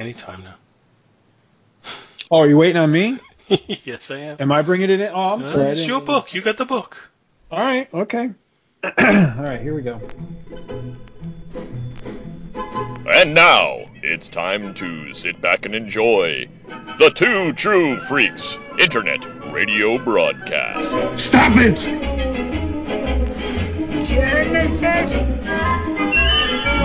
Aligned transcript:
Anytime 0.00 0.42
now. 0.44 0.54
Oh, 2.30 2.38
are 2.38 2.48
you 2.48 2.56
waiting 2.56 2.78
on 2.78 2.90
me? 2.90 3.18
yes, 3.84 4.10
I 4.10 4.16
am. 4.20 4.38
Am 4.40 4.50
I 4.50 4.62
bringing 4.62 4.88
it 4.88 4.98
in? 4.98 5.08
Oh, 5.12 5.34
I'm 5.34 5.42
Uh, 5.42 5.46
sorry. 5.52 5.64
I 5.64 5.68
it's 5.68 5.86
your 5.86 6.00
book. 6.00 6.32
You 6.32 6.40
got 6.40 6.56
the 6.56 6.64
book. 6.64 7.10
All 7.50 7.58
right. 7.60 7.86
Okay. 7.92 8.30
All 8.82 8.90
right. 8.96 9.60
Here 9.60 9.74
we 9.74 9.82
go. 9.82 10.00
And 13.10 13.34
now, 13.34 13.76
it's 13.96 14.30
time 14.30 14.72
to 14.72 15.12
sit 15.12 15.38
back 15.42 15.66
and 15.66 15.74
enjoy 15.74 16.48
the 16.98 17.10
Two 17.14 17.52
True 17.52 17.96
Freaks 17.98 18.56
Internet 18.78 19.26
Radio 19.52 20.02
Broadcast. 20.02 21.18
Stop 21.26 21.52
it! 21.56 21.76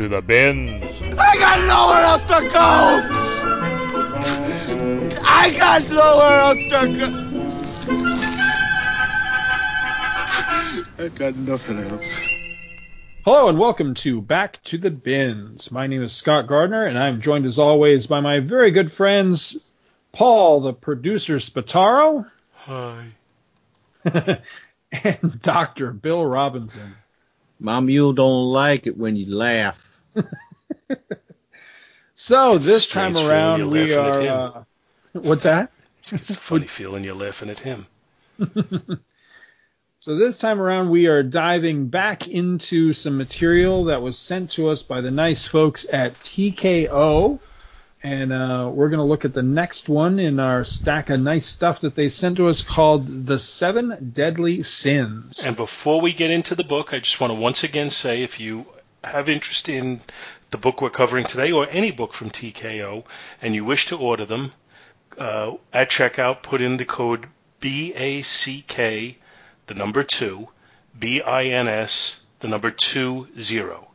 to 0.00 0.08
the 0.08 0.22
bins. 0.22 0.72
I 1.18 1.36
got 1.36 1.60
nowhere 1.68 2.04
else 2.06 2.24
to 2.24 2.40
go! 2.48 3.04
I 5.22 5.52
got 5.58 5.82
nowhere 5.90 6.40
else 6.40 6.64
to 6.70 6.88
go! 6.96 7.04
I 11.04 11.08
got 11.08 11.36
nothing 11.36 11.80
else. 11.80 12.18
Hello 13.26 13.50
and 13.50 13.58
welcome 13.58 13.92
to 13.96 14.22
Back 14.22 14.62
to 14.62 14.78
the 14.78 14.90
Bins. 14.90 15.70
My 15.70 15.86
name 15.86 16.02
is 16.02 16.14
Scott 16.14 16.46
Gardner, 16.46 16.86
and 16.86 16.98
I'm 16.98 17.20
joined 17.20 17.44
as 17.44 17.58
always 17.58 18.06
by 18.06 18.20
my 18.20 18.40
very 18.40 18.70
good 18.70 18.90
friends 18.90 19.68
Paul, 20.12 20.62
the 20.62 20.72
producer 20.72 21.36
Spataro, 21.36 22.24
Hi. 22.54 23.04
and 24.92 25.40
Dr. 25.42 25.92
Bill 25.92 26.24
Robinson. 26.24 26.94
My 27.58 27.80
mule 27.80 28.14
don't 28.14 28.50
like 28.50 28.86
it 28.86 28.96
when 28.96 29.16
you 29.16 29.36
laugh. 29.36 29.88
So 32.14 32.56
It's 32.56 32.66
this 32.66 32.86
time 32.86 33.16
around 33.16 33.70
we 33.70 33.94
are. 33.94 34.20
Uh, 34.20 34.64
what's 35.12 35.44
that? 35.44 35.72
It's 36.00 36.28
a 36.28 36.38
funny 36.38 36.66
feeling 36.66 37.02
you're 37.02 37.14
laughing 37.14 37.48
at 37.48 37.60
him. 37.60 37.86
So 40.02 40.16
this 40.16 40.38
time 40.38 40.62
around, 40.62 40.88
we 40.88 41.08
are 41.08 41.22
diving 41.22 41.88
back 41.88 42.26
into 42.26 42.94
some 42.94 43.18
material 43.18 43.84
that 43.84 44.00
was 44.00 44.16
sent 44.16 44.52
to 44.52 44.70
us 44.70 44.82
by 44.82 45.02
the 45.02 45.10
nice 45.10 45.44
folks 45.44 45.84
at 45.92 46.18
TKO. 46.20 47.38
And 48.02 48.32
uh, 48.32 48.70
we're 48.72 48.88
going 48.88 49.00
to 49.00 49.04
look 49.04 49.26
at 49.26 49.34
the 49.34 49.42
next 49.42 49.90
one 49.90 50.18
in 50.18 50.40
our 50.40 50.64
stack 50.64 51.10
of 51.10 51.20
nice 51.20 51.46
stuff 51.46 51.82
that 51.82 51.96
they 51.96 52.08
sent 52.08 52.38
to 52.38 52.48
us 52.48 52.62
called 52.62 53.26
The 53.26 53.38
Seven 53.38 54.12
Deadly 54.14 54.62
Sins. 54.62 55.44
And 55.44 55.54
before 55.54 56.00
we 56.00 56.14
get 56.14 56.30
into 56.30 56.54
the 56.54 56.64
book, 56.64 56.94
I 56.94 57.00
just 57.00 57.20
want 57.20 57.32
to 57.32 57.38
once 57.38 57.62
again 57.62 57.90
say 57.90 58.22
if 58.22 58.40
you 58.40 58.64
have 59.02 59.28
interest 59.28 59.68
in 59.68 60.00
the 60.50 60.58
book 60.58 60.80
we're 60.80 60.90
covering 60.90 61.24
today 61.24 61.52
or 61.52 61.68
any 61.70 61.90
book 61.90 62.12
from 62.12 62.30
TKO 62.30 63.04
and 63.40 63.54
you 63.54 63.64
wish 63.64 63.86
to 63.86 63.96
order 63.96 64.24
them, 64.24 64.52
uh, 65.18 65.52
at 65.72 65.90
checkout, 65.90 66.42
put 66.42 66.60
in 66.60 66.76
the 66.76 66.84
code 66.84 67.26
BACK, 67.60 69.16
the 69.66 69.74
number 69.74 70.02
2, 70.02 70.48
BINS, 70.98 72.20
the 72.40 72.48
number 72.48 72.70
two 72.70 73.28
zero, 73.38 73.88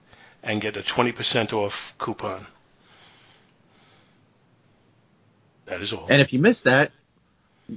and 0.43 0.61
get 0.61 0.77
a 0.77 0.81
20% 0.81 1.53
off 1.53 1.93
coupon. 1.97 2.47
That 5.65 5.81
is 5.81 5.93
all. 5.93 6.07
And 6.09 6.21
if 6.21 6.31
you 6.31 6.39
missed 6.39 6.65
that, 6.65 6.91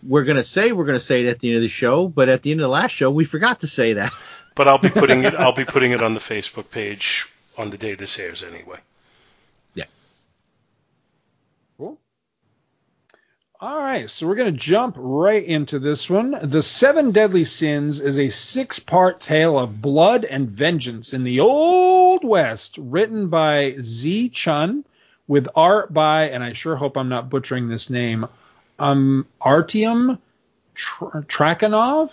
we're 0.06 0.24
gonna 0.24 0.44
say 0.44 0.72
we're 0.72 0.84
gonna 0.84 1.00
say 1.00 1.22
it 1.22 1.28
at 1.28 1.40
the 1.40 1.48
end 1.48 1.56
of 1.56 1.62
the 1.62 1.68
show, 1.68 2.06
but 2.06 2.28
at 2.28 2.42
the 2.42 2.50
end 2.50 2.60
of 2.60 2.64
the 2.64 2.68
last 2.68 2.92
show 2.92 3.10
we 3.10 3.24
forgot 3.24 3.60
to 3.60 3.66
say 3.66 3.94
that. 3.94 4.12
But 4.58 4.66
I'll 4.66 4.78
be 4.78 4.90
putting 4.90 5.22
it. 5.22 5.34
I'll 5.38 5.52
be 5.52 5.64
putting 5.64 5.92
it 5.92 6.02
on 6.02 6.14
the 6.14 6.20
Facebook 6.20 6.68
page 6.68 7.28
on 7.56 7.70
the 7.70 7.78
day 7.78 7.94
this 7.94 8.18
airs 8.18 8.42
anyway. 8.42 8.80
Yeah. 9.74 9.84
Cool. 11.78 11.96
All 13.60 13.78
right, 13.78 14.10
so 14.10 14.26
we're 14.26 14.34
going 14.34 14.52
to 14.52 14.60
jump 14.60 14.96
right 14.98 15.44
into 15.44 15.78
this 15.78 16.10
one. 16.10 16.36
The 16.42 16.64
Seven 16.64 17.12
Deadly 17.12 17.44
Sins 17.44 18.00
is 18.00 18.18
a 18.18 18.30
six 18.30 18.80
part 18.80 19.20
tale 19.20 19.56
of 19.56 19.80
blood 19.80 20.24
and 20.24 20.50
vengeance 20.50 21.14
in 21.14 21.22
the 21.22 21.38
Old 21.38 22.24
West, 22.24 22.78
written 22.80 23.28
by 23.28 23.76
Tze 23.80 24.28
Chun, 24.32 24.84
with 25.28 25.46
art 25.54 25.94
by, 25.94 26.30
and 26.30 26.42
I 26.42 26.52
sure 26.52 26.74
hope 26.74 26.96
I'm 26.96 27.08
not 27.08 27.30
butchering 27.30 27.68
this 27.68 27.90
name, 27.90 28.26
um, 28.80 29.24
Artyom 29.40 30.18
Tr- 30.74 31.20
Trakhanov 31.28 32.10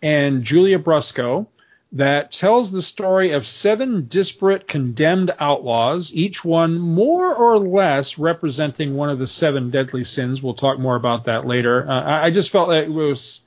and 0.00 0.42
Giulia 0.42 0.78
Brusco 0.78 1.48
that 1.92 2.32
tells 2.32 2.70
the 2.70 2.80
story 2.82 3.32
of 3.32 3.46
seven 3.46 4.06
disparate 4.06 4.66
condemned 4.66 5.30
outlaws, 5.38 6.14
each 6.14 6.42
one 6.44 6.78
more 6.78 7.34
or 7.34 7.58
less 7.58 8.18
representing 8.18 8.94
one 8.94 9.10
of 9.10 9.18
the 9.18 9.28
seven 9.28 9.70
deadly 9.70 10.04
sins. 10.04 10.42
We'll 10.42 10.54
talk 10.54 10.78
more 10.78 10.96
about 10.96 11.24
that 11.24 11.46
later. 11.46 11.86
Uh, 11.88 12.00
I 12.02 12.24
I 12.26 12.30
just 12.30 12.50
felt 12.50 12.70
that 12.70 12.84
it 12.84 12.92
was 12.92 13.42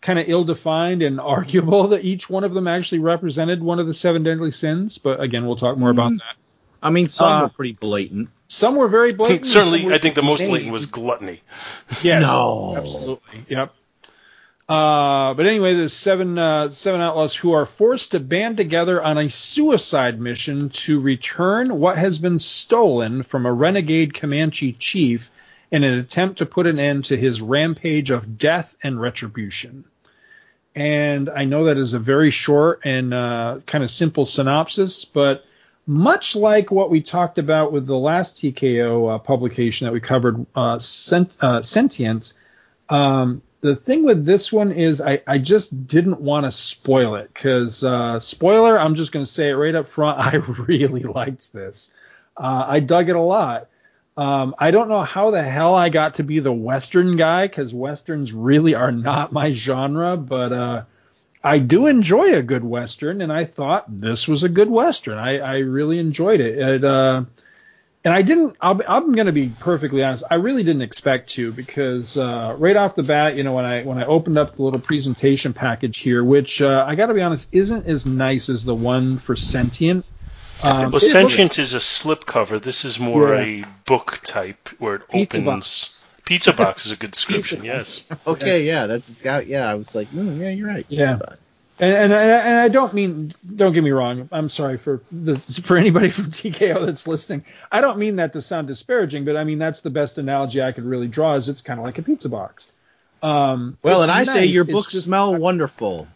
kind 0.00 0.18
of 0.18 0.26
ill-defined 0.28 1.02
and 1.02 1.20
arguable 1.36 1.88
that 1.88 2.04
each 2.04 2.30
one 2.30 2.44
of 2.44 2.54
them 2.54 2.66
actually 2.66 3.00
represented 3.00 3.62
one 3.62 3.78
of 3.78 3.86
the 3.86 3.94
seven 3.94 4.22
deadly 4.22 4.50
sins. 4.50 4.98
But 4.98 5.20
again, 5.20 5.46
we'll 5.46 5.56
talk 5.56 5.76
more 5.76 5.90
about 5.90 6.12
that. 6.12 6.36
I 6.82 6.90
mean, 6.90 7.08
some 7.08 7.32
Uh, 7.32 7.42
were 7.44 7.48
pretty 7.50 7.72
blatant. 7.72 8.28
Some 8.48 8.76
were 8.76 8.88
very 8.88 9.12
blatant. 9.12 9.44
Certainly, 9.46 9.92
I 9.92 9.98
think 9.98 10.14
the 10.14 10.22
most 10.22 10.44
blatant 10.44 10.72
was 10.72 10.86
gluttony. 10.86 11.42
Yes, 12.02 12.22
No. 12.22 12.74
absolutely. 12.76 13.44
Yep. 13.48 13.74
Uh, 14.68 15.32
but 15.34 15.46
anyway, 15.46 15.74
there's 15.74 15.92
seven 15.92 16.36
uh, 16.38 16.70
seven 16.70 17.00
outlaws 17.00 17.36
who 17.36 17.52
are 17.52 17.66
forced 17.66 18.10
to 18.10 18.20
band 18.20 18.56
together 18.56 19.02
on 19.02 19.16
a 19.16 19.30
suicide 19.30 20.20
mission 20.20 20.68
to 20.70 21.00
return 21.00 21.76
what 21.76 21.96
has 21.96 22.18
been 22.18 22.38
stolen 22.38 23.22
from 23.22 23.46
a 23.46 23.52
renegade 23.52 24.12
Comanche 24.12 24.72
chief 24.72 25.30
in 25.70 25.84
an 25.84 25.98
attempt 25.98 26.38
to 26.38 26.46
put 26.46 26.66
an 26.66 26.80
end 26.80 27.04
to 27.04 27.16
his 27.16 27.40
rampage 27.40 28.10
of 28.10 28.38
death 28.38 28.74
and 28.82 29.00
retribution. 29.00 29.84
And 30.74 31.30
I 31.30 31.44
know 31.44 31.64
that 31.64 31.78
is 31.78 31.94
a 31.94 31.98
very 32.00 32.30
short 32.30 32.80
and 32.84 33.14
uh, 33.14 33.60
kind 33.66 33.84
of 33.84 33.90
simple 33.90 34.26
synopsis, 34.26 35.04
but 35.04 35.44
much 35.86 36.34
like 36.34 36.72
what 36.72 36.90
we 36.90 37.00
talked 37.00 37.38
about 37.38 37.72
with 37.72 37.86
the 37.86 37.96
last 37.96 38.36
TKO 38.36 39.14
uh, 39.14 39.18
publication 39.18 39.86
that 39.86 39.92
we 39.92 40.00
covered, 40.00 40.44
uh, 40.56 40.80
Sent- 40.80 41.36
Sentient, 41.62 42.34
um, 42.88 43.42
the 43.66 43.76
thing 43.76 44.04
with 44.04 44.24
this 44.24 44.52
one 44.52 44.70
is 44.70 45.00
I, 45.00 45.20
I 45.26 45.38
just 45.38 45.88
didn't 45.88 46.20
want 46.20 46.44
to 46.44 46.52
spoil 46.52 47.16
it 47.16 47.34
because 47.34 47.82
uh, 47.82 48.20
spoiler, 48.20 48.78
I'm 48.78 48.94
just 48.94 49.12
to 49.24 49.30
say 49.30 49.50
it 49.50 49.54
right 49.54 49.74
up 49.74 49.88
front. 49.88 50.18
I 50.34 50.36
really 50.36 51.02
liked 51.02 51.52
this. 51.52 51.90
Uh, 52.36 52.64
I 52.68 52.80
dug 52.80 53.08
it 53.08 53.16
a 53.16 53.20
lot. 53.20 53.68
Um, 54.16 54.54
I 54.58 54.70
don't 54.70 54.88
know 54.88 55.02
how 55.02 55.30
the 55.30 55.42
hell 55.42 55.74
I 55.74 55.88
got 55.88 56.14
to 56.14 56.22
be 56.22 56.38
the 56.38 56.52
Western 56.52 57.16
guy 57.16 57.48
because 57.48 57.74
Westerns 57.74 58.32
really 58.32 58.74
are 58.74 58.92
not 58.92 59.32
my 59.32 59.52
genre, 59.52 60.16
but 60.16 60.52
uh, 60.52 60.84
I 61.42 61.58
do 61.58 61.86
enjoy 61.86 62.34
a 62.34 62.42
good 62.42 62.64
Western, 62.64 63.20
and 63.20 63.32
I 63.32 63.44
thought 63.44 63.84
this 63.98 64.26
was 64.26 64.42
a 64.44 64.48
good 64.48 64.70
Western. 64.70 65.18
I, 65.18 65.38
I 65.38 65.58
really 65.58 65.98
enjoyed 65.98 66.40
it. 66.40 66.58
it 66.58 66.84
uh, 66.84 67.24
and 68.06 68.14
I 68.14 68.22
didn't. 68.22 68.56
I'll, 68.60 68.80
I'm 68.86 69.10
going 69.12 69.26
to 69.26 69.32
be 69.32 69.48
perfectly 69.58 70.04
honest. 70.04 70.22
I 70.30 70.36
really 70.36 70.62
didn't 70.62 70.82
expect 70.82 71.30
to 71.30 71.50
because 71.50 72.16
uh, 72.16 72.54
right 72.56 72.76
off 72.76 72.94
the 72.94 73.02
bat, 73.02 73.36
you 73.36 73.42
know, 73.42 73.52
when 73.52 73.64
I 73.64 73.82
when 73.82 73.98
I 73.98 74.04
opened 74.04 74.38
up 74.38 74.54
the 74.54 74.62
little 74.62 74.78
presentation 74.78 75.52
package 75.52 75.98
here, 75.98 76.22
which 76.22 76.62
uh, 76.62 76.84
I 76.86 76.94
got 76.94 77.06
to 77.06 77.14
be 77.14 77.20
honest, 77.20 77.48
isn't 77.50 77.84
as 77.86 78.06
nice 78.06 78.48
as 78.48 78.64
the 78.64 78.76
one 78.76 79.18
for 79.18 79.34
Sentient. 79.34 80.06
Um, 80.62 80.92
Well, 80.92 81.00
Sentient 81.00 81.58
is 81.58 81.74
a 81.74 81.78
slipcover. 81.78 82.62
This 82.62 82.84
is 82.84 83.00
more 83.00 83.34
Yeah. 83.34 83.40
a 83.62 83.64
book 83.86 84.20
type 84.22 84.68
where 84.78 84.94
it 84.94 85.08
Pizza 85.10 85.38
opens. 85.38 85.44
box. 85.46 86.02
Pizza 86.24 86.52
box 86.52 86.86
is 86.86 86.92
a 86.92 86.96
good 86.96 87.10
description. 87.10 87.60
Pizza 87.62 87.66
yes. 87.66 88.04
Okay, 88.24 88.62
yeah, 88.64 88.86
that's 88.86 89.08
it's 89.08 89.20
got. 89.20 89.48
Yeah, 89.48 89.68
I 89.68 89.74
was 89.74 89.96
like, 89.96 90.08
mm, 90.12 90.38
yeah, 90.38 90.50
you're 90.50 90.68
right. 90.68 90.86
Yeah. 90.88 91.16
But- 91.16 91.40
And, 91.78 91.92
and, 91.92 92.12
and 92.12 92.30
I- 92.32 92.38
and 92.38 92.56
I 92.56 92.68
don't 92.68 92.94
mean, 92.94 93.34
don't 93.54 93.72
get 93.72 93.82
me 93.84 93.90
wrong. 93.90 94.28
I'm 94.32 94.48
sorry 94.48 94.78
for 94.78 95.02
the, 95.12 95.36
for 95.36 95.76
anybody 95.76 96.08
from 96.10 96.26
TKO 96.26 96.86
that's 96.86 97.06
listening. 97.06 97.44
I 97.70 97.80
don't 97.82 97.98
mean 97.98 98.16
that 98.16 98.32
to 98.32 98.42
sound 98.42 98.68
disparaging, 98.68 99.24
but 99.26 99.36
I 99.36 99.44
mean 99.44 99.58
that's 99.58 99.80
the 99.80 99.90
best 99.90 100.16
analogy 100.18 100.62
I 100.62 100.72
could 100.72 100.84
really 100.84 101.08
draw. 101.08 101.34
Is 101.34 101.48
it's 101.48 101.60
kind 101.60 101.78
of 101.78 101.84
like 101.84 101.98
a 101.98 102.02
pizza 102.02 102.28
box. 102.28 102.70
Um, 103.22 103.76
Well, 103.82 104.02
and 104.02 104.10
I 104.10 104.24
say 104.24 104.46
your 104.46 104.64
books 104.64 104.92
just- 104.92 105.04
smell 105.06 105.34
wonderful. 105.36 106.08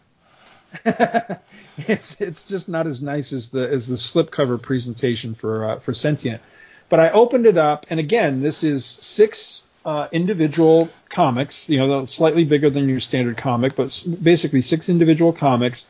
it's 0.85 2.15
it's 2.21 2.47
just 2.47 2.69
not 2.69 2.87
as 2.87 3.01
nice 3.01 3.33
as 3.33 3.49
the 3.49 3.69
as 3.69 3.87
the 3.87 3.95
slipcover 3.95 4.61
presentation 4.61 5.35
for 5.35 5.71
uh, 5.71 5.79
for 5.79 5.93
Sentient. 5.93 6.41
But 6.89 6.99
I 6.99 7.09
opened 7.11 7.45
it 7.45 7.57
up, 7.57 7.85
and 7.89 7.99
again, 7.99 8.41
this 8.41 8.63
is 8.63 8.85
six 8.85 9.67
uh, 9.85 10.07
individual 10.11 10.89
comics. 11.09 11.69
You 11.69 11.79
know, 11.85 12.05
slightly 12.05 12.43
bigger 12.43 12.69
than 12.69 12.89
your 12.89 12.99
standard 12.99 13.37
comic, 13.37 13.75
but 13.75 14.05
basically 14.21 14.61
six 14.61 14.89
individual 14.89 15.33
comics. 15.33 15.85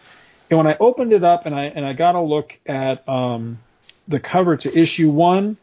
And 0.50 0.58
when 0.58 0.68
I 0.68 0.78
opened 0.80 1.14
it 1.14 1.24
up 1.24 1.46
and 1.46 1.56
I 1.56 1.66
and 1.66 1.86
I 1.86 1.94
got 1.94 2.16
a 2.16 2.22
look 2.22 2.60
at 2.66 3.08
um, 3.08 3.60
the 4.08 4.20
cover 4.20 4.58
to 4.58 4.80
issue 4.80 5.10
one, 5.10 5.58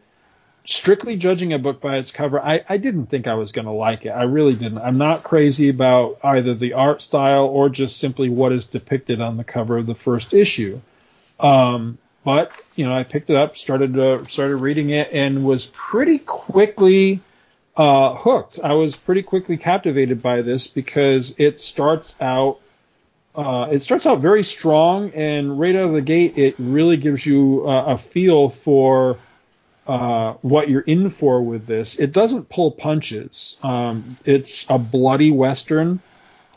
strictly 0.64 1.16
judging 1.16 1.52
a 1.52 1.58
book 1.58 1.80
by 1.80 1.96
its 1.96 2.10
cover, 2.10 2.40
I, 2.40 2.64
I 2.68 2.76
didn't 2.76 3.06
think 3.06 3.26
I 3.26 3.34
was 3.34 3.52
going 3.52 3.66
to 3.66 3.72
like 3.72 4.04
it. 4.04 4.10
I 4.10 4.24
really 4.24 4.54
didn't. 4.54 4.78
I'm 4.78 4.98
not 4.98 5.24
crazy 5.24 5.68
about 5.70 6.18
either 6.22 6.54
the 6.54 6.74
art 6.74 7.02
style 7.02 7.44
or 7.44 7.68
just 7.68 7.98
simply 7.98 8.28
what 8.28 8.52
is 8.52 8.66
depicted 8.66 9.20
on 9.20 9.36
the 9.36 9.44
cover 9.44 9.78
of 9.78 9.86
the 9.86 9.94
first 9.94 10.34
issue. 10.34 10.80
Um, 11.40 11.98
but 12.24 12.52
you 12.74 12.84
know, 12.84 12.92
I 12.92 13.04
picked 13.04 13.30
it 13.30 13.36
up, 13.36 13.56
started 13.56 13.98
uh, 13.98 14.26
started 14.26 14.56
reading 14.56 14.90
it, 14.90 15.10
and 15.12 15.44
was 15.44 15.66
pretty 15.66 16.18
quickly 16.18 17.20
uh, 17.78 18.16
hooked. 18.16 18.58
I 18.62 18.74
was 18.74 18.96
pretty 18.96 19.22
quickly 19.22 19.56
captivated 19.56 20.20
by 20.20 20.42
this 20.42 20.66
because 20.66 21.34
it 21.38 21.60
starts 21.60 22.16
out 22.20 22.60
uh, 23.34 23.68
it 23.70 23.80
starts 23.80 24.04
out 24.04 24.20
very 24.20 24.42
strong, 24.42 25.12
and 25.12 25.60
right 25.60 25.76
out 25.76 25.84
of 25.84 25.92
the 25.92 26.02
gate, 26.02 26.36
it 26.36 26.56
really 26.58 26.96
gives 26.96 27.24
you 27.24 27.68
uh, 27.68 27.84
a 27.84 27.96
feel 27.96 28.48
for 28.48 29.16
uh, 29.86 30.32
what 30.42 30.68
you're 30.68 30.80
in 30.80 31.08
for 31.10 31.40
with 31.40 31.64
this. 31.64 32.00
It 32.00 32.10
doesn't 32.10 32.48
pull 32.48 32.72
punches. 32.72 33.56
Um, 33.62 34.16
it's 34.24 34.66
a 34.68 34.76
bloody 34.76 35.30
western. 35.30 36.00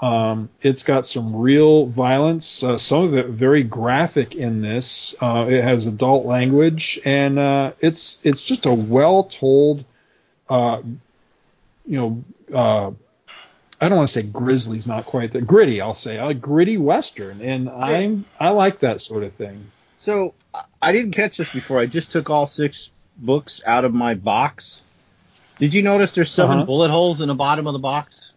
Um, 0.02 0.50
it's 0.64 0.82
got 0.82 1.06
some 1.06 1.36
real 1.36 1.86
violence, 1.86 2.64
uh, 2.64 2.80
some 2.80 3.04
of 3.04 3.14
it 3.14 3.28
very 3.28 3.62
graphic 3.62 4.34
in 4.34 4.64
this. 4.64 5.14
Uh, 5.22 5.46
it 5.48 5.64
has 5.64 5.86
adult 5.86 6.26
language, 6.26 7.00
and 7.06 7.38
it's 7.80 8.20
it's 8.24 8.44
just 8.44 8.66
a 8.66 8.74
well 8.74 9.26
told, 9.26 9.86
uh, 10.50 10.82
you 11.86 11.98
know, 11.98 12.24
uh, 12.58 12.92
I 13.80 13.90
don't 13.90 13.98
want 13.98 14.10
to 14.10 14.14
say 14.14 14.22
grizzly's 14.24 14.86
not 14.88 15.06
quite 15.06 15.32
the 15.32 15.42
gritty. 15.42 15.82
I'll 15.82 15.96
say 15.96 16.18
a 16.18 16.34
gritty 16.34 16.78
western, 16.78 17.42
and 17.42 17.70
I'm 17.70 18.26
I 18.40 18.50
like 18.50 18.80
that 18.80 19.02
sort 19.02 19.24
of 19.24 19.34
thing. 19.34 19.72
So 19.98 20.34
I- 20.54 20.64
I 20.82 20.92
didn't 20.92 21.12
catch 21.14 21.38
this 21.38 21.50
before. 21.50 21.80
I 21.80 21.86
just 21.88 22.12
took 22.12 22.30
all 22.30 22.48
six 22.48 22.92
books 23.18 23.62
out 23.66 23.86
of 23.86 23.94
my 23.94 24.14
box. 24.16 24.82
Did 25.60 25.74
you 25.74 25.82
notice 25.84 26.14
there's 26.16 26.32
7 26.32 26.58
Uh-huh. 26.58 26.66
bullet 26.66 26.90
holes 26.92 27.22
in 27.22 27.28
the 27.28 27.36
bottom 27.36 27.68
of 27.68 27.74
the 27.74 27.80
box? 27.80 28.34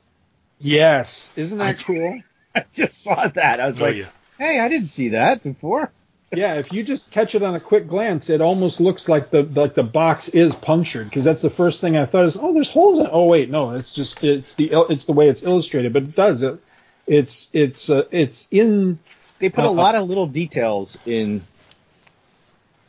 Yes, 0.61 1.33
isn't 1.37 1.59
that 1.59 1.81
I- 1.81 1.83
cool? 1.83 2.21
I 2.55 2.65
just 2.73 3.03
saw 3.03 3.27
that. 3.29 3.61
I 3.61 3.67
was 3.69 3.81
Oh 3.81 3.85
like, 3.85 3.97
yeah. 3.97 4.09
hey, 4.39 4.61
I 4.61 4.69
didn't 4.69 4.89
see 4.89 5.11
that 5.11 5.43
before. 5.43 5.91
Yeah, 6.39 6.55
if 6.55 6.73
you 6.73 6.83
just 6.83 7.11
catch 7.13 7.35
it 7.35 7.43
on 7.43 7.55
a 7.55 7.61
quick 7.61 7.87
glance, 7.89 8.31
it 8.31 8.41
almost 8.41 8.81
looks 8.81 9.09
like 9.09 9.31
the 9.31 9.43
like 9.43 9.75
the 9.75 9.83
box 9.83 10.29
is 10.29 10.55
punctured 10.55 11.05
because 11.09 11.25
that's 11.25 11.43
the 11.43 11.51
first 11.51 11.81
thing 11.81 11.97
I 11.97 12.07
thought 12.07 12.25
is, 12.27 12.37
oh, 12.37 12.53
there's 12.55 12.71
holes 12.71 12.99
in. 12.99 13.07
it. 13.07 13.11
Oh 13.13 13.27
wait, 13.27 13.51
no, 13.51 13.71
it's 13.71 13.93
just 13.93 14.23
it's 14.25 14.55
the 14.55 14.71
it's 14.91 15.05
the 15.07 15.13
way 15.13 15.29
it's 15.29 15.43
illustrated, 15.43 15.93
but 15.93 16.03
it 16.03 16.15
does 16.15 16.43
it. 16.43 16.59
It's 17.07 17.51
it's 17.53 17.91
uh, 17.91 18.05
it's 18.11 18.49
in 18.51 18.99
They 19.39 19.49
put 19.49 19.65
a 19.65 19.69
Uh, 19.69 19.73
lot 19.73 19.95
of 19.95 20.09
little 20.09 20.27
details 20.27 20.97
in 21.07 21.43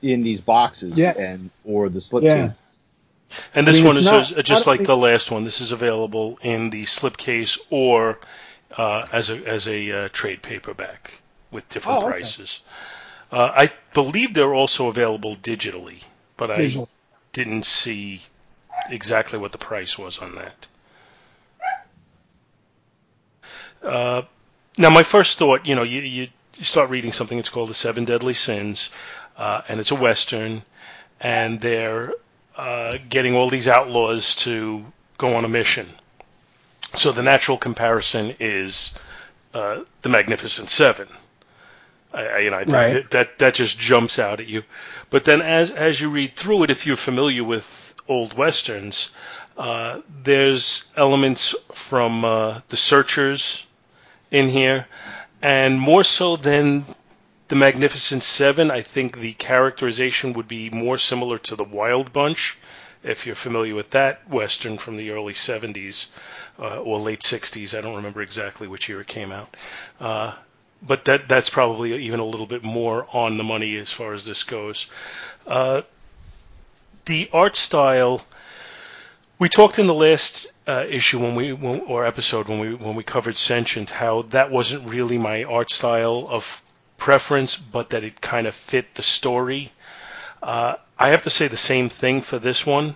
in 0.02 0.24
these 0.24 0.42
boxes 0.42 0.98
Yeah. 0.98 1.14
and 1.18 1.50
or 1.64 1.90
the 1.90 2.02
slip 2.02 2.24
Yeah. 2.24 2.44
cases. 2.44 2.78
And 3.54 3.68
this 3.68 3.78
I 3.78 3.80
mean, 3.80 3.88
one 3.88 3.98
is 3.98 4.06
not- 4.06 4.26
just- 4.26 4.46
just 4.46 4.68
like 4.68 4.80
think- 4.80 4.88
the 4.88 4.96
last 4.98 5.32
one. 5.32 5.44
This 5.44 5.60
is 5.62 5.72
available 5.72 6.38
in 6.42 6.70
the 6.70 6.84
slipcase 6.86 7.60
or 7.70 8.20
uh, 8.78 9.08
as 9.12 9.30
a 9.30 9.36
as 9.48 9.68
a 9.68 9.92
uh, 10.06 10.10
trade 10.12 10.42
paperback 10.42 11.12
with 11.52 11.68
different 11.70 12.04
Oh, 12.04 12.08
okay. 12.08 12.18
prices. 12.18 12.62
Uh, 13.31 13.51
I 13.56 13.72
believe 13.94 14.33
they're 14.33 14.54
also 14.54 14.88
available 14.88 15.36
digitally, 15.36 16.04
but 16.38 16.51
I 16.51 16.57
visual. 16.57 16.89
didn't 17.33 17.66
see 17.66 18.22
exactly 18.89 19.39
what 19.39 19.51
the 19.51 19.57
price 19.57 19.98
was 19.98 20.19
on 20.19 20.36
that. 20.36 20.68
Uh, 23.83 24.22
now, 24.77 24.89
my 24.89 25.04
first 25.04 25.38
thought, 25.38 25.66
you 25.66 25.75
know, 25.75 25.83
you, 25.83 26.01
you, 26.01 26.27
you 26.56 26.63
start 26.63 26.89
reading 26.89 27.12
something. 27.12 27.38
It's 27.38 27.50
called 27.50 27.69
The 27.69 27.74
Seven 27.74 28.06
Deadly 28.06 28.33
Sins, 28.33 28.89
uh, 29.38 29.62
and 29.68 29.80
it's 29.80 29.92
a 29.92 29.95
western, 29.95 30.63
and 31.19 31.62
they're 31.62 32.13
uh, 32.56 32.98
getting 33.10 33.36
all 33.36 33.50
these 33.50 33.68
outlaws 33.68 34.36
to 34.36 34.86
go 35.18 35.36
on 35.36 35.45
a 35.45 35.50
mission. 35.50 35.89
So 36.95 37.12
the 37.12 37.24
natural 37.24 37.57
comparison 37.57 38.36
is 38.39 38.98
uh, 39.54 39.83
the 40.01 40.10
Magnificent 40.10 40.69
Seven. 40.69 41.07
I, 42.16 42.40
you 42.40 42.50
know, 42.50 42.58
I 42.58 42.64
think 42.64 42.74
Right. 42.74 42.94
that, 42.94 43.12
that 43.12 43.40
that 43.40 43.54
just 43.56 43.78
jumps 43.80 44.20
out 44.20 44.40
at 44.40 44.48
you. 44.48 44.64
But 45.10 45.26
then, 45.26 45.42
as 45.42 45.72
as 45.72 46.00
you 46.02 46.10
read 46.10 46.36
through 46.36 46.64
it, 46.64 46.72
if 46.72 46.86
you're 46.88 46.96
familiar 46.96 47.44
with 47.44 47.94
old 48.08 48.38
westerns, 48.38 49.12
uh, 49.58 50.02
there's 50.24 50.86
elements 50.96 51.56
from 51.74 52.24
uh, 52.26 52.62
the 52.70 52.78
Searchers 52.78 53.68
in 54.32 54.50
here, 54.50 54.88
and 55.42 55.80
more 55.80 56.04
so 56.04 56.36
than 56.38 56.86
the 57.48 57.56
Magnificent 57.56 58.24
Seven, 58.24 58.72
I 58.72 58.82
think 58.82 59.20
the 59.20 59.34
characterization 59.34 60.34
would 60.34 60.48
be 60.48 60.70
more 60.72 60.98
similar 60.98 61.38
to 61.40 61.56
the 61.56 61.64
Wild 61.64 62.12
Bunch, 62.12 62.58
if 63.04 63.26
you're 63.28 63.36
familiar 63.36 63.76
with 63.76 63.92
that 63.92 64.28
western 64.30 64.80
from 64.80 64.98
the 64.98 65.12
early 65.12 65.34
70s 65.34 66.08
uh, 66.58 66.80
or 66.82 66.98
late 67.00 67.20
60s. 67.20 67.78
I 67.78 67.82
don't 67.82 67.96
remember 67.98 68.22
exactly 68.24 68.68
which 68.68 68.90
year 68.90 69.00
it 69.02 69.08
came 69.08 69.32
out. 69.32 69.56
But 70.81 71.06
that 71.06 71.27
that's 71.27 71.50
probably 71.50 71.94
even 72.06 72.19
a 72.19 72.25
little 72.25 72.45
bit 72.45 72.63
more 72.63 73.07
on 73.12 73.38
the 73.38 73.44
money 73.44 73.75
as 73.77 73.92
far 73.92 74.13
as 74.13 74.25
this 74.25 74.44
goes. 74.44 74.88
Uh, 75.48 75.81
the 77.06 77.30
art 77.33 77.56
style. 77.56 78.22
We 79.38 79.50
talked 79.50 79.80
in 79.80 79.88
the 79.88 79.94
last 79.94 80.48
uh, 80.68 80.86
issue 80.88 81.19
when 81.19 81.36
we 81.36 81.54
when, 81.54 81.81
or 81.81 82.06
episode 82.06 82.48
when 82.48 82.60
we 82.60 82.74
when 82.74 82.95
we 82.95 83.04
covered 83.04 83.36
Sentient 83.36 83.89
how 83.89 84.24
that 84.24 84.51
wasn't 84.51 84.88
really 84.89 85.18
my 85.18 85.44
art 85.44 85.72
style 85.72 86.27
of 86.30 86.62
preference, 86.98 87.56
but 87.56 87.89
that 87.92 88.04
it 88.04 88.22
kind 88.22 88.48
of 88.48 88.56
fit 88.56 88.95
the 88.95 89.04
story. 89.04 89.72
Uh, 90.42 90.75
I 90.98 91.10
have 91.10 91.24
to 91.24 91.30
say 91.30 91.48
the 91.48 91.57
same 91.57 91.89
thing 91.89 92.22
for 92.22 92.39
this 92.39 92.66
one. 92.66 92.95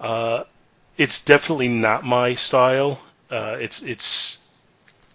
Uh, 0.00 0.44
it's 0.96 1.22
definitely 1.22 1.68
not 1.68 2.04
my 2.04 2.34
style. 2.34 3.00
Uh, 3.30 3.56
it's 3.60 3.82
it's 3.82 4.38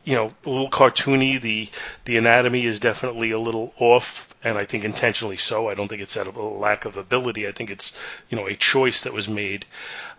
you 0.04 0.16
know 0.16 0.31
a 0.46 0.50
little 0.50 0.69
cartoony. 0.69 1.40
The 1.42 1.69
the 2.06 2.18
anatomy 2.18 2.66
is 2.66 2.80
definitely 2.80 3.31
a 3.31 3.40
little 3.40 3.74
off, 3.78 4.34
and 4.44 4.57
I 4.57 4.66
think 4.66 4.84
intentionally 4.84 5.38
so. 5.38 5.69
I 5.69 5.74
don't 5.74 5.88
think 5.88 6.01
it's 6.01 6.18
out 6.18 6.28
of 6.28 6.38
a 6.38 6.44
lack 6.44 6.86
of 6.86 6.98
ability. 6.98 7.48
I 7.48 7.51
think 7.51 7.69
it's 7.69 7.96
you 8.30 8.38
know 8.38 8.48
a 8.48 8.56
choice 8.56 9.01
that 9.01 9.13
was 9.13 9.28
made. 9.28 9.66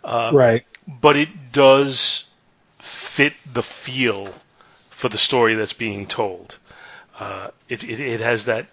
Uh, 0.02 0.30
right. 0.32 0.64
but 0.86 1.16
it 1.16 1.52
does 1.52 2.30
fit 2.78 3.34
the 3.52 3.62
feel 3.62 4.32
for 4.90 5.08
the 5.08 5.18
story 5.18 5.54
that's 5.54 5.72
being 5.72 6.06
told. 6.06 6.58
Uh, 7.18 7.50
it, 7.68 7.84
it, 7.84 8.00
it 8.00 8.20
has 8.20 8.46
that, 8.46 8.66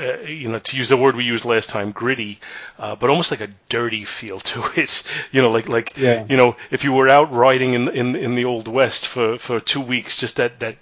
uh, 0.00 0.18
you 0.20 0.48
know, 0.48 0.58
to 0.58 0.76
use 0.76 0.88
the 0.88 0.96
word 0.96 1.16
we 1.16 1.24
used 1.24 1.44
last 1.44 1.68
time, 1.70 1.90
gritty, 1.92 2.38
uh, 2.78 2.96
but 2.96 3.08
almost 3.10 3.30
like 3.30 3.40
a 3.40 3.48
dirty 3.68 4.04
feel 4.04 4.38
to 4.40 4.62
it. 4.80 5.02
You 5.32 5.42
know, 5.42 5.50
like 5.50 5.68
like 5.68 5.96
Yeah. 5.96 6.24
you 6.28 6.36
know, 6.36 6.56
if 6.70 6.84
you 6.84 6.92
were 6.92 7.08
out 7.08 7.32
riding 7.32 7.74
in 7.74 7.88
in 7.88 8.14
in 8.16 8.34
the 8.34 8.44
old 8.44 8.68
west 8.68 9.06
for 9.06 9.38
for 9.38 9.60
two 9.60 9.80
weeks, 9.80 10.16
just 10.16 10.36
that 10.36 10.60
that 10.60 10.76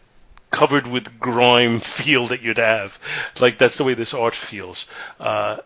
covered 0.50 0.86
with 0.86 1.18
grime 1.18 1.80
feel 1.98 2.26
that 2.28 2.42
you'd 2.42 2.58
have. 2.58 2.98
Like 3.40 3.58
that's 3.58 3.76
the 3.78 3.84
way 3.84 3.94
this 3.94 4.14
art 4.14 4.34
feels. 4.34 4.86
Uh, 5.20 5.56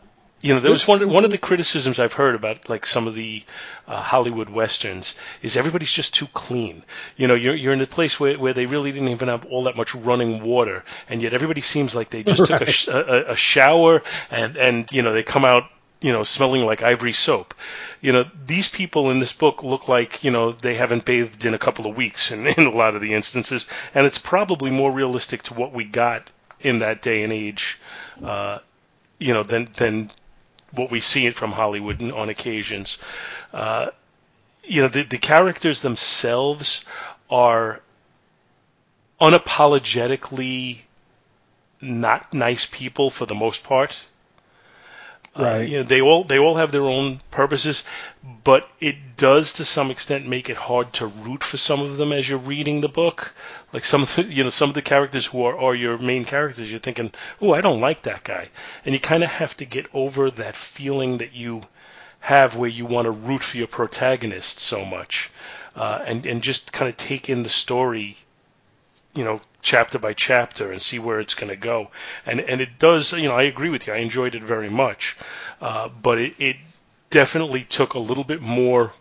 you 0.41 0.55
know, 0.55 0.61
there 0.61 0.71
was 0.71 0.87
one 0.87 1.09
one 1.11 1.25
of 1.25 1.31
the 1.33 1.39
criticisms 1.39 1.99
I've 1.99 2.13
heard 2.13 2.37
about 2.37 2.69
like 2.69 2.87
some 2.87 3.09
of 3.09 3.15
the 3.15 3.43
uh, 3.89 4.01
Hollywood 4.01 4.49
westerns 4.49 5.17
is 5.43 5.57
everybody's 5.57 5.93
just 5.93 6.15
too 6.15 6.29
clean. 6.29 6.85
You 7.17 7.27
know, 7.27 7.35
you're 7.35 7.57
you're 7.57 7.73
in 7.73 7.81
a 7.81 7.87
place 7.87 8.21
where, 8.21 8.39
where 8.39 8.53
they 8.53 8.67
really 8.67 8.93
didn't 8.93 9.09
even 9.09 9.29
have 9.29 9.47
all 9.47 9.65
that 9.65 9.77
much 9.77 9.95
running 9.97 10.43
water, 10.43 10.85
and 11.09 11.21
yet 11.21 11.35
everybody 11.35 11.61
seems 11.61 11.97
like 11.97 12.11
they 12.11 12.23
just 12.23 12.47
took 12.47 12.61
a, 12.61 12.67
sh- 12.67 12.89
a, 12.89 13.33
a 13.33 13.37
shower 13.37 14.03
and 14.31 14.57
and 14.57 14.93
you 14.93 15.03
know 15.03 15.13
they 15.13 15.25
come 15.25 15.45
out 15.45 15.65
you 16.01 16.13
know 16.13 16.23
smelling 16.23 16.65
like 16.65 16.83
ivory 16.83 17.13
soap. 17.13 17.53
You 18.01 18.13
know, 18.13 18.25
these 18.47 18.69
people 18.69 19.11
in 19.11 19.19
this 19.19 19.33
book 19.33 19.65
look 19.65 19.89
like 19.89 20.23
you 20.23 20.31
know 20.31 20.53
they 20.53 20.75
haven't 20.75 21.05
bathed 21.05 21.45
in 21.45 21.55
a 21.55 21.59
couple 21.59 21.87
of 21.89 21.97
weeks 21.97 22.31
in, 22.31 22.47
in 22.59 22.65
a 22.67 22.71
lot 22.71 22.95
of 22.95 23.01
the 23.01 23.15
instances, 23.15 23.67
and 23.93 24.07
it's 24.07 24.19
probably 24.19 24.71
more 24.71 24.93
realistic 24.93 25.43
to 25.45 25.55
what 25.55 25.73
we 25.73 25.85
got 25.85 26.31
in 26.61 26.79
that 26.79 27.03
day 27.03 27.25
and 27.25 27.33
age. 27.33 27.81
Uh, 28.23 28.59
you 29.19 29.35
know, 29.35 29.43
than 29.43 29.69
than 29.77 30.11
what 30.73 30.91
we 30.91 31.01
see 31.01 31.27
it 31.27 31.35
from 31.35 31.53
Hollywood 31.53 32.03
on 32.03 32.29
occasions. 32.29 32.99
Uh, 33.53 33.89
you 34.65 34.83
know, 34.83 34.89
the, 34.89 35.03
the 35.03 35.19
characters 35.19 35.83
themselves 35.83 36.85
are 37.31 37.81
unapologetically 39.21 40.79
not 41.81 42.33
nice 42.35 42.67
people 42.67 43.11
for 43.11 43.27
the 43.27 43.35
most 43.35 43.65
part. 43.65 44.09
Uh, 45.39 45.43
Right. 45.43 45.69
you 45.69 45.77
know, 45.79 45.83
they 45.85 46.01
all 46.01 46.25
they 46.25 46.39
all 46.39 46.57
have 46.57 46.73
their 46.73 46.83
own 46.85 47.21
purposes, 47.31 47.85
but 48.43 48.69
it 48.81 49.17
does 49.17 49.53
to 49.55 49.65
some 49.65 49.91
extent 49.91 50.27
make 50.27 50.51
it 50.51 50.57
hard 50.57 50.93
to 50.95 51.07
root 51.07 51.45
for 51.45 51.57
some 51.57 51.81
of 51.81 51.97
them 51.97 52.13
as 52.13 52.29
you're 52.29 52.39
reading 52.39 52.81
the 52.81 52.89
book. 52.89 53.33
Like 53.73 53.85
some 53.85 54.03
of 54.03 54.15
the, 54.17 54.25
you 54.25 54.43
know 54.43 54.51
some 54.51 54.69
of 54.69 54.75
the 54.75 54.83
characters 54.83 55.27
who 55.27 55.45
are, 55.45 55.57
are 55.57 55.75
your 55.75 55.97
main 55.99 56.25
characters, 56.25 56.71
you're 56.71 56.81
thinking, 56.81 57.13
oh, 57.41 57.53
I 57.55 57.61
don't 57.61 57.81
like 57.81 58.03
that 58.03 58.25
guy, 58.25 58.49
and 58.85 58.95
you 58.95 59.01
kind 59.01 59.23
of 59.23 59.31
have 59.31 59.57
to 59.59 59.65
get 59.65 59.87
over 59.95 60.31
that 60.31 60.57
feeling 60.57 61.19
that 61.19 61.33
you 61.35 61.63
have 62.21 62.57
where 62.57 62.69
you 62.71 62.85
want 62.85 63.05
to 63.05 63.13
root 63.13 63.45
for 63.45 63.59
your 63.59 63.69
protagonist 63.69 64.59
so 64.59 64.85
much, 64.85 65.31
uh, 65.77 66.03
and 66.05 66.27
and 66.27 66.43
just 66.43 66.73
kind 66.73 66.89
of 66.89 66.97
take 66.97 67.29
in 67.31 67.45
the 67.45 67.49
story, 67.49 68.17
you 69.15 69.23
know, 69.23 69.41
chapter 69.63 69.99
by 69.99 70.13
chapter 70.15 70.71
and 70.73 70.81
see 70.81 70.99
where 70.99 71.21
it's 71.21 71.35
going 71.35 71.51
to 71.51 71.57
go. 71.57 71.91
And 72.27 72.41
and 72.41 72.61
it 72.61 72.79
does, 72.79 73.13
you 73.13 73.29
know, 73.29 73.35
I 73.37 73.43
agree 73.45 73.71
with 73.71 73.87
you. 73.87 73.93
I 73.93 73.99
enjoyed 73.99 74.35
it 74.35 74.43
very 74.43 74.69
much, 74.71 75.17
uh, 75.61 75.89
but 75.89 76.19
it, 76.19 76.35
it 76.39 76.57
definitely 77.11 77.65
took 77.65 77.95
a 77.95 77.99
little 77.99 78.25
bit 78.25 78.41
more 78.43 78.93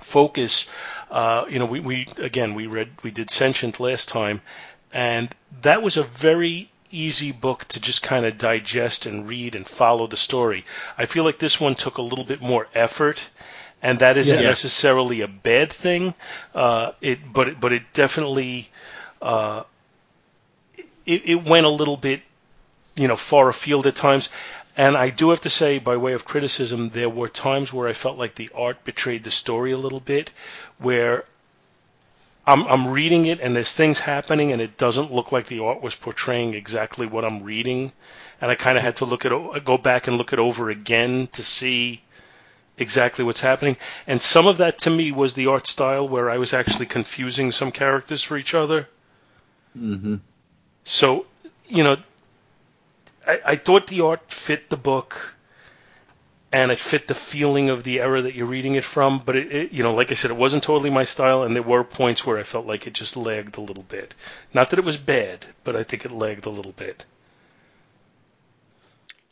focus. 0.00 0.68
Uh, 1.10 1.44
you 1.48 1.58
know, 1.58 1.64
we, 1.66 1.80
we 1.80 2.06
again 2.18 2.54
we 2.54 2.66
read 2.66 2.90
we 3.02 3.10
did 3.10 3.30
Sentient 3.30 3.80
last 3.80 4.08
time, 4.08 4.40
and 4.92 5.34
that 5.62 5.82
was 5.82 5.96
a 5.96 6.04
very 6.04 6.70
easy 6.90 7.32
book 7.32 7.64
to 7.66 7.80
just 7.80 8.02
kind 8.02 8.24
of 8.24 8.38
digest 8.38 9.04
and 9.06 9.28
read 9.28 9.54
and 9.54 9.68
follow 9.68 10.06
the 10.06 10.16
story. 10.16 10.64
I 10.96 11.04
feel 11.06 11.24
like 11.24 11.38
this 11.38 11.60
one 11.60 11.74
took 11.74 11.98
a 11.98 12.02
little 12.02 12.24
bit 12.24 12.40
more 12.40 12.66
effort, 12.74 13.28
and 13.82 13.98
that 13.98 14.16
isn't 14.16 14.40
Yes. 14.40 14.48
necessarily 14.48 15.20
a 15.20 15.28
bad 15.28 15.72
thing. 15.72 16.14
Uh, 16.54 16.92
it, 17.00 17.18
but 17.32 17.48
it, 17.48 17.60
but 17.60 17.72
it 17.72 17.82
definitely 17.92 18.68
uh, 19.22 19.64
it, 21.06 21.22
it 21.24 21.44
went 21.44 21.66
a 21.66 21.70
little 21.70 21.96
bit, 21.96 22.22
you 22.94 23.08
know, 23.08 23.16
far 23.16 23.48
afield 23.48 23.86
at 23.86 23.96
times. 23.96 24.28
And 24.76 24.96
I 24.96 25.10
do 25.10 25.30
have 25.30 25.40
to 25.40 25.50
say, 25.50 25.78
by 25.78 25.96
way 25.96 26.12
of 26.12 26.24
criticism, 26.24 26.90
there 26.90 27.08
were 27.08 27.28
times 27.28 27.72
where 27.72 27.88
I 27.88 27.92
felt 27.92 28.16
like 28.18 28.36
the 28.36 28.50
art 28.54 28.84
betrayed 28.84 29.24
the 29.24 29.30
story 29.30 29.72
a 29.72 29.76
little 29.78 30.00
bit, 30.00 30.30
where 30.78 31.24
I'm, 32.46 32.66
I'm 32.66 32.88
reading 32.88 33.26
it 33.26 33.40
and 33.40 33.54
there's 33.54 33.74
things 33.74 33.98
happening 33.98 34.52
and 34.52 34.62
it 34.62 34.78
doesn't 34.78 35.12
look 35.12 35.32
like 35.32 35.46
the 35.46 35.62
art 35.62 35.82
was 35.82 35.94
portraying 35.94 36.54
exactly 36.54 37.06
what 37.06 37.24
I'm 37.24 37.42
reading, 37.42 37.92
and 38.40 38.50
I 38.50 38.54
kind 38.54 38.78
of 38.78 38.84
had 38.84 38.96
to 38.96 39.04
look 39.04 39.26
at 39.26 39.64
go 39.64 39.76
back 39.76 40.06
and 40.06 40.16
look 40.16 40.32
it 40.32 40.38
over 40.38 40.70
again 40.70 41.28
to 41.32 41.42
see 41.42 42.02
exactly 42.78 43.24
what's 43.24 43.40
happening. 43.40 43.76
And 44.06 44.22
some 44.22 44.46
of 44.46 44.58
that 44.58 44.78
to 44.78 44.90
me 44.90 45.12
was 45.12 45.34
the 45.34 45.46
art 45.48 45.66
style 45.66 46.08
where 46.08 46.30
I 46.30 46.38
was 46.38 46.54
actually 46.54 46.86
confusing 46.86 47.52
some 47.52 47.72
characters 47.72 48.22
for 48.22 48.38
each 48.38 48.54
other. 48.54 48.88
Mm-hmm. 49.76 50.16
So, 50.84 51.26
you 51.66 51.84
know, 51.84 51.96
I, 53.26 53.40
I 53.44 53.56
thought 53.56 53.86
the 53.86 54.02
art 54.02 54.30
fit 54.30 54.70
the 54.70 54.76
book 54.76 55.34
and 56.50 56.70
it 56.70 56.78
fit 56.78 57.06
the 57.06 57.14
feeling 57.14 57.68
of 57.68 57.84
the 57.84 58.00
era 58.00 58.22
that 58.22 58.34
you're 58.34 58.46
reading 58.46 58.74
it 58.74 58.84
from, 58.84 59.22
but 59.24 59.36
it, 59.36 59.52
it, 59.52 59.72
you 59.72 59.82
know, 59.82 59.94
like 59.94 60.10
I 60.10 60.14
said, 60.14 60.30
it 60.30 60.36
wasn't 60.36 60.62
totally 60.62 60.88
my 60.88 61.04
style, 61.04 61.42
and 61.42 61.54
there 61.54 61.62
were 61.62 61.84
points 61.84 62.24
where 62.24 62.38
I 62.38 62.42
felt 62.42 62.66
like 62.66 62.86
it 62.86 62.94
just 62.94 63.16
lagged 63.16 63.58
a 63.58 63.60
little 63.60 63.82
bit. 63.82 64.14
Not 64.54 64.70
that 64.70 64.78
it 64.78 64.84
was 64.84 64.96
bad, 64.96 65.44
but 65.62 65.76
I 65.76 65.82
think 65.82 66.04
it 66.04 66.10
lagged 66.10 66.46
a 66.46 66.50
little 66.50 66.72
bit. 66.72 67.04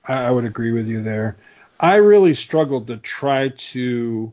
I, 0.05 0.25
I 0.25 0.31
would 0.31 0.45
agree 0.45 0.73
with 0.73 0.88
you 0.88 1.02
there. 1.02 1.37
I 1.81 1.97
really 1.97 2.35
struggled 2.35 2.87
to 2.88 2.99
try 2.99 3.49
to 3.49 4.33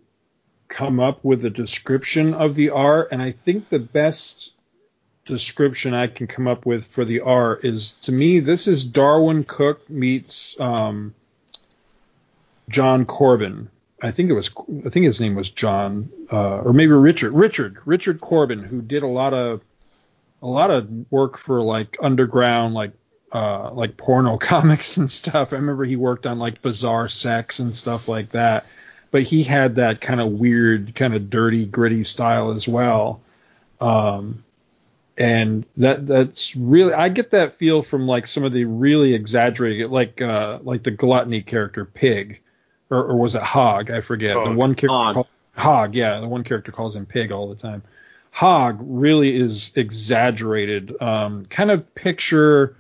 come 0.68 1.00
up 1.00 1.24
with 1.24 1.46
a 1.46 1.50
description 1.50 2.34
of 2.34 2.56
the 2.56 2.72
art, 2.72 3.10
and 3.12 3.22
I 3.22 3.32
think 3.32 3.70
the 3.70 3.80
best 3.80 4.53
description 5.26 5.94
I 5.94 6.08
can 6.08 6.28
come 6.28 6.48
up 6.48 6.66
with 6.66 6.86
for 6.86 7.06
the 7.06 7.22
art 7.22 7.64
is 7.64 7.98
to 8.00 8.12
me 8.12 8.40
this 8.40 8.68
is 8.68 8.84
Darwyn 8.84 9.46
Cooke 9.46 9.90
meets 9.90 10.60
um, 10.60 11.14
John 12.70 13.06
Corben. 13.06 13.70
I 14.02 14.12
think 14.12 14.30
it 14.30 14.34
was 14.34 14.50
I 14.86 14.90
think 14.90 15.06
his 15.06 15.22
name 15.22 15.36
was 15.36 15.50
John 15.50 16.10
uh, 16.32 16.60
or 16.60 16.74
maybe 16.74 16.92
Richard 16.92 17.34
Richard 17.34 17.78
Richard 17.86 18.20
Corben 18.20 18.60
who 18.60 18.82
did 18.82 19.04
a 19.04 19.08
lot 19.08 19.34
of 19.34 19.62
a 20.42 20.48
lot 20.48 20.72
of 20.72 20.90
work 21.10 21.38
for 21.38 21.62
like 21.62 21.96
underground 22.02 22.74
like 22.74 22.92
uh, 23.34 23.72
like 23.72 23.98
porno 23.98 24.38
comics 24.42 24.98
and 24.98 25.12
stuff. 25.12 25.54
I 25.54 25.56
remember 25.56 25.86
he 25.86 25.96
worked 25.96 26.26
on 26.26 26.40
like 26.40 26.62
Bizarre 26.62 27.08
Sex 27.08 27.60
and 27.60 27.76
stuff 27.76 28.08
like 28.08 28.30
that. 28.32 28.66
But 29.12 29.24
he 29.24 29.44
had 29.44 29.76
that 29.76 30.02
kind 30.02 30.20
of 30.20 30.32
weird, 30.32 30.96
kind 30.96 31.14
of 31.14 31.30
dirty, 31.30 31.66
gritty 31.66 32.04
style 32.04 32.52
as 32.52 32.68
well. 32.68 33.22
Um, 33.80 34.44
and 35.18 35.66
that 35.78 36.08
that's 36.08 36.56
really 36.56 36.94
I 36.94 37.10
get 37.10 37.32
that 37.32 37.56
feel 37.56 37.82
from 37.82 38.08
like 38.08 38.28
some 38.28 38.44
of 38.44 38.52
the 38.54 38.66
really 38.66 39.14
exaggerated, 39.14 39.90
like 39.92 40.22
uh, 40.22 40.60
like 40.64 40.84
the 40.84 40.92
gluttony 40.92 41.42
character 41.42 41.86
Pig, 41.86 42.42
or, 42.90 43.04
or 43.04 43.16
was 43.18 43.36
it 43.36 43.42
Hog? 43.44 43.92
I 43.92 44.02
forget. 44.02 44.34
The 44.34 44.52
one 44.54 44.76
character 44.76 44.88
Hog. 44.90 45.14
called- 45.14 45.28
Hog, 45.56 45.94
yeah, 45.94 46.20
the 46.20 46.28
one 46.28 46.44
character 46.44 46.72
calls 46.72 46.96
him 46.96 47.06
Pig 47.06 47.32
all 47.32 47.48
the 47.48 47.56
time. 47.56 47.84
Hog 48.32 48.80
really 48.82 49.36
is 49.36 49.72
exaggerated. 49.76 51.00
Um, 51.00 51.46
kind 51.46 51.70
of 51.70 51.94
picture 51.94 52.76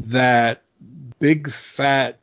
that 0.00 0.60
big 1.18 1.50
fat 1.50 2.18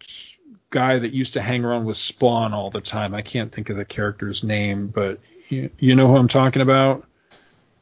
guy 0.69 0.99
that 0.99 1.11
used 1.13 1.33
to 1.33 1.41
hang 1.41 1.65
around 1.65 1.85
with 1.85 1.97
Spawn 1.97 2.53
all 2.53 2.69
the 2.69 2.79
time. 2.81 3.15
I 3.15 3.23
can't 3.23 3.51
think 3.51 3.71
of 3.71 3.77
the 3.77 3.85
character's 3.85 4.43
name, 4.43 4.87
but 4.87 5.19
you, 5.49 5.71
you 5.79 5.95
know 5.95 6.07
who 6.07 6.15
I'm 6.17 6.27
talking 6.27 6.61
about. 6.61 7.03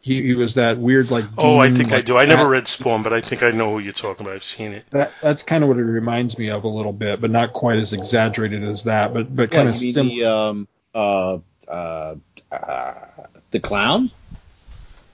He, 0.01 0.24
he 0.24 0.34
was 0.34 0.53
that 0.53 0.77
weird 0.77 1.12
like. 1.12 1.25
Oh, 1.38 1.60
I 1.60 1.65
demon, 1.68 1.77
think 1.77 1.94
I 1.94 2.01
do. 2.01 2.18
I 2.18 2.25
never 2.25 2.44
fat- 2.44 2.50
read 2.50 2.68
Spawn, 2.70 3.03
but 3.03 3.12
I 3.12 3.20
think 3.20 3.44
I 3.44 3.51
know 3.51 3.72
who 3.74 3.79
you're 3.79 3.91
talking 3.91 4.25
about. 4.25 4.36
I've 4.36 4.44
seen 4.46 4.72
it. 4.72 4.86
That 4.91 5.12
that's 5.22 5.44
kind 5.44 5.62
of 5.63 5.68
what 5.68 5.77
it 5.77 5.84
reminds 5.84 6.38
me 6.38 6.50
of 6.50 6.63
a 6.63 6.70
little 6.70 6.94
bit, 6.94 7.20
but 7.20 7.29
not 7.32 7.51
quite 7.51 7.79
as 7.79 7.91
exaggerated 7.91 8.63
as 8.63 8.84
that. 8.86 9.13
But 9.13 9.36
but 9.36 9.50
What, 9.50 9.51
kind 9.51 9.68
of 9.68 9.75
you 9.75 9.82
mean 9.82 9.94
similar. 9.94 10.15
the 10.15 10.32
um 10.34 10.68
uh 10.96 11.38
uh, 11.68 12.15
uh 12.51 12.96
the 13.51 13.60
clown? 13.60 14.10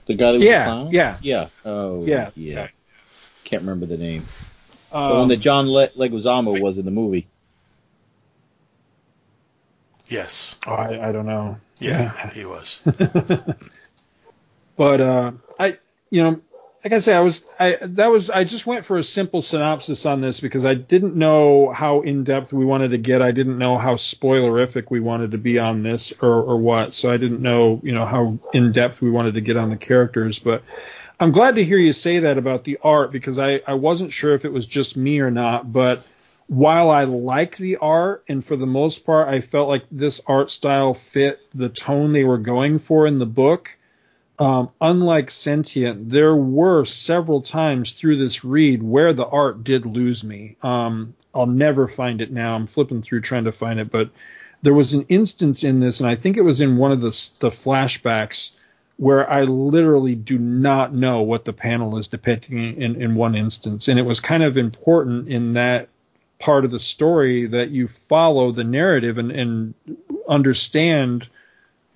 The 0.06 0.14
guy 0.14 0.32
that 0.32 0.38
was 0.38 0.44
Yeah, 0.44 0.58
the 0.64 0.70
clown? 0.70 0.88
yeah. 0.92 1.16
Yeah. 1.20 1.48
Oh 1.64 2.04
Yeah. 2.06 2.30
yeah. 2.36 2.68
Can't 3.42 3.62
remember 3.62 3.86
the 3.86 3.96
name. 3.98 4.24
the 4.92 4.98
um, 4.98 5.18
one 5.18 5.28
that 5.28 5.38
John 5.38 5.68
Le- 5.68 5.88
Leguizamo 5.90 6.60
was 6.60 6.78
in 6.78 6.84
the 6.84 6.90
movie. 6.92 7.26
Yes. 10.08 10.54
oh, 10.66 10.72
I, 10.72 11.08
I 11.08 11.12
don't 11.12 11.26
know. 11.26 11.58
Yeah, 11.80 12.30
he 12.30 12.44
was. 12.44 12.80
but 14.76 15.00
uh, 15.00 15.32
I, 15.58 15.78
you 16.10 16.22
know, 16.22 16.40
like 16.84 16.92
I 16.92 16.98
say, 17.00 17.14
I 17.14 17.20
was, 17.20 17.44
I 17.58 17.78
that 17.80 18.06
was, 18.10 18.30
I 18.30 18.44
just 18.44 18.64
went 18.64 18.86
for 18.86 18.96
a 18.96 19.02
simple 19.02 19.42
synopsis 19.42 20.06
on 20.06 20.20
this 20.20 20.38
because 20.38 20.64
I 20.64 20.74
didn't 20.74 21.16
know 21.16 21.72
how 21.72 22.02
in 22.02 22.22
depth 22.22 22.52
we 22.52 22.64
wanted 22.64 22.92
to 22.92 22.98
get. 22.98 23.22
I 23.22 23.32
didn't 23.32 23.58
know 23.58 23.76
how 23.76 23.94
spoilerific 23.94 24.84
we 24.88 25.00
wanted 25.00 25.32
to 25.32 25.38
be 25.38 25.58
on 25.58 25.82
this 25.82 26.12
or 26.22 26.42
or 26.42 26.56
what. 26.58 26.94
So 26.94 27.10
I 27.10 27.16
didn't 27.16 27.42
know, 27.42 27.80
you 27.82 27.92
know, 27.92 28.06
how 28.06 28.38
in 28.52 28.70
depth 28.70 29.00
we 29.00 29.10
wanted 29.10 29.34
to 29.34 29.40
get 29.40 29.56
on 29.56 29.70
the 29.70 29.76
characters. 29.76 30.38
But 30.38 30.62
I'm 31.18 31.32
glad 31.32 31.56
to 31.56 31.64
hear 31.64 31.78
you 31.78 31.92
say 31.92 32.20
that 32.20 32.38
about 32.38 32.62
the 32.62 32.78
art 32.82 33.10
because 33.10 33.38
I 33.38 33.62
I 33.66 33.74
wasn't 33.74 34.12
sure 34.12 34.34
if 34.34 34.44
it 34.44 34.52
was 34.52 34.66
just 34.66 34.96
me 34.96 35.18
or 35.18 35.30
not, 35.30 35.72
but 35.72 36.04
while 36.46 36.90
I 36.90 37.04
like 37.04 37.56
the 37.56 37.78
art, 37.78 38.24
and 38.28 38.44
for 38.44 38.56
the 38.56 38.66
most 38.66 39.04
part, 39.04 39.28
I 39.28 39.40
felt 39.40 39.68
like 39.68 39.84
this 39.90 40.20
art 40.26 40.50
style 40.50 40.94
fit 40.94 41.40
the 41.52 41.68
tone 41.68 42.12
they 42.12 42.22
were 42.22 42.38
going 42.38 42.78
for 42.78 43.06
in 43.06 43.18
the 43.18 43.26
book. 43.26 43.70
Um, 44.38 44.70
unlike 44.80 45.30
Sentient, 45.30 46.10
there 46.10 46.36
were 46.36 46.84
several 46.84 47.40
times 47.40 47.92
through 47.92 48.18
this 48.18 48.44
read 48.44 48.82
where 48.82 49.12
the 49.12 49.26
art 49.26 49.64
did 49.64 49.86
lose 49.86 50.22
me. 50.22 50.56
Um, 50.62 51.14
I'll 51.34 51.46
never 51.46 51.88
find 51.88 52.20
it 52.20 52.32
now. 52.32 52.54
I'm 52.54 52.66
flipping 52.66 53.02
through 53.02 53.22
trying 53.22 53.44
to 53.44 53.52
find 53.52 53.80
it, 53.80 53.90
but 53.90 54.10
there 54.62 54.74
was 54.74 54.94
an 54.94 55.06
instance 55.08 55.64
in 55.64 55.80
this, 55.80 56.00
and 56.00 56.08
I 56.08 56.16
think 56.16 56.36
it 56.36 56.42
was 56.42 56.60
in 56.60 56.76
one 56.76 56.92
of 56.92 57.00
the, 57.00 57.10
the 57.40 57.50
flashbacks 57.50 58.52
where 58.96 59.30
I 59.30 59.42
literally 59.42 60.14
do 60.14 60.38
not 60.38 60.94
know 60.94 61.20
what 61.20 61.44
the 61.44 61.52
panel 61.52 61.98
is 61.98 62.06
depicting 62.06 62.80
in, 62.80 63.00
in 63.00 63.14
one 63.14 63.34
instance. 63.34 63.88
And 63.88 63.98
it 63.98 64.06
was 64.06 64.20
kind 64.20 64.42
of 64.42 64.56
important 64.56 65.28
in 65.28 65.52
that 65.52 65.88
part 66.38 66.64
of 66.64 66.70
the 66.70 66.80
story 66.80 67.46
that 67.46 67.70
you 67.70 67.88
follow 67.88 68.52
the 68.52 68.64
narrative 68.64 69.18
and, 69.18 69.30
and 69.30 69.74
understand 70.28 71.28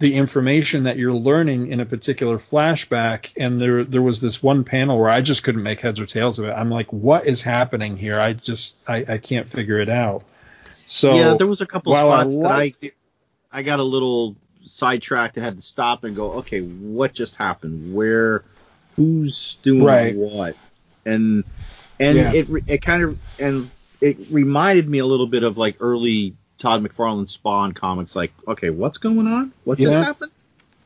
the 0.00 0.14
information 0.14 0.84
that 0.84 0.96
you're 0.96 1.12
learning 1.12 1.70
in 1.70 1.78
a 1.78 1.86
particular 1.86 2.38
flashback. 2.38 3.32
And 3.36 3.60
there 3.60 3.84
there 3.84 4.02
was 4.02 4.20
this 4.20 4.42
one 4.42 4.64
panel 4.64 4.98
where 4.98 5.10
I 5.10 5.20
just 5.20 5.44
couldn't 5.44 5.62
make 5.62 5.80
heads 5.80 6.00
or 6.00 6.06
tails 6.06 6.38
of 6.38 6.46
it. 6.46 6.52
I'm 6.52 6.70
like, 6.70 6.92
what 6.92 7.26
is 7.26 7.42
happening 7.42 7.96
here? 7.96 8.18
I 8.18 8.32
just 8.32 8.76
I, 8.88 9.04
I 9.06 9.18
can't 9.18 9.48
figure 9.48 9.78
it 9.78 9.90
out. 9.90 10.24
So 10.86 11.14
yeah, 11.14 11.34
there 11.34 11.46
was 11.46 11.60
a 11.60 11.66
couple 11.66 11.92
while 11.92 12.10
I 12.10 12.22
spots 12.22 12.36
that 12.38 12.52
I 12.52 12.74
I 13.52 13.62
got 13.62 13.78
a 13.78 13.84
little 13.84 14.36
sidetracked 14.64 15.36
and 15.36 15.44
had 15.44 15.56
to 15.56 15.62
stop 15.62 16.04
and 16.04 16.16
go, 16.16 16.32
okay, 16.38 16.60
what 16.60 17.12
just 17.12 17.36
happened? 17.36 17.94
Where, 17.94 18.42
who's 18.96 19.58
doing 19.62 19.84
Right. 19.84 20.14
what? 20.16 20.56
And 21.04 21.44
and 21.98 22.16
Yeah. 22.18 22.32
it 22.32 22.48
it 22.66 22.82
kind 22.82 23.02
of 23.02 23.18
and 23.38 23.70
it 24.00 24.16
reminded 24.30 24.88
me 24.88 24.98
a 25.00 25.06
little 25.06 25.26
bit 25.26 25.42
of 25.42 25.58
like 25.58 25.76
early 25.80 26.36
Todd 26.60 26.82
McFarlane 26.84 27.28
Spawn 27.28 27.72
comics. 27.72 28.14
Like, 28.14 28.32
okay, 28.46 28.70
what's 28.70 28.98
going 28.98 29.26
on? 29.26 29.52
What's 29.64 29.80
just 29.80 29.92
Yeah. 29.92 30.04
happened? 30.04 30.30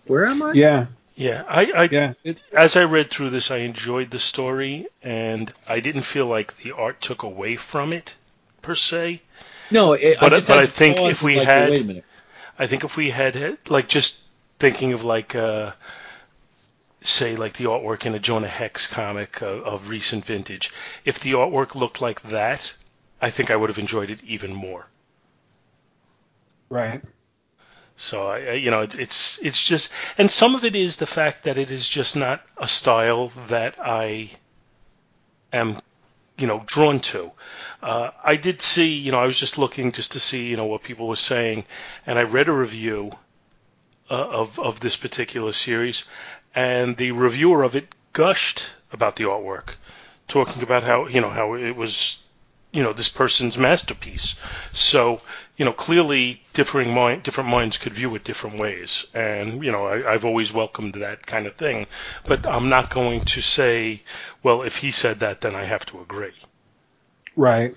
Where 0.07 0.25
am 0.27 0.43
I? 0.43 0.53
yeah, 0.53 0.87
Yeah, 1.17 1.45
I, 1.49 1.71
I 1.73 1.89
yeah. 1.91 2.13
It, 2.25 2.39
as 2.53 2.77
I 2.77 2.85
read 2.85 3.11
through 3.11 3.31
this, 3.31 3.51
I 3.51 3.59
enjoyed 3.59 4.11
the 4.11 4.19
story, 4.19 4.87
and 5.03 5.53
I 5.69 5.81
didn't 5.81 6.03
feel 6.03 6.27
like 6.27 6.57
the 6.57 6.73
art 6.73 7.01
took 7.01 7.23
away 7.23 7.57
from 7.57 7.93
it 7.93 8.15
per 8.63 8.75
se. 8.75 9.21
No, 9.71 9.93
it, 9.95 10.19
But- 10.21 10.31
just 10.33 10.49
but 10.49 10.59
I 10.59 10.67
think 10.67 10.99
if 10.99 11.23
we 11.23 11.39
like, 11.39 11.49
had- 11.49 11.71
wait 11.71 11.81
a 11.83 11.85
minute. 11.85 12.05
I 12.59 12.67
think 12.67 12.85
if 12.85 12.97
we 12.97 13.11
had 13.11 13.35
had- 13.35 13.69
like 13.71 13.89
just 13.89 14.19
thinking 14.59 14.93
of 14.93 15.03
like 15.05 15.35
uh, 15.35 15.73
say 17.01 17.37
like 17.37 17.55
the 17.55 17.65
artwork 17.65 18.07
in 18.07 18.15
a 18.15 18.19
Jonah 18.19 18.49
Hex 18.49 18.87
comic 18.87 19.41
of, 19.43 19.63
of 19.65 19.89
recent 19.89 20.25
vintage, 20.25 20.73
if 21.05 21.19
the 21.21 21.33
artwork 21.33 21.75
looked 21.75 22.01
like 22.01 22.23
that, 22.23 22.75
I 23.21 23.31
think 23.31 23.51
I 23.51 23.57
would 23.57 23.71
have 23.71 23.79
enjoyed 23.79 24.11
it 24.11 24.21
even 24.25 24.55
more. 24.55 24.87
Right. 26.75 27.03
So 27.95 28.27
I, 28.27 28.55
you 28.55 28.73
know, 28.73 28.81
it's 28.81 28.97
it's 28.97 29.39
it's 29.39 29.65
just, 29.65 29.93
and 30.19 30.29
some 30.29 30.57
of 30.57 30.65
it 30.65 30.75
is 30.75 30.97
the 30.97 31.07
fact 31.07 31.45
that 31.45 31.57
it 31.57 31.71
is 31.71 31.89
just 31.89 32.17
not 32.17 32.43
a 32.57 32.67
style 32.67 33.31
that 33.47 33.77
I 33.79 34.31
am, 35.53 35.79
you 36.37 36.49
know, 36.49 36.65
drawn 36.67 36.99
to. 37.13 37.31
Uh, 37.81 38.11
I 38.25 38.35
did 38.35 38.61
see, 38.61 38.89
you 38.89 39.13
know, 39.13 39.21
I 39.21 39.27
was 39.27 39.39
just 39.39 39.57
looking 39.57 39.93
just 39.93 40.11
to 40.13 40.21
see, 40.21 40.49
you 40.49 40.57
know, 40.57 40.65
what 40.65 40.83
people 40.83 41.07
were 41.07 41.15
saying, 41.15 41.65
and 42.09 42.19
I 42.19 42.23
read 42.23 42.49
a 42.49 42.53
review 42.53 43.13
uh, 44.11 44.41
of 44.41 44.59
of 44.59 44.81
this 44.81 44.97
particular 44.97 45.53
series, 45.53 46.03
and 46.57 46.97
the 46.97 47.13
reviewer 47.13 47.63
of 47.63 47.77
it 47.77 47.87
gushed 48.13 48.75
about 48.91 49.15
the 49.15 49.25
artwork, 49.25 49.77
talking 50.27 50.65
about 50.65 50.83
how 50.83 51.07
you 51.07 51.21
know 51.21 51.31
how 51.31 51.55
it 51.55 51.77
was 51.77 52.24
you 52.75 52.83
know 52.83 52.93
this 52.93 53.09
person's 53.09 53.57
masterpiece. 53.57 54.35
So 54.73 55.21
you 55.57 55.65
know 55.65 55.73
clearly 55.73 56.43
differing 56.53 56.93
mind, 56.93 57.23
different 57.23 57.49
minds 57.51 57.79
could 57.79 57.95
view 57.95 58.15
it 58.17 58.25
different 58.25 58.59
ways, 58.59 59.07
and 59.15 59.65
you 59.65 59.73
know 59.73 59.87
I, 59.87 60.13
I've 60.13 60.25
always 60.25 60.53
welcomed 60.53 60.95
that 60.95 61.25
kind 61.27 61.47
of 61.47 61.55
thing. 61.57 61.87
But 62.27 62.47
I'm 62.47 62.69
not 62.69 62.91
going 62.91 63.21
to 63.35 63.41
say, 63.41 64.03
well, 64.43 64.63
if 64.63 64.79
he 64.79 64.91
said 64.91 65.21
that, 65.21 65.41
then 65.41 65.55
I 65.55 65.65
have 65.65 65.87
to 65.87 66.01
agree. 66.01 66.35
Right. 67.37 67.75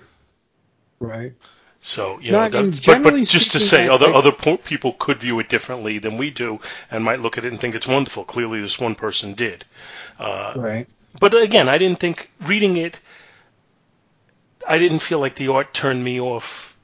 Right. 1.00 1.32
So 1.80 2.18
you 2.18 2.32
No, 2.32 2.38
know, 2.48 2.58
I 2.58 2.62
mean, 2.62 2.70
that, 2.72 2.86
but, 2.86 3.02
but 3.04 3.22
just 3.24 3.52
to 3.52 3.60
say, 3.60 3.86
other 3.88 4.08
I- 4.08 4.14
other 4.14 4.32
po- 4.32 4.56
people 4.56 4.94
could 4.98 5.20
view 5.20 5.38
it 5.38 5.48
differently 5.48 5.98
than 6.00 6.16
we 6.16 6.30
do, 6.30 6.58
and 6.90 7.04
might 7.04 7.20
look 7.20 7.38
at 7.38 7.44
it 7.44 7.52
and 7.52 7.60
think 7.60 7.76
it's 7.76 7.86
wonderful. 7.86 8.24
Clearly, 8.24 8.60
this 8.60 8.80
one 8.80 8.96
person 8.96 9.34
did. 9.34 9.64
Uh, 10.18 10.54
Right. 10.56 10.86
but 11.20 11.34
again, 11.34 11.68
I 11.68 11.78
didn't 11.78 12.00
think 12.00 12.32
reading 12.44 12.76
it. 12.76 13.00
I 14.66 14.78
didn't 14.78 15.00
feel 15.00 15.18
like 15.18 15.34
the 15.34 15.48
art 15.48 15.72
turned 15.72 16.02
me 16.02 16.20
off 16.20 16.76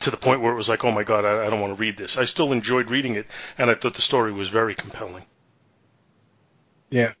to 0.00 0.10
the 0.10 0.16
point 0.16 0.40
where 0.40 0.52
it 0.52 0.56
was 0.56 0.68
like, 0.68 0.84
oh 0.84 0.92
my 0.92 1.04
god, 1.04 1.24
I, 1.24 1.46
I 1.46 1.50
don't 1.50 1.60
want 1.60 1.74
to 1.74 1.80
read 1.80 1.96
this. 1.96 2.18
I 2.18 2.24
still 2.24 2.52
enjoyed 2.52 2.90
reading 2.90 3.16
it, 3.16 3.26
and 3.58 3.70
I 3.70 3.74
thought 3.74 3.94
the 3.94 4.02
story 4.02 4.32
was 4.32 4.48
very 4.48 4.74
compelling. 4.74 5.24
Yeah. 6.90 7.12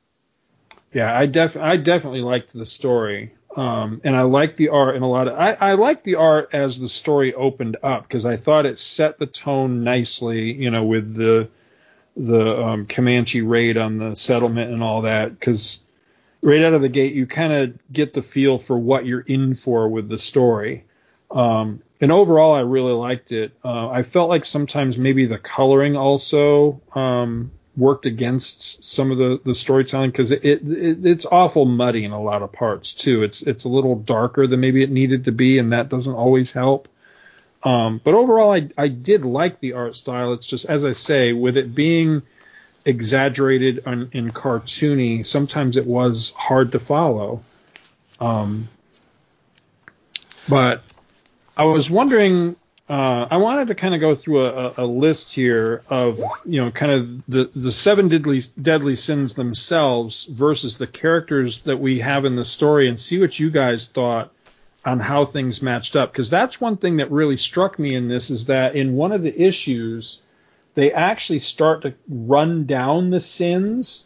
Yeah, 0.92 1.16
I 1.16 1.26
def 1.26 1.56
I 1.56 1.76
definitely 1.76 2.22
liked 2.22 2.52
the 2.52 2.66
story. 2.66 3.32
Um, 3.56 4.02
and 4.04 4.14
I 4.14 4.22
liked 4.22 4.58
the 4.58 4.68
art 4.68 4.96
and 4.96 5.04
a 5.04 5.06
lot 5.08 5.28
of 5.28 5.38
I, 5.38 5.54
I 5.54 5.74
liked 5.74 6.04
the 6.04 6.16
art 6.16 6.50
as 6.52 6.78
the 6.78 6.90
story 6.90 7.32
opened 7.32 7.78
up 7.82 8.02
because 8.02 8.26
I 8.26 8.36
thought 8.36 8.66
it 8.66 8.78
set 8.78 9.18
the 9.18 9.26
tone 9.26 9.82
nicely, 9.82 10.52
you 10.52 10.70
know, 10.70 10.84
with 10.84 11.14
the 11.14 11.48
the 12.16 12.62
um, 12.62 12.86
Comanche 12.86 13.42
raid 13.42 13.76
on 13.76 13.98
the 13.98 14.14
settlement 14.14 14.72
and 14.72 14.82
all 14.82 15.02
that. 15.02 15.38
Because 15.38 15.82
right 16.42 16.62
out 16.62 16.74
of 16.74 16.82
the 16.82 16.88
gate, 16.88 17.14
you 17.14 17.26
kind 17.26 17.52
of 17.52 17.78
get 17.92 18.14
the 18.14 18.22
feel 18.22 18.58
for 18.58 18.78
what 18.78 19.06
you're 19.06 19.20
in 19.20 19.54
for 19.54 19.88
with 19.88 20.08
the 20.08 20.18
story. 20.18 20.84
Um, 21.30 21.82
and 22.00 22.12
overall, 22.12 22.54
I 22.54 22.60
really 22.60 22.92
liked 22.92 23.32
it. 23.32 23.52
Uh, 23.64 23.88
I 23.88 24.02
felt 24.02 24.28
like 24.28 24.44
sometimes 24.44 24.98
maybe 24.98 25.26
the 25.26 25.38
coloring 25.38 25.96
also 25.96 26.80
um, 26.94 27.50
worked 27.76 28.06
against 28.06 28.84
some 28.84 29.10
of 29.10 29.18
the, 29.18 29.40
the 29.44 29.54
storytelling 29.54 30.10
because 30.10 30.30
it, 30.30 30.44
it, 30.44 30.62
it 30.68 31.06
it's 31.06 31.26
awful 31.26 31.64
muddy 31.64 32.04
in 32.04 32.12
a 32.12 32.22
lot 32.22 32.42
of 32.42 32.52
parts 32.52 32.92
too. 32.92 33.22
It's 33.22 33.42
it's 33.42 33.64
a 33.64 33.68
little 33.68 33.96
darker 33.96 34.46
than 34.46 34.60
maybe 34.60 34.82
it 34.82 34.90
needed 34.90 35.24
to 35.24 35.32
be, 35.32 35.58
and 35.58 35.72
that 35.72 35.88
doesn't 35.88 36.14
always 36.14 36.52
help. 36.52 36.88
Um, 37.62 38.00
but 38.04 38.14
overall, 38.14 38.52
I 38.52 38.68
I 38.76 38.88
did 38.88 39.24
like 39.24 39.60
the 39.60 39.72
art 39.72 39.96
style. 39.96 40.32
It's 40.34 40.46
just 40.46 40.66
as 40.66 40.84
I 40.84 40.92
say, 40.92 41.32
with 41.32 41.56
it 41.56 41.74
being 41.74 42.22
exaggerated 42.86 43.82
and, 43.84 44.08
and 44.14 44.34
cartoony, 44.34 45.26
sometimes 45.26 45.76
it 45.76 45.86
was 45.86 46.30
hard 46.30 46.72
to 46.72 46.78
follow. 46.78 47.42
Um, 48.20 48.68
but 50.48 50.82
I 51.56 51.64
was 51.64 51.90
wondering. 51.90 52.56
Uh, 52.88 53.26
I 53.28 53.38
wanted 53.38 53.66
to 53.66 53.74
kind 53.74 53.96
of 53.96 54.00
go 54.00 54.14
through 54.14 54.46
a, 54.46 54.74
a, 54.76 54.86
list 54.86 55.34
here 55.34 55.82
of 55.90 56.20
you 56.44 56.62
know 56.62 56.70
kind 56.70 56.92
of 56.92 57.26
the 57.26 57.50
the 57.56 57.72
seven 57.72 58.08
deadly 58.08 58.40
deadly 58.62 58.94
sins 58.94 59.34
themselves 59.34 60.22
versus 60.26 60.78
the 60.78 60.86
characters 60.86 61.62
that 61.62 61.80
we 61.80 61.98
have 61.98 62.24
in 62.24 62.36
the 62.36 62.44
story, 62.44 62.88
and 62.88 62.98
see 62.98 63.20
what 63.20 63.40
you 63.40 63.50
guys 63.50 63.88
thought 63.88 64.32
on 64.84 65.00
how 65.00 65.26
things 65.26 65.60
matched 65.60 65.96
up. 65.96 66.12
Because 66.12 66.30
that's 66.30 66.60
one 66.60 66.76
thing 66.76 66.98
that 66.98 67.10
really 67.10 67.36
struck 67.36 67.76
me 67.76 67.96
in 67.96 68.06
this 68.06 68.30
is 68.30 68.46
that 68.46 68.76
in 68.76 68.94
one 68.94 69.10
of 69.10 69.22
the 69.22 69.42
issues, 69.42 70.22
they 70.76 70.92
actually 70.92 71.40
start 71.40 71.82
to 71.82 71.94
run 72.08 72.66
down 72.66 73.10
the 73.10 73.20
sins 73.20 74.04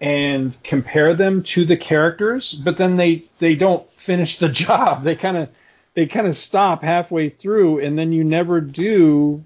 and 0.00 0.54
compare 0.62 1.14
them 1.14 1.42
to 1.42 1.64
the 1.64 1.76
characters, 1.76 2.52
but 2.52 2.76
then 2.76 2.96
they 2.96 3.24
they 3.38 3.56
don't 3.56 3.90
finish 3.94 4.38
the 4.38 4.48
job. 4.66 5.02
They 5.02 5.16
kind 5.16 5.36
of 5.36 5.48
they 5.94 6.06
kind 6.06 6.28
of 6.28 6.36
stop 6.36 6.84
halfway 6.84 7.30
through, 7.30 7.80
and 7.80 7.98
then 7.98 8.12
you 8.12 8.22
never 8.22 8.60
do 8.60 9.42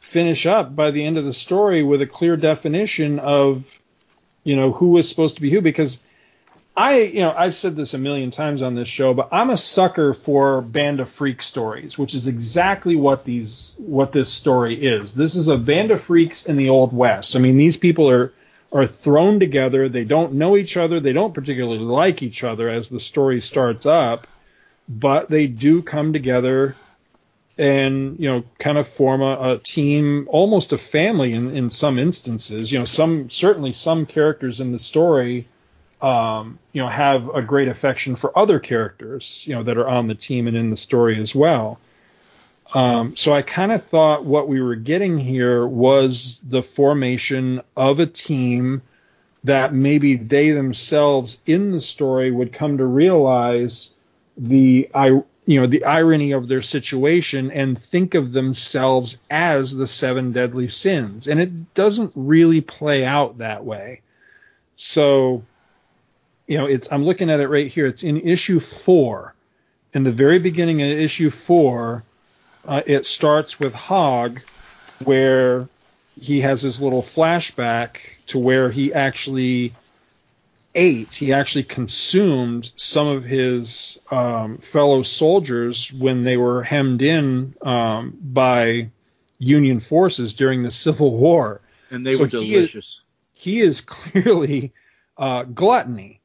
finish 0.00 0.46
up 0.46 0.74
by 0.74 0.90
the 0.90 1.04
end 1.04 1.18
of 1.18 1.24
the 1.24 1.34
story 1.34 1.82
with 1.82 2.00
a 2.00 2.06
clear 2.06 2.36
definition 2.36 3.18
of 3.18 3.64
you 4.44 4.56
know 4.56 4.72
who 4.72 4.96
is 4.98 5.08
supposed 5.08 5.36
to 5.36 5.42
be 5.42 5.50
who 5.50 5.60
because 5.60 6.00
I, 6.76 7.00
you 7.00 7.20
know, 7.20 7.34
I've 7.36 7.54
said 7.54 7.76
this 7.76 7.92
a 7.92 7.98
million 7.98 8.30
times 8.30 8.62
on 8.62 8.74
this 8.74 8.88
show, 8.88 9.12
but 9.12 9.28
I'm 9.30 9.50
a 9.50 9.58
sucker 9.58 10.14
for 10.14 10.62
band 10.62 11.00
of 11.00 11.10
freak 11.10 11.42
stories, 11.42 11.98
which 11.98 12.14
is 12.14 12.26
exactly 12.26 12.96
what 12.96 13.24
these 13.24 13.76
what 13.78 14.12
this 14.12 14.32
story 14.32 14.74
is. 14.74 15.12
This 15.12 15.36
is 15.36 15.48
a 15.48 15.58
band 15.58 15.90
of 15.90 16.02
freaks 16.02 16.46
in 16.46 16.56
the 16.56 16.70
old 16.70 16.94
west. 16.94 17.36
I 17.36 17.40
mean, 17.40 17.58
these 17.58 17.76
people 17.76 18.08
are 18.08 18.32
are 18.72 18.86
thrown 18.86 19.38
together. 19.38 19.90
They 19.90 20.04
don't 20.04 20.32
know 20.32 20.56
each 20.56 20.78
other. 20.78 20.98
They 20.98 21.12
don't 21.12 21.34
particularly 21.34 21.78
like 21.78 22.22
each 22.22 22.42
other 22.42 22.70
as 22.70 22.88
the 22.88 23.00
story 23.00 23.42
starts 23.42 23.84
up, 23.84 24.26
but 24.88 25.28
they 25.28 25.48
do 25.48 25.82
come 25.82 26.14
together 26.14 26.74
and 27.58 28.18
you 28.18 28.30
know 28.30 28.44
kind 28.58 28.78
of 28.78 28.88
form 28.88 29.20
a, 29.20 29.56
a 29.56 29.58
team, 29.58 30.26
almost 30.30 30.72
a 30.72 30.78
family 30.78 31.34
in 31.34 31.54
in 31.54 31.68
some 31.68 31.98
instances. 31.98 32.72
You 32.72 32.78
know, 32.78 32.86
some 32.86 33.28
certainly 33.28 33.74
some 33.74 34.06
characters 34.06 34.58
in 34.58 34.72
the 34.72 34.78
story 34.78 35.48
um, 36.02 36.58
you 36.72 36.82
know, 36.82 36.88
have 36.88 37.28
a 37.28 37.40
great 37.40 37.68
affection 37.68 38.16
for 38.16 38.36
other 38.36 38.58
characters, 38.58 39.44
you 39.46 39.54
know, 39.54 39.62
that 39.62 39.78
are 39.78 39.88
on 39.88 40.08
the 40.08 40.16
team 40.16 40.48
and 40.48 40.56
in 40.56 40.68
the 40.68 40.76
story 40.76 41.20
as 41.20 41.34
well. 41.34 41.78
Um, 42.74 43.16
so 43.16 43.32
I 43.32 43.42
kind 43.42 43.70
of 43.70 43.84
thought 43.84 44.24
what 44.24 44.48
we 44.48 44.60
were 44.60 44.74
getting 44.74 45.18
here 45.18 45.66
was 45.66 46.42
the 46.48 46.62
formation 46.62 47.60
of 47.76 48.00
a 48.00 48.06
team 48.06 48.82
that 49.44 49.74
maybe 49.74 50.16
they 50.16 50.50
themselves 50.50 51.40
in 51.46 51.70
the 51.70 51.80
story 51.80 52.30
would 52.30 52.52
come 52.52 52.78
to 52.78 52.86
realize 52.86 53.92
the 54.36 54.88
I 54.94 55.06
you 55.44 55.60
know 55.60 55.66
the 55.66 55.84
irony 55.84 56.32
of 56.32 56.48
their 56.48 56.62
situation 56.62 57.50
and 57.50 57.80
think 57.80 58.14
of 58.14 58.32
themselves 58.32 59.18
as 59.30 59.74
the 59.74 59.86
seven 59.86 60.32
deadly 60.32 60.68
sins 60.68 61.26
and 61.26 61.40
it 61.40 61.74
doesn't 61.74 62.12
really 62.14 62.60
play 62.60 63.04
out 63.04 63.38
that 63.38 63.64
way 63.64 64.00
so 64.76 65.42
you 66.46 66.58
know, 66.58 66.66
it's 66.66 66.90
I'm 66.92 67.04
looking 67.04 67.30
at 67.30 67.40
it 67.40 67.48
right 67.48 67.66
here. 67.66 67.86
It's 67.86 68.02
in 68.02 68.18
issue 68.20 68.60
four. 68.60 69.34
In 69.94 70.02
the 70.04 70.12
very 70.12 70.38
beginning 70.38 70.80
of 70.82 70.88
issue 70.88 71.30
four, 71.30 72.02
uh, 72.66 72.82
it 72.86 73.04
starts 73.06 73.60
with 73.60 73.74
Hog, 73.74 74.40
where 75.04 75.68
he 76.20 76.40
has 76.40 76.62
his 76.62 76.80
little 76.80 77.02
flashback 77.02 77.96
to 78.28 78.38
where 78.38 78.70
he 78.70 78.92
actually 78.94 79.72
ate, 80.74 81.14
he 81.14 81.34
actually 81.34 81.64
consumed 81.64 82.72
some 82.76 83.06
of 83.06 83.24
his 83.24 83.98
um, 84.10 84.56
fellow 84.58 85.02
soldiers 85.02 85.92
when 85.92 86.24
they 86.24 86.38
were 86.38 86.62
hemmed 86.62 87.02
in 87.02 87.54
um, 87.60 88.16
by 88.22 88.88
Union 89.38 89.80
forces 89.80 90.32
during 90.32 90.62
the 90.62 90.70
Civil 90.86 91.14
War. 91.14 91.60
and 91.90 92.06
they 92.06 92.14
So 92.14 92.22
were 92.22 92.28
he 92.28 92.36
is- 92.54 92.70
delicious. 92.70 93.04
He 93.34 93.60
is 93.60 93.80
clearly 93.82 94.72
uh, 95.18 95.42
gluttony. 95.42 96.20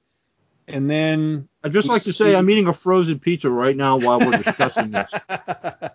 And 0.67 0.89
then 0.89 1.47
I'd 1.63 1.71
just 1.71 1.87
like 1.87 2.01
to 2.03 2.13
see- 2.13 2.23
say 2.25 2.35
I'm 2.35 2.49
eating 2.49 2.67
a 2.67 2.73
frozen 2.73 3.19
pizza 3.19 3.49
right 3.49 3.75
now 3.75 3.97
while 3.97 4.19
we're 4.19 4.37
discussing 4.37 4.91
this. 4.91 5.11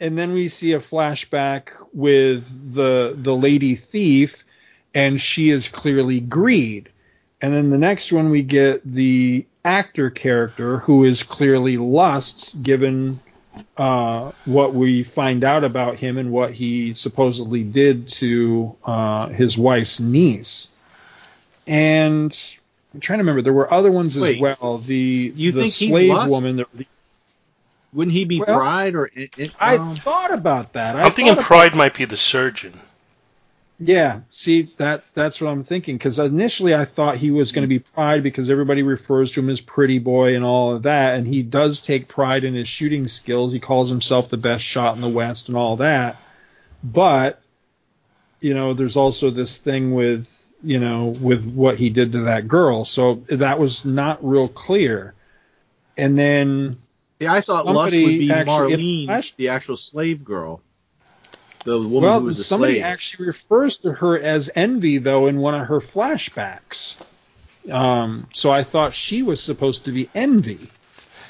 and 0.00 0.16
then 0.16 0.32
we 0.32 0.48
see 0.48 0.72
a 0.72 0.78
flashback 0.78 1.70
with 1.92 2.74
the 2.74 3.14
the 3.16 3.34
lady 3.34 3.74
thief, 3.74 4.44
and 4.94 5.20
she 5.20 5.50
is 5.50 5.68
clearly 5.68 6.20
greed. 6.20 6.90
And 7.40 7.54
then 7.54 7.70
the 7.70 7.78
next 7.78 8.12
one 8.12 8.30
we 8.30 8.42
get 8.42 8.82
the 8.84 9.46
actor 9.64 10.10
character 10.10 10.78
who 10.78 11.04
is 11.04 11.22
clearly 11.22 11.76
lust, 11.76 12.62
given 12.62 13.20
uh, 13.76 14.32
what 14.44 14.74
we 14.74 15.02
find 15.02 15.44
out 15.44 15.64
about 15.64 15.98
him 15.98 16.18
and 16.18 16.30
what 16.32 16.52
he 16.52 16.94
supposedly 16.94 17.62
did 17.64 18.08
to 18.08 18.76
uh, 18.84 19.28
his 19.28 19.56
wife's 19.58 20.00
niece. 20.00 20.74
And 21.66 22.36
I'm 22.94 23.00
trying 23.00 23.18
to 23.18 23.22
remember, 23.22 23.42
there 23.42 23.52
were 23.52 23.72
other 23.72 23.90
ones 23.90 24.16
as 24.16 24.22
Wait, 24.22 24.40
well. 24.40 24.78
The 24.78 25.32
you 25.34 25.52
the 25.52 25.62
think 25.62 25.72
slave 25.72 26.30
woman. 26.30 26.56
The, 26.56 26.86
Wouldn't 27.92 28.14
he 28.14 28.24
be 28.24 28.40
Well, 28.40 28.58
pride 28.58 28.94
or 28.94 29.06
it, 29.06 29.30
it, 29.36 29.52
I 29.60 29.76
um, 29.76 29.96
thought 29.96 30.32
about 30.32 30.74
that. 30.74 30.96
I 30.96 31.02
I'm 31.02 31.12
thinking 31.12 31.36
Pride 31.36 31.74
might 31.74 31.94
be 31.94 32.04
the 32.04 32.16
surgeon. 32.16 32.80
Yeah, 33.80 34.20
see 34.30 34.74
that 34.78 35.04
that's 35.14 35.40
what 35.40 35.50
I'm 35.50 35.62
thinking 35.62 35.96
because 35.96 36.18
initially 36.18 36.74
I 36.74 36.84
thought 36.84 37.16
he 37.16 37.30
was 37.30 37.52
going 37.52 37.62
to 37.62 37.68
be 37.68 37.78
Pride 37.78 38.22
because 38.22 38.50
everybody 38.50 38.82
refers 38.82 39.30
to 39.32 39.40
him 39.40 39.50
as 39.50 39.60
Pretty 39.60 39.98
Boy 40.00 40.34
and 40.34 40.44
all 40.44 40.74
of 40.74 40.82
that, 40.82 41.14
and 41.14 41.26
he 41.26 41.42
does 41.42 41.80
take 41.80 42.08
pride 42.08 42.42
in 42.42 42.54
his 42.54 42.68
shooting 42.68 43.06
skills. 43.06 43.52
He 43.52 43.60
calls 43.60 43.88
himself 43.88 44.30
the 44.30 44.36
best 44.36 44.64
shot 44.64 44.96
in 44.96 45.00
the 45.00 45.08
West 45.08 45.48
and 45.48 45.56
all 45.56 45.76
that. 45.76 46.16
but 46.82 47.40
you 48.40 48.54
know, 48.54 48.74
there's 48.74 48.96
also 48.96 49.30
this 49.30 49.58
thing 49.58 49.94
with 49.94 50.37
you 50.62 50.78
know 50.80 51.06
with 51.06 51.44
what 51.46 51.78
he 51.78 51.90
did 51.90 52.12
to 52.12 52.20
that 52.22 52.48
girl, 52.48 52.84
so 52.84 53.22
that 53.28 53.58
was 53.58 53.84
not 53.84 54.24
real 54.26 54.48
clear. 54.48 55.14
And 55.96 56.18
then 56.18 56.78
Yeah, 57.20 57.32
I 57.32 57.40
thought 57.40 57.66
Lust 57.66 57.90
Somebody 57.92 58.04
would 58.04 58.18
be 58.18 58.30
actually- 58.32 58.76
Marlene, 58.76 59.06
Flash- 59.06 59.32
the 59.34 59.48
actual 59.48 59.76
slave 59.76 60.24
girl. 60.24 60.60
The 61.64 61.76
woman 61.78 61.90
who 61.92 62.00
well, 62.00 62.20
was 62.22 62.38
a 62.38 62.44
somebody 62.44 62.74
slave. 62.74 62.84
actually 62.84 63.26
refers 63.26 63.78
to 63.78 63.92
her 63.92 64.18
as 64.18 64.48
Envy 64.54 64.98
though 64.98 65.26
in 65.26 65.38
one 65.38 65.54
of 65.54 65.66
her 65.66 65.80
flashbacks. 65.80 66.96
Um, 67.70 68.28
so 68.32 68.50
I 68.50 68.62
thought 68.62 68.94
she 68.94 69.22
was 69.22 69.42
supposed 69.42 69.84
to 69.86 69.92
be 69.92 70.08
Envy. 70.14 70.70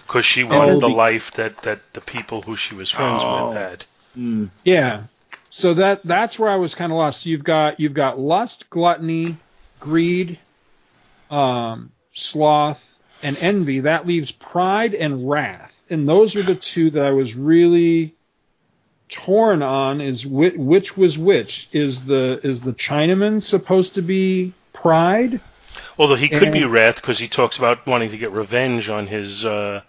because 0.07 0.25
she 0.25 0.45
wanted 0.45 0.75
Oh, 0.77 0.81
the 0.81 0.87
be- 0.89 0.95
life 0.95 1.33
that, 1.33 1.61
that 1.63 1.81
the 1.95 2.01
people 2.01 2.43
who 2.43 2.55
she 2.57 2.75
was 2.75 2.91
friends 2.91 3.23
Oh. 3.25 3.49
with 3.49 3.57
had. 3.57 3.85
Mm. 4.17 4.51
Yeah. 4.65 5.05
So 5.51 5.75
that 5.75 6.03
that's 6.05 6.39
where 6.39 6.51
I 6.51 6.57
was 6.57 6.75
kind 6.75 6.93
of 6.93 6.99
lost. 6.99 7.27
You've 7.27 7.45
got 7.45 7.81
you've 7.81 7.95
got 7.95 8.19
lust, 8.19 8.69
gluttony, 8.71 9.37
greed, 9.81 10.39
um, 11.31 11.91
sloth, 12.13 12.97
and 13.23 13.37
envy. 13.39 13.81
That 13.81 14.07
leaves 14.07 14.31
pride 14.31 14.95
and 14.95 15.29
wrath, 15.29 15.81
and 15.89 16.09
those 16.09 16.37
are 16.37 16.43
the 16.43 16.55
two 16.55 16.91
that 16.91 17.05
I 17.05 17.13
was 17.13 17.35
really 17.35 18.15
torn 19.09 19.63
on. 19.63 20.01
Is 20.01 20.27
which, 20.27 20.55
which 20.55 20.97
was 20.97 21.17
which? 21.17 21.69
Is 21.73 22.05
the 22.05 22.41
is 22.43 22.61
the 22.61 22.75
Chinaman 22.75 23.43
supposed 23.43 23.95
to 23.95 24.03
be 24.03 24.53
pride? 24.73 25.41
Although 25.99 26.17
he 26.17 26.29
could 26.29 26.53
be 26.53 26.65
wrath 26.65 26.97
because 26.97 27.19
he 27.19 27.29
talks 27.29 27.57
about 27.57 27.87
wanting 27.87 28.11
to 28.11 28.19
get 28.19 28.33
revenge 28.33 28.89
on 28.89 29.07
his 29.07 29.47
uh, 29.47 29.83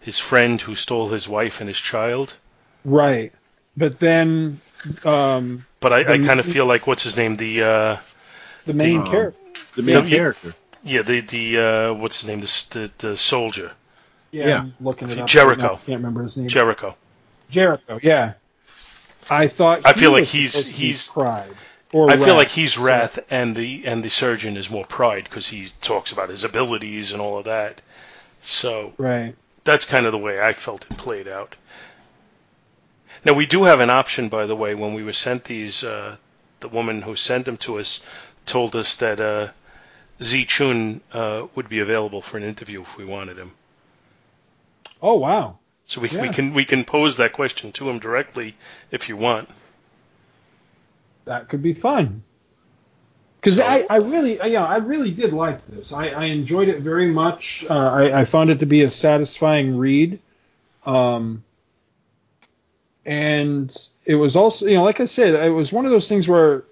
his 0.00 0.18
friend 0.18 0.60
who 0.60 0.74
stole 0.74 1.08
his 1.08 1.28
wife 1.28 1.60
and 1.60 1.68
his 1.68 1.78
child. 1.78 2.36
Right. 2.84 3.32
But 3.76 3.98
then 3.98 4.60
um, 5.04 5.66
But 5.80 5.92
I, 5.92 6.00
I 6.14 6.18
kind 6.18 6.40
of 6.40 6.46
feel 6.46 6.66
like 6.66 6.86
what's 6.86 7.02
his 7.02 7.16
name 7.16 7.36
the 7.36 7.62
uh, 7.62 7.96
the 8.66 8.74
main 8.74 9.04
The- 9.04 9.10
character. 9.10 9.40
The 9.76 9.82
main 9.82 9.94
Yeah. 10.06 10.08
character. 10.16 10.54
yeah 10.82 11.02
the 11.02 11.20
the 11.20 11.58
uh, 11.58 11.94
what's 11.94 12.20
his 12.20 12.28
name 12.28 12.40
the 12.40 12.66
the, 12.70 12.90
the 13.08 13.16
soldier 13.16 13.72
Yeah, 14.30 14.46
Yeah. 14.46 14.58
I'm 14.60 14.74
looking 14.80 15.10
it 15.10 15.18
up. 15.18 15.26
Jericho. 15.26 15.62
right 15.62 15.72
now. 15.72 15.76
Can't 15.86 15.98
remember 16.00 16.22
his 16.22 16.36
name. 16.36 16.48
Jericho. 16.48 16.96
Jericho, 17.50 17.98
yeah. 18.02 18.34
I 19.30 19.48
thought 19.48 19.84
I 19.86 19.92
feel 19.92 20.12
like 20.12 20.24
he's- 20.24 20.52
supposed 20.52 20.66
to 20.68 20.72
be 20.72 20.86
he's- 20.86 21.08
pride. 21.08 21.50
Or 21.92 22.10
I 22.10 22.16
feel 22.18 22.34
like 22.36 22.48
he's 22.48 22.74
So- 22.74 22.82
wrath 22.82 23.18
and 23.30 23.56
the 23.56 23.86
and 23.86 24.04
the 24.04 24.10
surgeon 24.10 24.56
is 24.58 24.68
more 24.68 24.84
pride 24.84 25.24
because 25.24 25.48
he 25.48 25.68
talks 25.80 26.12
about 26.12 26.28
his 26.28 26.44
abilities 26.44 27.12
and 27.12 27.20
all 27.22 27.38
of 27.38 27.44
that. 27.46 27.80
So 28.42 28.92
Right. 28.98 29.34
that's 29.64 29.86
kind 29.86 30.04
of 30.06 30.12
the 30.12 30.18
way 30.18 30.40
I 30.40 30.52
felt 30.52 30.86
it 30.90 30.98
played 30.98 31.26
out. 31.28 31.56
Now 33.24 33.32
we 33.34 33.46
do 33.46 33.64
have 33.64 33.80
an 33.80 33.90
option, 33.90 34.28
by 34.28 34.46
the 34.46 34.56
way. 34.56 34.74
When 34.74 34.94
we 34.94 35.02
were 35.02 35.12
sent 35.12 35.44
these, 35.44 35.84
uh, 35.84 36.16
the 36.60 36.68
woman 36.68 37.02
who 37.02 37.16
sent 37.16 37.44
them 37.46 37.56
to 37.58 37.78
us 37.78 38.00
told 38.46 38.74
us 38.76 38.96
that 38.96 39.20
uh, 39.20 39.48
Tze 40.20 40.44
Chun 40.46 41.00
uh, 41.12 41.46
would 41.54 41.68
be 41.68 41.80
available 41.80 42.22
for 42.22 42.36
an 42.36 42.44
interview 42.44 42.82
if 42.82 42.96
we 42.96 43.04
wanted 43.04 43.38
him. 43.38 43.52
Oh 45.02 45.16
wow. 45.18 45.58
So 45.86 46.00
we, 46.00 46.08
we 46.20 46.28
can 46.28 46.52
we 46.54 46.64
can 46.64 46.84
pose 46.84 47.16
that 47.16 47.32
question 47.32 47.72
to 47.72 47.88
him 47.88 47.98
directly 47.98 48.56
if 48.90 49.08
you 49.08 49.16
want. 49.16 49.48
That 51.24 51.48
could 51.48 51.62
be 51.62 51.74
fun. 51.74 52.22
Because 53.40 53.56
So- 53.56 53.64
I, 53.64 53.86
I 53.88 53.96
really, 53.96 54.38
yeah, 54.50 54.64
I 54.64 54.76
really 54.78 55.12
did 55.12 55.32
like 55.32 55.66
this. 55.68 55.92
I, 55.92 56.08
I 56.08 56.24
enjoyed 56.24 56.68
it 56.68 56.80
very 56.80 57.06
much. 57.06 57.64
Uh, 57.68 57.74
I, 57.74 58.20
I 58.20 58.24
found 58.24 58.50
it 58.50 58.58
to 58.60 58.66
be 58.66 58.82
a 58.82 58.90
satisfying 58.90 59.76
read. 59.78 60.20
Um, 60.84 61.44
and 63.04 63.74
it 64.04 64.14
was 64.16 64.36
also, 64.36 64.66
you 64.66 64.76
know, 64.76 64.84
like 64.84 65.00
I 65.00 65.04
said, 65.06 65.34
it 65.34 65.50
was 65.50 65.72
one 65.72 65.84
of 65.84 65.90
those 65.90 66.08
things 66.08 66.28
where, 66.28 66.64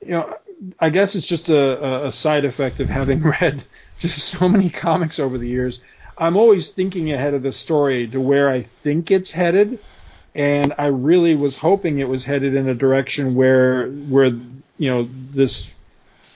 you 0.00 0.12
know, 0.12 0.36
I 0.80 0.90
guess 0.90 1.14
it's 1.14 1.26
just 1.28 1.48
a, 1.50 2.06
a- 2.06 2.12
side 2.12 2.44
effect 2.44 2.80
of 2.80 2.88
having 2.88 3.22
read 3.40 3.62
just 3.98 4.18
so 4.24 4.48
many 4.48 4.70
comics 4.70 5.18
over 5.18 5.38
the 5.38 5.48
years. 5.48 5.82
I'm 6.18 6.36
always 6.36 6.70
thinking 6.70 7.12
ahead 7.12 7.34
of 7.34 7.42
the 7.42 7.52
story 7.52 8.06
to 8.08 8.20
where 8.20 8.48
I 8.48 8.62
think 8.62 9.10
it's 9.10 9.30
headed, 9.30 9.78
and 10.34 10.72
I 10.78 10.86
really 10.86 11.34
was 11.34 11.56
hoping 11.56 11.98
it 11.98 12.08
was 12.08 12.24
headed 12.24 12.54
in 12.54 12.68
a 12.68 12.74
direction 12.74 13.34
where 13.34 13.88
where 13.88 14.26
you 14.26 14.90
know 14.90 15.08
this 15.32 15.78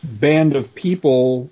band 0.03 0.55
of 0.57 0.75
people 0.75 1.51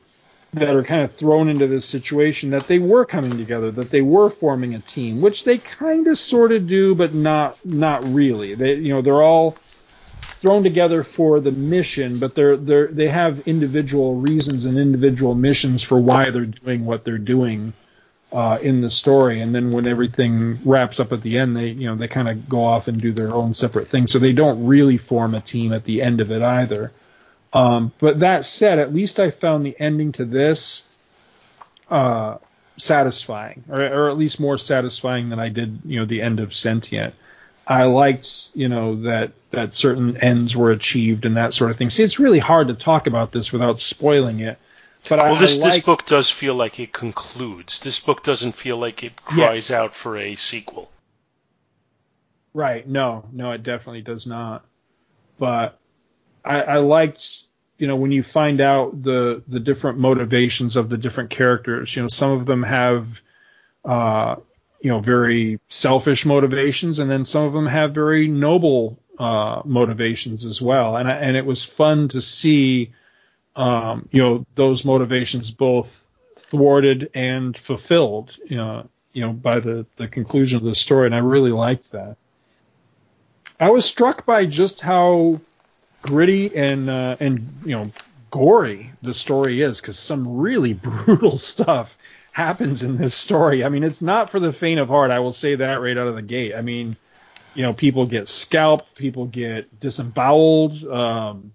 that 0.55 0.75
are 0.75 0.85
kind 0.85 1.03
of 1.03 1.15
thrown 1.15 1.49
into 1.49 1.67
this 1.67 1.85
situation 1.85 2.51
that 2.51 2.67
they 2.67 2.79
were 2.79 3.05
coming 3.05 3.37
together, 3.37 3.71
that 3.71 3.91
they 3.91 4.01
were 4.01 4.31
forming 4.31 4.75
a 4.75 4.81
team, 4.81 5.21
which 5.21 5.45
they 5.45 5.59
kind 5.59 6.07
of 6.07 6.19
sort 6.19 6.53
of 6.53 6.67
do, 6.67 6.95
but 6.95 7.13
not 7.13 7.65
not 7.67 8.07
really. 8.09 8.55
They 8.55 8.75
you 8.75 8.95
know 8.95 9.03
they're 9.03 9.23
all 9.23 9.57
thrown 10.41 10.63
together 10.63 11.05
for 11.05 11.41
the 11.41 11.51
mission, 11.51 12.19
but 12.19 12.35
they're 12.35 12.57
they're 12.57 12.87
they 12.87 13.09
have 13.09 13.41
individual 13.41 14.17
reasons 14.17 14.65
and 14.65 14.79
individual 14.79 15.35
missions 15.35 15.83
for 15.83 16.01
why 16.01 16.31
they're 16.31 16.47
doing 16.47 16.87
what 16.87 17.05
they're 17.05 17.19
doing 17.19 17.75
uh, 18.33 18.59
in 18.63 18.81
the 18.81 18.91
story. 18.91 19.41
And 19.41 19.55
then 19.55 19.73
when 19.73 19.87
everything 19.87 20.59
wraps 20.65 21.01
up 21.01 21.13
at 21.13 21.23
the 21.23 21.39
end, 21.39 21.57
they 21.57 21.69
you 21.69 21.89
know 21.89 21.97
they 21.97 22.09
kind 22.09 22.29
of 22.29 22.49
go 22.49 22.65
off 22.65 22.89
and 22.89 23.01
do 23.01 23.13
their 23.13 23.35
own 23.35 23.53
separate 23.53 23.89
thing. 23.89 24.07
So 24.07 24.19
they 24.19 24.33
don't 24.33 24.67
really 24.67 24.97
form 24.97 25.35
a 25.35 25.41
team 25.43 25.75
at 25.75 25.85
the 25.85 26.01
end 26.01 26.21
of 26.21 26.31
it 26.31 26.41
either. 26.41 26.93
Um, 27.53 27.93
but 27.99 28.21
that 28.21 28.45
said, 28.45 28.79
at 28.79 28.93
least 28.95 29.19
I 29.19 29.31
found 29.31 29.65
the 29.65 29.75
ending 29.79 30.13
to 30.13 30.25
this 30.25 30.83
uh, 31.91 32.39
satisfying, 32.77 33.65
or, 33.71 33.81
or 33.81 34.11
at 34.11 34.19
least 34.19 34.39
more 34.41 34.59
satisfying 34.59 35.31
than 35.31 35.39
I 35.39 35.49
did, 35.49 35.81
you 35.85 35.99
know, 36.01 36.05
the 36.07 36.21
end 36.23 36.41
of 36.41 36.53
Sentient. 36.55 37.15
I 37.67 37.85
liked, 37.85 38.49
you 38.55 38.69
know, 38.69 39.03
that 39.03 39.33
that 39.51 39.75
certain 39.75 40.17
ends 40.19 40.57
were 40.57 40.71
achieved 40.71 41.25
and 41.27 41.37
that 41.37 41.53
sort 41.55 41.71
of 41.71 41.77
thing. 41.77 41.91
See, 41.91 42.03
it's 42.03 42.19
really 42.19 42.39
hard 42.39 42.69
to 42.69 42.75
talk 42.75 43.07
about 43.07 43.33
this 43.33 43.53
without 43.53 43.81
spoiling 43.81 44.41
it. 44.41 44.59
But 45.09 45.21
I, 45.21 45.31
Well, 45.33 45.41
this 45.41 45.59
I 45.61 45.65
this 45.71 45.81
book 45.81 46.07
does 46.07 46.31
feel 46.31 46.55
like 46.55 46.81
it 46.81 46.93
concludes. 46.93 47.81
This 47.81 47.99
book 47.99 48.23
doesn't 48.23 48.53
feel 48.53 48.77
like 48.77 49.05
it 49.05 49.17
cries 49.17 49.71
Yes. 49.71 49.71
out 49.71 49.95
for 49.95 50.17
a 50.17 50.35
sequel. 50.35 50.91
Right. 52.55 52.87
No, 52.87 53.25
no, 53.33 53.53
it 53.53 53.63
definitely 53.63 54.03
does 54.03 54.27
not. 54.27 54.65
But 55.39 55.79
I, 56.49 56.61
I 56.63 56.77
liked, 56.79 57.45
you 57.77 57.87
know, 57.87 57.97
when 57.97 58.11
you 58.11 58.23
find 58.23 58.61
out 58.61 59.03
the 59.03 59.43
the 59.47 59.61
different 59.61 59.99
motivations 59.99 60.77
of 60.77 60.89
the 60.89 60.97
different 60.97 61.31
characters. 61.31 61.95
You 61.95 62.03
know, 62.03 62.09
some 62.09 62.33
of 62.33 62.47
them 62.47 62.63
have, 62.63 63.07
uh, 63.85 64.37
you 64.81 64.91
know, 64.91 65.01
very 65.01 65.61
selfish 65.69 66.25
motivations, 66.25 66.99
and 66.99 67.11
then 67.11 67.25
some 67.25 67.45
of 67.45 67.53
them 67.53 67.67
have 67.67 67.95
very 67.95 68.29
noble 68.29 68.99
uh, 69.19 69.61
motivations 69.65 70.47
as 70.47 70.63
well. 70.63 70.97
And 70.97 71.09
I, 71.09 71.17
and 71.17 71.37
it 71.37 71.45
was 71.45 71.63
fun 71.63 72.09
to 72.09 72.21
see, 72.21 72.93
um, 73.55 74.09
you 74.11 74.23
know, 74.23 74.47
those 74.55 74.85
motivations 74.85 75.51
both 75.51 76.07
thwarted 76.39 77.11
and 77.15 77.57
fulfilled. 77.57 78.37
You 78.47 78.57
know, 78.57 78.89
you 79.13 79.23
know, 79.23 79.33
by 79.33 79.61
the 79.61 79.85
the 79.97 80.09
conclusion 80.09 80.59
of 80.59 80.65
the 80.65 80.75
story, 80.75 81.07
and 81.07 81.15
I 81.15 81.19
really 81.19 81.53
liked 81.53 81.93
that. 81.93 82.17
I 83.61 83.71
was 83.71 83.85
struck 83.85 84.25
by 84.25 84.47
just 84.47 84.81
how 84.81 85.41
gritty 86.03 86.55
and 86.55 86.89
uh, 86.89 87.17
and 87.21 87.47
you 87.65 87.77
know 87.77 87.91
gory 88.31 88.93
the 89.03 89.15
story 89.15 89.63
is 89.63 89.81
because 89.81 89.99
some 89.99 90.37
really 90.37 90.73
brutal 90.75 91.39
stuff 91.39 91.97
happens 92.33 92.85
in 92.85 92.97
this 92.97 93.15
story. 93.15 93.65
I 93.65 93.69
mean, 93.69 93.83
it's 93.83 94.01
not 94.01 94.31
for 94.31 94.39
the 94.39 94.53
faint 94.53 94.79
of 94.79 94.89
heart. 94.89 95.11
I 95.11 95.19
will 95.19 95.33
say 95.33 95.57
that 95.57 95.81
right 95.81 95.97
out 95.99 96.07
of 96.07 96.15
the 96.15 96.23
gate. 96.23 96.55
I 96.55 96.63
mean, 96.63 96.97
you 97.55 97.63
know, 97.63 97.73
people 97.73 98.07
get 98.07 98.29
scalped, 98.29 98.95
people 98.95 99.27
get 99.27 99.81
disemboweled. 99.81 100.85
Um, 100.85 101.53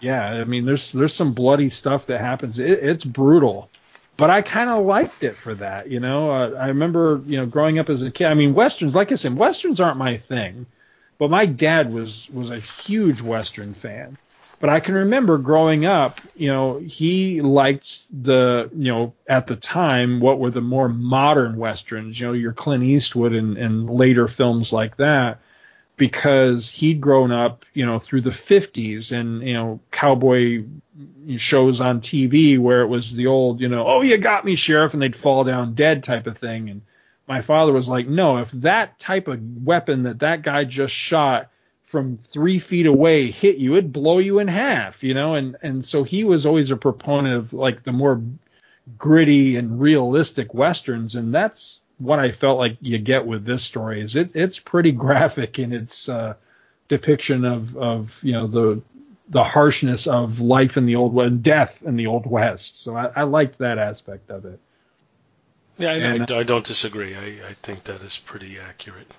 yeah, 0.00 0.24
I 0.24 0.44
mean, 0.44 0.66
there's 0.66 0.92
there's 0.92 1.14
some 1.14 1.32
bloody 1.32 1.68
stuff 1.68 2.06
that 2.06 2.20
happens. 2.20 2.58
It, 2.58 2.70
it's 2.82 3.04
brutal, 3.04 3.70
but 4.16 4.30
I 4.30 4.42
kind 4.42 4.68
of 4.68 4.84
liked 4.84 5.22
it 5.22 5.36
for 5.36 5.54
that. 5.54 5.88
You 5.90 6.00
know, 6.00 6.30
uh, 6.30 6.50
I 6.58 6.68
remember 6.68 7.22
you 7.26 7.36
know 7.36 7.46
growing 7.46 7.78
up 7.78 7.88
as 7.88 8.02
a 8.02 8.10
kid. 8.10 8.26
I 8.26 8.34
mean, 8.34 8.52
westerns, 8.52 8.94
like 8.96 9.12
I 9.12 9.14
said, 9.14 9.36
westerns 9.38 9.80
aren't 9.80 9.96
my 9.96 10.16
thing. 10.16 10.66
But 11.18 11.30
my 11.30 11.46
dad 11.46 11.92
was 11.92 12.28
was 12.30 12.50
a 12.50 12.58
huge 12.58 13.20
Western 13.22 13.74
fan. 13.74 14.18
But 14.58 14.70
I 14.70 14.80
can 14.80 14.94
remember 14.94 15.36
growing 15.36 15.84
up, 15.84 16.20
you 16.34 16.48
know, 16.48 16.78
he 16.78 17.42
liked 17.42 18.06
the, 18.22 18.70
you 18.74 18.90
know, 18.90 19.12
at 19.26 19.46
the 19.46 19.56
time, 19.56 20.18
what 20.20 20.38
were 20.38 20.50
the 20.50 20.62
more 20.62 20.88
modern 20.88 21.58
Westerns, 21.58 22.18
you 22.18 22.26
know, 22.26 22.32
your 22.32 22.54
Clint 22.54 22.82
Eastwood 22.82 23.34
and, 23.34 23.58
and 23.58 23.90
later 23.90 24.28
films 24.28 24.72
like 24.72 24.96
that, 24.96 25.40
because 25.98 26.70
he'd 26.70 27.02
grown 27.02 27.32
up, 27.32 27.66
you 27.74 27.84
know, 27.84 27.98
through 27.98 28.22
the 28.22 28.30
50s 28.30 29.12
and, 29.12 29.46
you 29.46 29.52
know, 29.52 29.80
cowboy 29.90 30.64
shows 31.36 31.82
on 31.82 32.00
TV 32.00 32.58
where 32.58 32.80
it 32.80 32.88
was 32.88 33.14
the 33.14 33.26
old, 33.26 33.60
you 33.60 33.68
know, 33.68 33.86
oh, 33.86 34.00
you 34.00 34.16
got 34.16 34.46
me, 34.46 34.56
sheriff, 34.56 34.94
and 34.94 35.02
they'd 35.02 35.16
fall 35.16 35.44
down 35.44 35.74
dead 35.74 36.02
type 36.02 36.26
of 36.26 36.38
thing. 36.38 36.70
And 36.70 36.80
my 37.26 37.42
father 37.42 37.72
was 37.72 37.88
like, 37.88 38.06
no, 38.06 38.38
if 38.38 38.50
that 38.52 38.98
type 38.98 39.28
of 39.28 39.40
weapon 39.64 40.04
that 40.04 40.20
that 40.20 40.42
guy 40.42 40.64
just 40.64 40.94
shot 40.94 41.50
from 41.84 42.16
three 42.16 42.58
feet 42.58 42.86
away 42.86 43.30
hit 43.30 43.56
you, 43.56 43.74
it'd 43.74 43.92
blow 43.92 44.18
you 44.18 44.38
in 44.38 44.48
half, 44.48 45.02
you 45.02 45.14
know? 45.14 45.34
And, 45.34 45.56
and 45.62 45.84
so 45.84 46.02
he 46.02 46.24
was 46.24 46.46
always 46.46 46.70
a 46.70 46.76
proponent 46.76 47.36
of 47.36 47.52
like 47.52 47.82
the 47.82 47.92
more 47.92 48.22
gritty 48.98 49.56
and 49.56 49.80
realistic 49.80 50.54
Westerns. 50.54 51.14
And 51.16 51.34
that's 51.34 51.80
what 51.98 52.18
I 52.18 52.32
felt 52.32 52.58
like 52.58 52.76
you 52.80 52.98
get 52.98 53.26
with 53.26 53.44
this 53.44 53.62
story 53.64 54.00
is 54.02 54.16
it, 54.16 54.34
it's 54.34 54.58
pretty 54.58 54.92
graphic 54.92 55.58
in 55.58 55.72
its, 55.72 56.08
uh, 56.08 56.34
depiction 56.88 57.44
of 57.44 57.76
of 57.76 58.18
you 58.22 58.32
know 58.32 58.46
the 58.46 58.80
the 59.28 59.42
harshness 59.42 60.06
of 60.06 60.38
life 60.40 60.76
in 60.76 60.86
the 60.86 60.94
old 60.94 61.12
west, 61.12 61.42
death 61.42 61.82
in 61.82 61.96
the 61.96 62.06
old 62.06 62.26
west. 62.26 62.80
So 62.80 62.96
I, 62.96 63.10
I 63.16 63.22
liked 63.24 63.58
that 63.58 63.78
aspect 63.78 64.30
of 64.30 64.44
it. 64.44 64.60
Yeah, 65.78 65.90
I, 65.90 65.94
And- 65.94 66.30
I, 66.30 66.38
I 66.38 66.42
don't 66.42 66.64
disagree. 66.64 67.14
I, 67.14 67.48
I 67.48 67.54
think 67.62 67.84
that 67.84 68.02
is 68.02 68.16
pretty 68.18 68.58
accurate. 68.58 69.12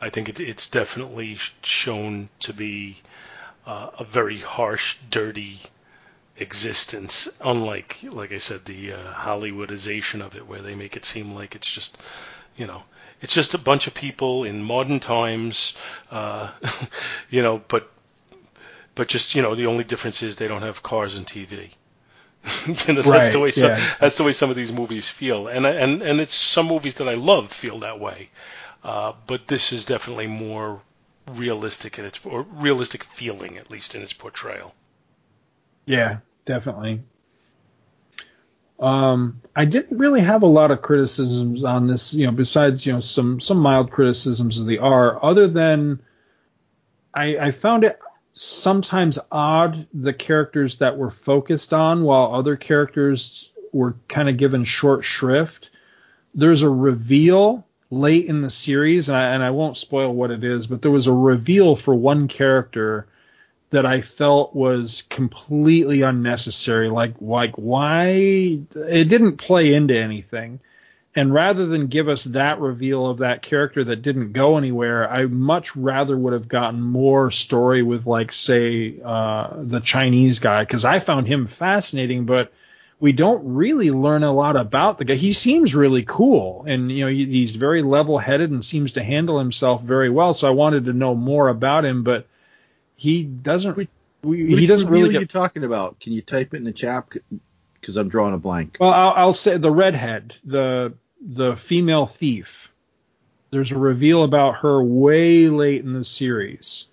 I 0.00 0.10
think 0.10 0.28
it, 0.28 0.38
it's 0.40 0.68
definitely 0.68 1.36
shown 1.62 2.28
to 2.40 2.52
be 2.52 2.98
uh, 3.66 3.90
a 3.98 4.04
very 4.04 4.38
harsh, 4.38 4.96
dirty 5.10 5.58
existence. 6.36 7.28
Unlike, 7.40 7.98
like 8.04 8.32
I 8.32 8.38
said, 8.38 8.64
the 8.64 8.92
uh, 8.92 9.12
Hollywoodization 9.12 10.24
of 10.24 10.36
it, 10.36 10.46
where 10.46 10.62
they 10.62 10.74
make 10.74 10.96
it 10.96 11.04
seem 11.04 11.34
like 11.34 11.54
it's 11.54 11.70
just, 11.70 12.00
you 12.56 12.66
know, 12.66 12.82
it's 13.20 13.34
just 13.34 13.54
a 13.54 13.58
bunch 13.58 13.86
of 13.86 13.94
people 13.94 14.44
in 14.44 14.62
modern 14.62 15.00
times, 15.00 15.74
uh, 16.10 16.50
you 17.30 17.42
know, 17.42 17.60
but 17.68 17.90
but 18.94 19.08
just 19.08 19.34
you 19.34 19.42
know, 19.42 19.54
the 19.54 19.66
only 19.66 19.84
difference 19.84 20.22
is 20.22 20.36
they 20.36 20.48
don't 20.48 20.62
have 20.62 20.82
cars 20.82 21.16
and 21.16 21.26
TV. 21.26 21.70
you 22.66 22.94
know, 22.94 23.02
that's 23.02 23.32
the 23.32 23.40
way 23.40 23.50
some, 23.50 23.70
yeah. 23.70 23.94
that's 24.00 24.16
the 24.16 24.24
way 24.24 24.32
some 24.32 24.50
of 24.50 24.56
these 24.56 24.72
movies 24.72 25.08
feel, 25.08 25.48
and 25.48 25.66
and 25.66 26.02
and 26.02 26.20
it's 26.20 26.34
some 26.34 26.66
movies 26.66 26.96
that 26.96 27.08
I 27.08 27.14
love 27.14 27.52
feel 27.52 27.80
that 27.80 28.00
way, 28.00 28.30
uh, 28.84 29.12
but 29.26 29.48
this 29.48 29.72
is 29.72 29.84
definitely 29.84 30.26
more 30.26 30.80
realistic 31.26 31.98
in 31.98 32.04
its 32.04 32.24
or 32.24 32.42
realistic 32.42 33.04
feeling, 33.04 33.58
at 33.58 33.70
least 33.70 33.94
in 33.94 34.02
its 34.02 34.12
portrayal. 34.12 34.74
Yeah, 35.86 36.18
definitely. 36.46 37.02
Um, 38.78 39.40
I 39.56 39.64
didn't 39.64 39.98
really 39.98 40.20
have 40.20 40.42
a 40.42 40.46
lot 40.46 40.70
of 40.70 40.82
criticisms 40.82 41.64
on 41.64 41.88
this, 41.88 42.14
you 42.14 42.26
know, 42.26 42.32
besides 42.32 42.86
you 42.86 42.92
know 42.92 43.00
some 43.00 43.40
some 43.40 43.58
mild 43.58 43.90
criticisms 43.90 44.58
of 44.58 44.66
the 44.66 44.78
R, 44.78 45.22
other 45.24 45.48
than 45.48 46.00
I, 47.12 47.36
I 47.38 47.50
found 47.50 47.84
it 47.84 47.98
sometimes 48.38 49.18
odd 49.32 49.86
the 49.92 50.12
characters 50.12 50.78
that 50.78 50.96
were 50.96 51.10
focused 51.10 51.72
on, 51.72 52.04
while 52.04 52.34
other 52.34 52.56
characters 52.56 53.50
were 53.72 53.96
kind 54.08 54.28
of 54.28 54.36
given 54.36 54.64
short 54.64 55.04
shrift. 55.04 55.70
There's 56.34 56.62
a 56.62 56.70
reveal 56.70 57.66
late 57.90 58.26
in 58.26 58.42
the 58.42 58.50
series, 58.50 59.08
and 59.08 59.18
I, 59.18 59.34
and 59.34 59.42
I 59.42 59.50
won't 59.50 59.76
spoil 59.76 60.14
what 60.14 60.30
it 60.30 60.44
is, 60.44 60.66
but 60.66 60.82
there 60.82 60.90
was 60.90 61.06
a 61.06 61.12
reveal 61.12 61.74
for 61.74 61.94
one 61.94 62.28
character 62.28 63.06
that 63.70 63.84
I 63.84 64.00
felt 64.00 64.54
was 64.54 65.02
completely 65.02 66.02
unnecessary. 66.02 66.88
Like, 66.88 67.14
like 67.20 67.54
why 67.56 68.60
it 68.74 69.08
didn't 69.08 69.36
play 69.36 69.74
into 69.74 69.96
anything. 69.96 70.60
And 71.16 71.32
rather 71.32 71.66
than 71.66 71.88
give 71.88 72.08
us 72.08 72.24
that 72.24 72.60
reveal 72.60 73.06
of 73.06 73.18
that 73.18 73.42
character 73.42 73.82
that 73.84 74.02
didn't 74.02 74.32
go 74.32 74.56
anywhere, 74.56 75.10
I 75.10 75.26
much 75.26 75.74
rather 75.74 76.16
would 76.16 76.32
have 76.32 76.48
gotten 76.48 76.80
more 76.80 77.30
story 77.30 77.82
with, 77.82 78.06
like, 78.06 78.30
say, 78.30 79.00
uh, 79.04 79.54
the 79.56 79.80
Chinese 79.80 80.38
guy, 80.38 80.62
because 80.62 80.84
I 80.84 81.00
found 81.00 81.26
him 81.26 81.46
fascinating, 81.46 82.24
but 82.26 82.52
we 83.00 83.12
don't 83.12 83.54
really 83.54 83.90
learn 83.90 84.22
a 84.22 84.32
lot 84.32 84.56
about 84.56 84.98
the 84.98 85.04
guy. 85.04 85.14
He 85.14 85.32
seems 85.32 85.74
really 85.74 86.02
cool, 86.02 86.64
and 86.66 86.90
you 86.90 87.04
know 87.04 87.10
he's 87.10 87.54
very 87.54 87.82
level-headed 87.82 88.50
and 88.50 88.64
seems 88.64 88.92
to 88.92 89.02
handle 89.02 89.38
himself 89.38 89.82
very 89.82 90.10
well. 90.10 90.34
So 90.34 90.48
I 90.48 90.50
wanted 90.50 90.86
to 90.86 90.92
know 90.92 91.14
more 91.14 91.48
about 91.48 91.84
him, 91.84 92.02
but 92.02 92.26
he 92.96 93.22
doesn't. 93.22 93.76
Which- 93.76 93.88
he 94.20 94.66
doesn't 94.66 94.90
really 94.90 95.10
are 95.10 95.12
get 95.12 95.20
you 95.20 95.26
talking 95.26 95.62
about? 95.62 96.00
Can 96.00 96.12
you 96.12 96.22
type 96.22 96.52
it 96.52 96.56
in 96.56 96.64
the 96.64 96.72
chat? 96.72 97.06
Because 97.80 97.96
I'm 97.96 98.08
drawing 98.08 98.34
a 98.34 98.38
blank. 98.38 98.76
Well, 98.80 98.90
I'll, 98.90 99.12
I'll 99.16 99.32
say 99.32 99.56
the 99.56 99.70
redhead, 99.70 100.34
the 100.44 100.94
the 101.20 101.56
female 101.56 102.06
thief. 102.06 102.70
There's 103.50 103.72
a 103.72 103.78
reveal 103.78 104.24
about 104.24 104.56
her 104.56 104.82
way 104.82 105.48
late 105.48 105.82
in 105.84 105.92
the 105.94 106.04
series, 106.04 106.88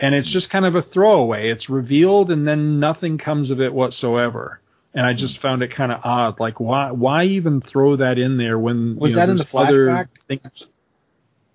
and 0.00 0.14
it's 0.14 0.28
just 0.30 0.50
kind 0.50 0.66
of 0.66 0.74
a 0.74 0.82
throwaway. 0.82 1.50
It's 1.50 1.70
revealed, 1.70 2.30
and 2.30 2.46
then 2.48 2.80
nothing 2.80 3.18
comes 3.18 3.50
of 3.50 3.60
it 3.60 3.72
whatsoever. 3.72 4.60
And 4.92 5.06
I 5.06 5.12
just 5.12 5.38
found 5.38 5.62
it 5.62 5.68
kind 5.70 5.92
of 5.92 6.00
odd. 6.02 6.40
Like, 6.40 6.58
why 6.58 6.90
why 6.90 7.24
even 7.24 7.60
throw 7.60 7.96
that 7.96 8.18
in 8.18 8.38
there 8.38 8.58
when 8.58 8.96
Was 8.96 9.10
you 9.12 9.16
know, 9.16 9.20
that 9.20 9.30
in 9.30 9.36
the 9.36 9.44
there's 9.44 9.54
other 9.54 9.86
flashback? 9.86 10.08
things? 10.26 10.66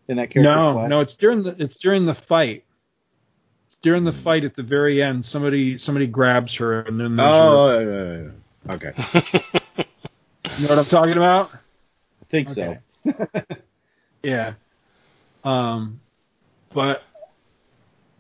In 0.08 0.18
that 0.18 0.30
character 0.30 0.44
No, 0.54 0.74
flash? 0.74 0.90
no, 0.90 1.00
it's 1.02 1.16
during 1.16 1.44
the 1.44 1.56
it's 1.62 1.76
during 1.76 2.06
the 2.06 2.14
fight. 2.14 2.64
It's 3.66 3.76
during 3.76 4.06
the 4.06 4.12
hmm. 4.12 4.20
fight 4.20 4.46
at 4.46 4.54
the 4.54 4.64
very 4.64 5.02
end. 5.04 5.26
Somebody 5.26 5.78
somebody 5.78 6.08
grabs 6.08 6.56
her, 6.56 6.82
and 6.82 6.98
then 6.98 7.18
there's 7.18 7.30
Oh, 7.30 7.80
yeah, 7.80 7.86
yeah, 7.90 8.22
yeah. 8.24 8.30
Okay. 8.70 8.94
you 10.58 10.64
know 10.64 10.70
what 10.70 10.80
I'm 10.80 10.86
talking 10.86 11.18
about? 11.18 11.52
I 11.54 12.26
think 12.30 12.50
so. 12.50 12.78
Yeah. 14.26 14.54
Um, 15.44 16.00
but 16.74 17.04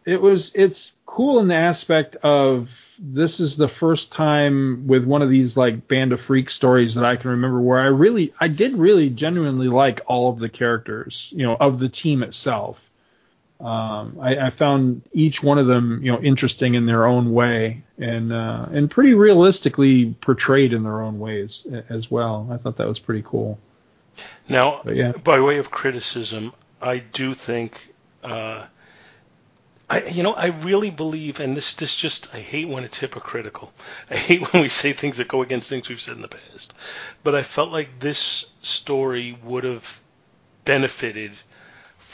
it 0.05 0.21
was 0.21 0.53
it's 0.53 0.91
cool 1.07 1.39
in 1.39 1.47
the 1.47 1.55
aspect 1.55 2.15
of 2.17 2.69
this 2.99 3.39
is 3.39 3.57
the 3.57 3.67
first 3.67 4.11
time 4.11 4.85
with 4.85 5.03
one 5.03 5.23
of 5.23 5.29
these 5.31 5.57
like 5.57 5.87
band 5.87 6.13
of 6.13 6.21
freak 6.21 6.51
stories 6.51 6.95
that 6.95 7.05
I 7.05 7.15
can 7.15 7.31
remember 7.31 7.59
where 7.59 7.79
I 7.79 7.87
really 7.87 8.33
I 8.39 8.47
did 8.47 8.73
really 8.73 9.09
genuinely 9.09 9.67
like 9.67 10.01
all 10.05 10.29
of 10.29 10.37
the 10.37 10.49
characters, 10.49 11.33
you 11.35 11.43
know, 11.45 11.57
of 11.59 11.79
the 11.79 11.89
team 11.89 12.21
itself. 12.21 12.87
Um, 13.59 14.17
I, 14.19 14.37
I 14.37 14.49
found 14.49 15.01
each 15.13 15.41
one 15.41 15.57
of 15.57 15.65
them, 15.65 16.03
you 16.03 16.11
know, 16.11 16.19
interesting 16.19 16.75
in 16.75 16.85
their 16.85 17.05
own 17.05 17.33
way 17.33 17.83
and 17.97 18.33
uh, 18.33 18.67
and 18.71 18.91
pretty 18.91 19.13
realistically 19.13 20.13
portrayed 20.19 20.73
in 20.73 20.83
their 20.83 21.01
own 21.01 21.19
ways 21.19 21.65
as 21.89 22.11
well. 22.11 22.49
I 22.51 22.57
thought 22.57 22.77
that 22.77 22.87
was 22.87 22.99
pretty 22.99 23.23
cool. 23.25 23.57
Now, 24.49 24.81
yeah. 24.85 25.11
by 25.11 25.39
way 25.39 25.57
of 25.57 25.71
criticism, 25.71 26.53
I 26.81 26.99
do 26.99 27.33
think, 27.33 27.93
uh, 28.23 28.65
I 29.89 30.03
you 30.03 30.23
know, 30.23 30.33
I 30.33 30.47
really 30.47 30.89
believe, 30.89 31.39
and 31.39 31.55
this 31.55 31.73
this 31.75 31.95
just 31.95 32.35
I 32.35 32.39
hate 32.39 32.67
when 32.67 32.83
it's 32.83 32.97
hypocritical. 32.97 33.71
I 34.09 34.17
hate 34.17 34.51
when 34.51 34.63
we 34.63 34.69
say 34.69 34.91
things 34.91 35.17
that 35.17 35.29
go 35.29 35.41
against 35.41 35.69
things 35.69 35.87
we've 35.87 36.01
said 36.01 36.17
in 36.17 36.21
the 36.21 36.27
past. 36.27 36.73
But 37.23 37.35
I 37.35 37.43
felt 37.43 37.71
like 37.71 37.99
this 37.99 38.47
story 38.61 39.37
would 39.43 39.63
have 39.63 39.99
benefited 40.65 41.31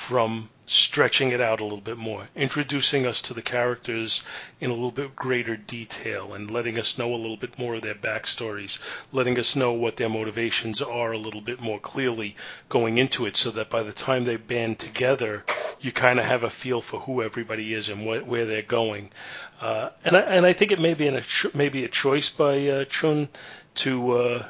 from 0.07 0.49
stretching 0.65 1.31
it 1.31 1.39
out 1.39 1.61
a 1.61 1.63
little 1.63 1.79
bit 1.79 1.97
more, 1.97 2.27
introducing 2.35 3.05
us 3.05 3.21
to 3.21 3.33
the 3.35 3.41
characters 3.41 4.23
in 4.59 4.71
a 4.71 4.73
little 4.73 4.91
bit 4.91 5.15
greater 5.15 5.55
detail 5.55 6.33
and 6.33 6.49
letting 6.49 6.79
us 6.79 6.97
know 6.97 7.13
a 7.13 7.21
little 7.21 7.37
bit 7.37 7.59
more 7.59 7.75
of 7.75 7.83
their 7.83 7.93
backstories, 7.93 8.79
letting 9.11 9.37
us 9.37 9.55
know 9.55 9.71
what 9.71 9.97
their 9.97 10.09
motivations 10.09 10.81
are 10.81 11.11
a 11.11 11.17
little 11.17 11.39
bit 11.39 11.59
more 11.61 11.79
clearly 11.79 12.35
going 12.67 12.97
into 12.97 13.25
it 13.25 13.35
so 13.35 13.51
that 13.51 13.69
by 13.69 13.83
the 13.83 13.93
time 13.93 14.23
they 14.23 14.37
band 14.37 14.79
together, 14.79 15.45
you 15.79 15.91
kind 15.91 16.19
of 16.19 16.25
have 16.25 16.43
a 16.43 16.49
feel 16.49 16.81
for 16.81 17.01
who 17.01 17.21
everybody 17.21 17.73
is 17.73 17.87
and 17.87 18.05
where 18.05 18.45
they're 18.45 18.63
going. 18.63 19.11
Uh, 19.61 19.89
and, 20.03 20.17
I, 20.17 20.21
and 20.21 20.45
I 20.45 20.53
think 20.53 20.71
it 20.71 20.79
may 20.79 20.95
be 20.95 21.07
an, 21.07 21.21
maybe 21.53 21.85
a 21.85 21.89
choice 21.89 22.29
by 22.29 22.67
uh, 22.67 22.85
Chun 22.85 23.29
to 23.75 24.11
uh, 24.13 24.45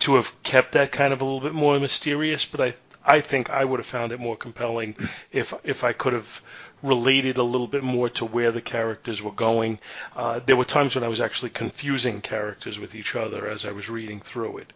to 0.00 0.14
have 0.16 0.42
kept 0.42 0.72
that 0.72 0.92
kind 0.92 1.12
of 1.12 1.20
a 1.20 1.24
little 1.24 1.40
bit 1.40 1.54
more 1.54 1.78
mysterious, 1.78 2.44
but 2.44 2.60
I 2.60 2.74
I 3.04 3.20
think 3.20 3.50
I 3.50 3.64
would 3.64 3.80
have 3.80 3.86
found 3.86 4.12
it 4.12 4.20
more 4.20 4.36
compelling 4.36 4.94
if 5.32 5.54
if 5.64 5.84
I 5.84 5.92
could 5.92 6.12
have 6.12 6.42
related 6.82 7.36
a 7.38 7.42
little 7.42 7.66
bit 7.66 7.82
more 7.82 8.08
to 8.08 8.24
where 8.24 8.52
the 8.52 8.60
characters 8.62 9.22
were 9.22 9.32
going. 9.32 9.78
Uh, 10.16 10.40
there 10.44 10.56
were 10.56 10.64
times 10.64 10.94
when 10.94 11.04
I 11.04 11.08
was 11.08 11.20
actually 11.20 11.50
confusing 11.50 12.20
characters 12.20 12.78
with 12.78 12.94
each 12.94 13.14
other 13.16 13.48
as 13.48 13.64
I 13.66 13.72
was 13.72 13.88
reading 13.90 14.20
through 14.20 14.58
it. 14.58 14.72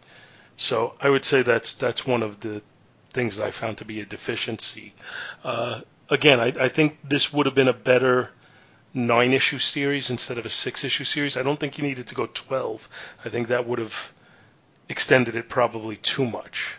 So 0.55 0.95
I 1.01 1.09
would 1.09 1.25
say 1.25 1.41
that's 1.41 1.73
that's 1.73 2.05
one 2.07 2.23
of 2.23 2.39
the 2.39 2.61
things 3.13 3.37
that 3.37 3.45
I 3.45 3.51
found 3.51 3.77
to 3.77 3.85
be 3.85 4.01
a 4.01 4.05
deficiency. 4.05 4.93
Uh, 5.43 5.81
again, 6.09 6.39
I, 6.39 6.47
I 6.59 6.69
think 6.69 6.97
this 7.03 7.31
would 7.33 7.45
have 7.45 7.55
been 7.55 7.67
a 7.67 7.73
better 7.73 8.29
nine 8.93 9.33
issue 9.33 9.57
series 9.59 10.09
instead 10.09 10.37
of 10.37 10.45
a 10.45 10.49
six 10.49 10.83
issue 10.83 11.03
series. 11.03 11.37
I 11.37 11.43
don't 11.43 11.59
think 11.59 11.77
you 11.77 11.83
needed 11.83 12.07
to 12.07 12.15
go 12.15 12.25
twelve. 12.33 12.87
I 13.23 13.29
think 13.29 13.49
that 13.49 13.67
would 13.67 13.79
have 13.79 14.11
extended 14.89 15.35
it 15.35 15.49
probably 15.49 15.97
too 15.97 16.25
much. 16.25 16.77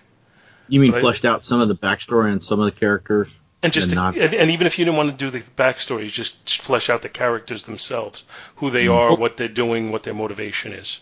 You 0.68 0.81
mean 0.81 0.92
Right. 0.92 1.00
fleshed 1.00 1.24
out 1.24 1.44
some 1.44 1.61
of 1.61 1.68
the 1.68 1.76
backstory 1.76 2.33
on 2.33 2.40
some 2.40 2.61
of 2.61 2.66
the 2.66 2.72
characters? 2.79 3.38
And 3.62 3.72
just 3.72 3.87
And 3.87 3.90
to- 3.92 3.96
not- 3.96 4.16
and, 4.16 4.35
and 4.35 4.50
even 4.50 4.66
if 4.66 4.79
you 4.79 4.85
didn't 4.85 4.96
want 4.96 5.11
to 5.11 5.24
do 5.24 5.31
the 5.31 5.42
backstories, 5.57 6.12
just 6.12 6.62
flesh 6.62 6.90
out 6.90 7.02
the 7.02 7.09
characters 7.09 7.64
themselves, 7.64 8.24
who 8.57 8.70
they 8.70 8.87
are, 8.87 9.11
mm-hmm. 9.11 9.20
what 9.20 9.37
they're 9.37 9.48
doing, 9.48 9.92
what 9.92 10.02
their 10.02 10.14
motivation 10.14 10.72
is. 10.72 11.00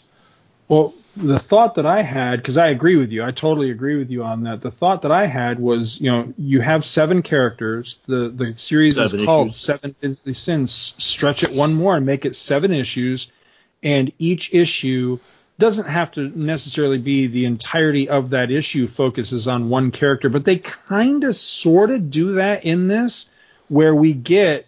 Well, 0.66 0.94
the 1.14 1.38
thought 1.38 1.74
that 1.74 1.84
I 1.84 2.00
had, 2.00 2.36
because 2.38 2.56
I 2.56 2.68
agree 2.68 2.96
with 2.96 3.10
you, 3.12 3.22
I 3.22 3.32
totally 3.32 3.70
agree 3.70 3.98
with 3.98 4.10
you 4.10 4.24
on 4.24 4.44
that. 4.44 4.62
The 4.62 4.70
thought 4.70 5.02
that 5.02 5.12
I 5.12 5.26
had 5.26 5.60
was, 5.60 6.00
you 6.00 6.10
know, 6.10 6.32
you 6.38 6.62
have 6.62 6.86
seven 6.86 7.20
characters. 7.22 7.98
The 8.06 8.30
the 8.34 8.56
series 8.56 8.96
Seven 8.96 9.20
is 9.20 9.26
called. 9.26 9.54
Seven 9.54 9.94
is 10.00 10.20
the 10.20 10.32
Sins. 10.32 10.72
Stretch 10.72 11.42
it 11.42 11.52
one 11.52 11.74
more 11.74 11.96
and 11.96 12.06
make 12.06 12.24
it 12.24 12.34
seven 12.34 12.72
issues, 12.72 13.30
and 13.82 14.10
each 14.18 14.54
issue 14.54 15.18
doesn't 15.58 15.86
have 15.86 16.10
to 16.12 16.28
necessarily 16.36 16.98
be 16.98 17.26
the 17.26 17.44
entirety 17.44 18.08
of 18.08 18.30
that 18.30 18.50
issue 18.50 18.86
focuses 18.86 19.46
on 19.46 19.68
one 19.68 19.90
character, 19.90 20.28
but 20.28 20.44
they 20.44 20.58
kind 20.58 21.24
of 21.24 21.36
sort 21.36 21.90
of 21.90 22.10
do 22.10 22.32
that 22.32 22.64
in 22.64 22.88
this, 22.88 23.36
where 23.68 23.94
we 23.94 24.12
get 24.12 24.66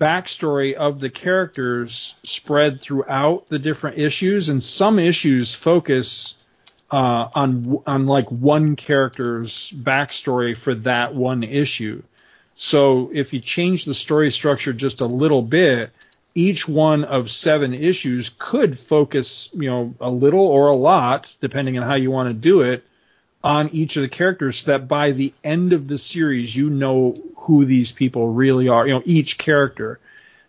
backstory 0.00 0.74
of 0.74 0.98
the 0.98 1.10
characters 1.10 2.14
spread 2.24 2.80
throughout 2.80 3.48
the 3.48 3.58
different 3.58 3.98
issues, 3.98 4.48
and 4.48 4.62
some 4.62 4.98
issues 4.98 5.54
focus 5.54 6.42
uh, 6.90 7.28
on 7.34 7.82
on 7.86 8.06
like 8.06 8.28
one 8.30 8.74
character's 8.74 9.70
backstory 9.70 10.56
for 10.56 10.74
that 10.74 11.14
one 11.14 11.44
issue. 11.44 12.02
So 12.54 13.10
if 13.12 13.32
you 13.32 13.40
change 13.40 13.84
the 13.84 13.94
story 13.94 14.30
structure 14.32 14.72
just 14.72 15.00
a 15.00 15.06
little 15.06 15.42
bit, 15.42 15.92
each 16.34 16.68
one 16.68 17.04
of 17.04 17.30
seven 17.30 17.74
issues 17.74 18.30
could 18.38 18.78
focus, 18.78 19.50
you 19.52 19.68
know, 19.68 19.94
a 20.00 20.10
little 20.10 20.46
or 20.46 20.68
a 20.68 20.76
lot, 20.76 21.32
depending 21.40 21.76
on 21.78 21.84
how 21.84 21.94
you 21.94 22.10
want 22.10 22.28
to 22.28 22.34
do 22.34 22.62
it, 22.62 22.84
on 23.42 23.70
each 23.70 23.96
of 23.96 24.02
the 24.02 24.08
characters 24.08 24.58
so 24.58 24.72
that 24.72 24.86
by 24.86 25.12
the 25.12 25.32
end 25.42 25.72
of 25.72 25.88
the 25.88 25.98
series 25.98 26.54
you 26.54 26.68
know 26.68 27.14
who 27.36 27.64
these 27.64 27.90
people 27.90 28.28
really 28.28 28.68
are, 28.68 28.86
you 28.86 28.92
know, 28.92 29.02
each 29.06 29.38
character. 29.38 29.98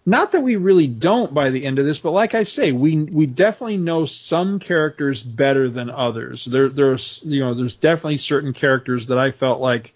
Not 0.06 0.32
that 0.32 0.42
we 0.42 0.56
really 0.56 0.88
don't 0.88 1.34
by 1.34 1.52
the 1.52 1.66
end 1.66 1.80
of 1.80 1.86
this, 1.86 2.00
but 2.00 2.12
like 2.12 2.34
I 2.34 2.44
say, 2.44 2.72
we 2.72 3.04
we 3.04 3.28
definitely 3.28 3.78
know 3.78 4.06
some 4.06 4.58
characters 4.60 5.22
better 5.22 5.70
than 5.70 5.92
others. 5.92 6.46
There 6.46 6.70
there's 6.70 7.22
you 7.24 7.40
know, 7.40 7.54
there's 7.54 7.76
definitely 7.76 8.18
certain 8.18 8.54
characters 8.54 9.08
that 9.08 9.20
I 9.20 9.32
felt 9.32 9.62
like 9.62 9.94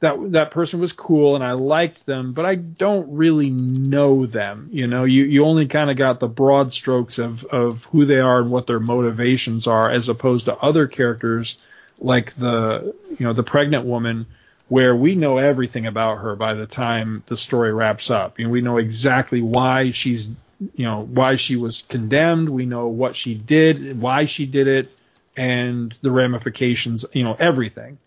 that 0.00 0.32
that 0.32 0.50
person 0.50 0.80
was 0.80 0.92
cool 0.92 1.34
and 1.34 1.44
I 1.44 1.52
liked 1.52 2.04
them, 2.04 2.32
but 2.32 2.44
I 2.44 2.56
don't 2.56 3.14
really 3.14 3.50
know 3.50 4.26
them. 4.26 4.68
You 4.72 4.86
know, 4.86 5.04
you 5.04 5.24
you 5.24 5.44
only 5.44 5.66
kind 5.66 5.90
of 5.90 5.96
got 5.96 6.20
the 6.20 6.28
broad 6.28 6.72
strokes 6.72 7.18
of 7.18 7.44
of 7.44 7.84
who 7.86 8.04
they 8.04 8.20
are 8.20 8.40
and 8.40 8.50
what 8.50 8.66
their 8.66 8.80
motivations 8.80 9.66
are, 9.66 9.90
as 9.90 10.08
opposed 10.08 10.46
to 10.46 10.56
other 10.56 10.86
characters 10.86 11.64
like 11.98 12.34
the 12.34 12.94
you 13.18 13.24
know 13.26 13.32
the 13.32 13.42
pregnant 13.42 13.86
woman 13.86 14.26
where 14.68 14.96
we 14.96 15.14
know 15.14 15.38
everything 15.38 15.86
about 15.86 16.18
her 16.18 16.34
by 16.36 16.54
the 16.54 16.66
time 16.66 17.22
the 17.26 17.36
story 17.36 17.72
wraps 17.72 18.10
up. 18.10 18.38
You 18.38 18.46
know, 18.46 18.50
we 18.50 18.60
know 18.60 18.78
exactly 18.78 19.40
why 19.40 19.90
she's 19.90 20.28
you 20.74 20.84
know 20.84 21.04
why 21.04 21.36
she 21.36 21.56
was 21.56 21.82
condemned. 21.82 22.48
We 22.50 22.66
know 22.66 22.88
what 22.88 23.16
she 23.16 23.34
did, 23.34 24.00
why 24.00 24.24
she 24.26 24.46
did 24.46 24.66
it, 24.66 24.88
and 25.36 25.94
the 26.02 26.10
ramifications. 26.10 27.04
You 27.12 27.24
know 27.24 27.36
everything. 27.38 27.98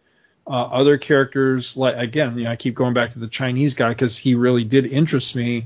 Uh, 0.48 0.64
other 0.72 0.98
characters, 0.98 1.76
like 1.76 1.98
again, 1.98 2.38
you 2.38 2.46
know, 2.46 2.52
I 2.52 2.56
keep 2.56 2.74
going 2.74 2.94
back 2.94 3.12
to 3.14 3.20
the 3.20 3.28
Chinese 3.28 3.74
guy 3.74 3.90
because 3.90 4.18
he 4.18 4.34
really 4.34 4.64
did 4.64 4.90
interest 4.90 5.36
me. 5.36 5.66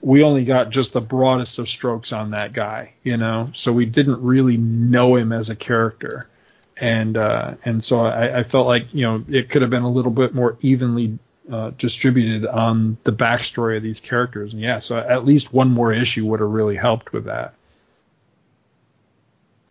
We 0.00 0.24
only 0.24 0.44
got 0.44 0.70
just 0.70 0.92
the 0.92 1.00
broadest 1.00 1.60
of 1.60 1.68
strokes 1.68 2.12
on 2.12 2.32
that 2.32 2.52
guy, 2.52 2.92
you 3.04 3.16
know, 3.16 3.48
so 3.52 3.72
we 3.72 3.86
didn't 3.86 4.20
really 4.20 4.56
know 4.56 5.14
him 5.14 5.32
as 5.32 5.48
a 5.48 5.54
character, 5.54 6.28
and 6.76 7.16
uh, 7.16 7.54
and 7.64 7.84
so 7.84 8.00
I, 8.00 8.40
I 8.40 8.42
felt 8.42 8.66
like 8.66 8.92
you 8.92 9.02
know 9.02 9.24
it 9.28 9.48
could 9.48 9.62
have 9.62 9.70
been 9.70 9.84
a 9.84 9.90
little 9.90 10.10
bit 10.10 10.34
more 10.34 10.56
evenly 10.60 11.18
uh, 11.50 11.70
distributed 11.78 12.46
on 12.46 12.96
the 13.04 13.12
backstory 13.12 13.76
of 13.76 13.84
these 13.84 14.00
characters, 14.00 14.52
and 14.54 14.60
yeah, 14.60 14.80
so 14.80 14.98
at 14.98 15.24
least 15.24 15.52
one 15.52 15.70
more 15.70 15.92
issue 15.92 16.26
would 16.26 16.40
have 16.40 16.50
really 16.50 16.76
helped 16.76 17.12
with 17.12 17.26
that. 17.26 17.54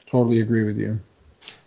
Totally 0.10 0.40
agree 0.40 0.64
with 0.64 0.78
you. 0.78 1.02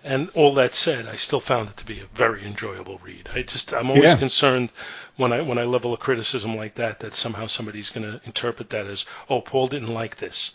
And 0.09 0.31
all 0.35 0.55
that 0.55 0.75
said, 0.75 1.07
I 1.07 1.16
still 1.16 1.40
found 1.40 1.68
it 1.71 1.77
to 1.79 1.87
be 1.87 2.01
a 2.01 2.07
very 2.07 2.44
enjoyable 2.47 2.99
read. 3.05 3.29
I 3.35 3.42
just 3.42 3.75
I'm 3.75 3.90
always 3.90 4.14
Yeah. 4.14 4.16
concerned 4.16 4.73
when 5.16 5.33
I 5.35 5.42
when 5.42 5.59
I 5.59 5.64
level 5.64 5.94
a 5.94 5.99
criticism 5.99 6.57
like 6.57 6.77
that 6.77 7.01
that 7.01 7.14
somehow 7.14 7.47
somebody's 7.47 7.90
going 7.90 8.11
to 8.11 8.21
interpret 8.25 8.71
that 8.71 8.87
as 8.87 9.07
oh 9.31 9.42
Paul 9.42 9.68
didn't 9.68 9.94
like 9.94 10.16
this. 10.16 10.55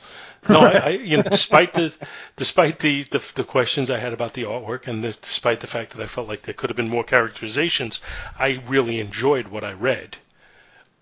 No, 0.49 0.61
I, 0.61 0.71
I 0.71 0.89
you 0.89 1.17
know 1.17 1.23
despite 1.23 1.73
the 1.73 1.95
despite 2.35 2.79
the, 2.79 3.03
the 3.11 3.21
the 3.35 3.43
questions 3.45 3.91
I 3.91 3.99
had 3.99 4.13
about 4.13 4.33
the 4.33 4.43
artwork 4.45 4.87
and 4.87 5.03
the, 5.03 5.13
despite 5.21 5.61
the 5.61 5.67
fact 5.67 5.93
that 5.93 6.03
I 6.03 6.07
felt 6.07 6.27
like 6.27 6.43
there 6.43 6.55
could 6.55 6.71
have 6.71 6.77
been 6.77 6.89
more 6.89 7.05
characterizations, 7.05 8.01
I 8.39 8.61
really 8.67 8.99
enjoyed 8.99 9.49
what 9.49 9.63
I 9.63 9.73
read. 9.73 10.17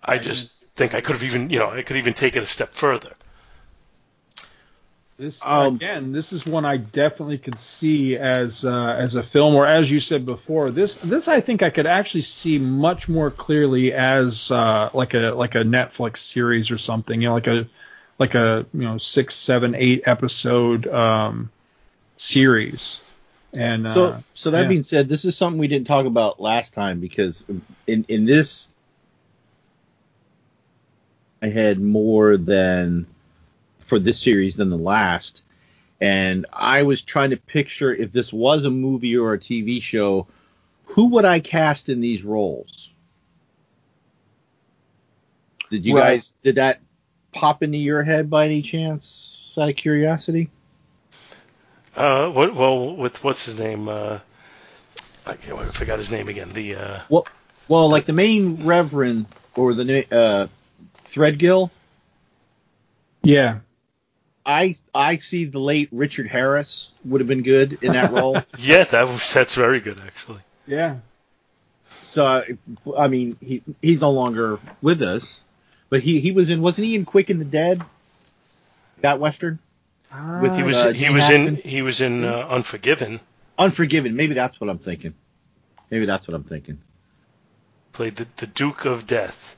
I 0.04 0.18
just 0.18 0.52
think 0.76 0.94
I 0.94 1.00
could 1.00 1.14
have 1.16 1.24
even 1.24 1.50
you 1.50 1.58
know 1.58 1.70
I 1.70 1.82
could 1.82 1.96
even 1.96 2.14
take 2.14 2.36
it 2.36 2.42
a 2.44 2.46
step 2.46 2.74
further. 2.74 3.14
This 5.18 5.40
Um, 5.44 5.76
again, 5.76 6.12
this 6.12 6.32
is 6.32 6.46
one 6.46 6.64
I 6.64 6.78
definitely 6.78 7.38
could 7.38 7.58
see 7.58 8.16
as 8.16 8.64
uh, 8.64 8.96
as 8.98 9.14
a 9.14 9.22
film, 9.22 9.54
or 9.54 9.66
as 9.66 9.90
you 9.90 10.00
said 10.00 10.24
before, 10.24 10.70
this 10.70 10.94
this 10.96 11.28
I 11.28 11.40
think 11.40 11.62
I 11.62 11.70
could 11.70 11.86
actually 11.86 12.22
see 12.22 12.58
much 12.58 13.08
more 13.08 13.30
clearly 13.30 13.92
as 13.92 14.50
uh, 14.50 14.90
like 14.94 15.14
a 15.14 15.32
like 15.32 15.54
a 15.54 15.64
Netflix 15.64 16.18
series 16.18 16.70
or 16.70 16.78
something, 16.78 17.20
you 17.20 17.28
know, 17.28 17.34
like 17.34 17.46
a 17.46 17.68
like 18.18 18.34
a 18.34 18.66
you 18.72 18.80
know 18.80 18.98
six, 18.98 19.36
seven, 19.36 19.74
eight 19.74 20.02
episode 20.06 20.86
um, 20.86 21.50
series. 22.16 23.00
And 23.52 23.86
uh, 23.86 23.90
So, 23.90 24.22
so 24.32 24.50
that 24.52 24.62
yeah. 24.62 24.68
being 24.68 24.82
said, 24.82 25.08
this 25.08 25.26
is 25.26 25.36
something 25.36 25.58
we 25.58 25.68
didn't 25.68 25.86
talk 25.86 26.06
about 26.06 26.40
last 26.40 26.72
time 26.72 27.00
because 27.00 27.44
in 27.86 28.04
in 28.08 28.24
this, 28.24 28.68
I 31.42 31.48
had 31.48 31.80
more 31.80 32.38
than 32.38 33.06
for 33.82 33.98
this 33.98 34.18
series 34.20 34.56
than 34.56 34.70
the 34.70 34.76
last, 34.78 35.42
and 36.00 36.46
I 36.52 36.82
was 36.82 37.02
trying 37.02 37.30
to 37.30 37.36
picture 37.36 37.92
if 37.94 38.12
this 38.12 38.32
was 38.32 38.64
a 38.64 38.70
movie 38.70 39.16
or 39.16 39.34
a 39.34 39.38
TV 39.38 39.80
show, 39.82 40.26
who 40.84 41.08
would 41.10 41.24
I 41.24 41.40
cast 41.40 41.88
in 41.88 42.00
these 42.00 42.22
roles? 42.24 42.92
Did 45.70 45.86
you 45.86 45.96
Right. 45.96 46.02
guys 46.14 46.34
did 46.42 46.56
that 46.56 46.80
pop 47.32 47.62
into 47.62 47.78
your 47.78 48.02
head 48.02 48.28
by 48.28 48.44
any 48.44 48.62
chance? 48.62 49.54
Out 49.58 49.68
of 49.68 49.76
curiosity. 49.76 50.48
Uh, 51.94 52.28
what, 52.30 52.54
well, 52.54 52.96
with 52.96 53.22
what's 53.22 53.44
his 53.44 53.58
name? 53.58 53.86
Uh, 53.88 54.18
I, 55.26 55.34
can't- 55.34 55.58
I 55.58 55.66
forgot 55.66 55.98
his 55.98 56.10
name 56.10 56.28
again. 56.28 56.50
The 56.54 56.74
uh, 56.76 57.00
Well, 57.10 57.26
well, 57.68 57.88
like 57.90 58.06
the 58.06 58.14
main 58.14 58.66
reverend 58.66 59.26
or 59.54 59.74
the 59.74 60.06
uh, 60.10 60.46
Threadgill. 61.06 61.70
yeah, 63.22 63.58
I 64.44 64.74
I 64.94 65.16
see 65.18 65.44
the 65.44 65.60
late 65.60 65.88
Richard 65.92 66.28
Harris 66.28 66.92
would 67.04 67.20
have 67.20 67.28
been 67.28 67.42
good 67.42 67.78
in 67.82 67.92
that 67.92 68.12
role. 68.12 68.42
yeah, 68.58 68.84
that 68.84 69.08
was 69.08 69.32
that's 69.32 69.54
very 69.54 69.80
good 69.80 70.00
actually. 70.00 70.40
yeah, 70.66 70.96
so 72.00 72.44
I, 72.96 73.08
mean, 73.08 73.36
he 73.40 73.62
he's 73.80 74.00
no 74.00 74.10
longer 74.10 74.58
with 74.82 75.00
us, 75.02 75.40
but 75.88 76.00
he 76.00 76.20
he 76.20 76.32
was 76.32 76.50
in 76.50 76.60
wasn't 76.60 76.86
he 76.88 76.94
in 76.94 77.04
Quick 77.04 77.30
and 77.30 77.40
the 77.40 77.44
Dead? 77.44 77.82
That 79.00 79.18
western, 79.18 79.58
With- 80.40 80.54
He 80.54 80.62
was 80.62 80.84
Uh, 80.84 80.92
he 80.92 81.08
was 81.08 81.30
in 81.30 81.56
he 81.56 81.82
was 81.82 82.00
in 82.00 82.24
uh, 82.24 82.46
Unforgiven. 82.50 83.20
Unforgiven. 83.58 84.14
Maybe 84.16 84.34
that's 84.34 84.60
what 84.60 84.68
I'm 84.68 84.78
thinking. 84.78 85.14
Maybe 85.90 86.06
that's 86.06 86.28
what 86.28 86.34
I'm 86.34 86.44
thinking. 86.44 86.80
Played 87.92 88.16
the, 88.16 88.26
the 88.36 88.46
Duke 88.46 88.84
of 88.84 89.06
Death, 89.06 89.56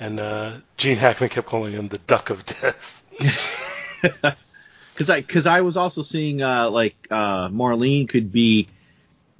and 0.00 0.20
uh, 0.20 0.52
Gene 0.76 0.96
Hackman 0.96 1.28
kept 1.28 1.46
calling 1.46 1.72
him 1.72 1.88
the 1.88 1.98
Duck 1.98 2.30
of 2.30 2.44
Death. 2.44 3.02
Because 4.02 5.08
I 5.08 5.20
because 5.20 5.46
I 5.46 5.62
was 5.62 5.76
also 5.76 6.02
seeing 6.02 6.42
uh, 6.42 6.68
like 6.70 6.94
uh, 7.10 7.48
Marlene 7.48 8.08
could 8.08 8.30
be 8.32 8.68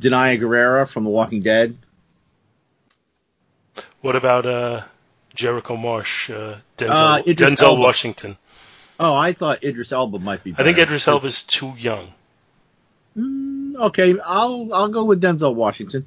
Danai 0.00 0.40
Gurira 0.40 0.90
from 0.90 1.04
The 1.04 1.10
Walking 1.10 1.42
Dead. 1.42 1.76
What 4.00 4.16
about 4.16 4.46
uh, 4.46 4.82
Jericho 5.34 5.76
Marsh, 5.76 6.30
uh, 6.30 6.56
Denzel, 6.76 6.90
Uh, 6.90 7.22
Denzel 7.22 7.62
Elba. 7.62 7.82
Washington? 7.82 8.38
Oh, 8.98 9.14
I 9.14 9.32
thought 9.32 9.62
Idris 9.64 9.92
Elba 9.92 10.18
might 10.18 10.42
be. 10.44 10.54
I 10.56 10.64
think 10.64 10.78
Idris 10.78 11.06
Elba 11.08 11.26
is 11.26 11.42
too 11.42 11.74
young. 11.76 12.12
Mm, 13.16 13.76
okay, 13.76 14.16
I'll 14.24 14.72
I'll 14.72 14.88
go 14.88 15.04
with 15.04 15.20
Denzel 15.22 15.54
Washington. 15.54 16.06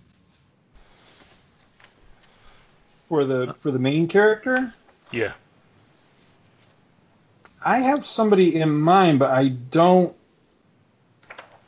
for 3.07 3.23
the 3.25 3.53
for 3.59 3.69
the 3.71 3.79
main 3.79 4.07
character. 4.07 4.73
Yeah. 5.11 5.33
I 7.65 7.79
have 7.79 8.05
somebody 8.05 8.55
in 8.55 8.69
mind, 8.69 9.17
but 9.17 9.31
I 9.31 9.49
don't. 9.49 10.15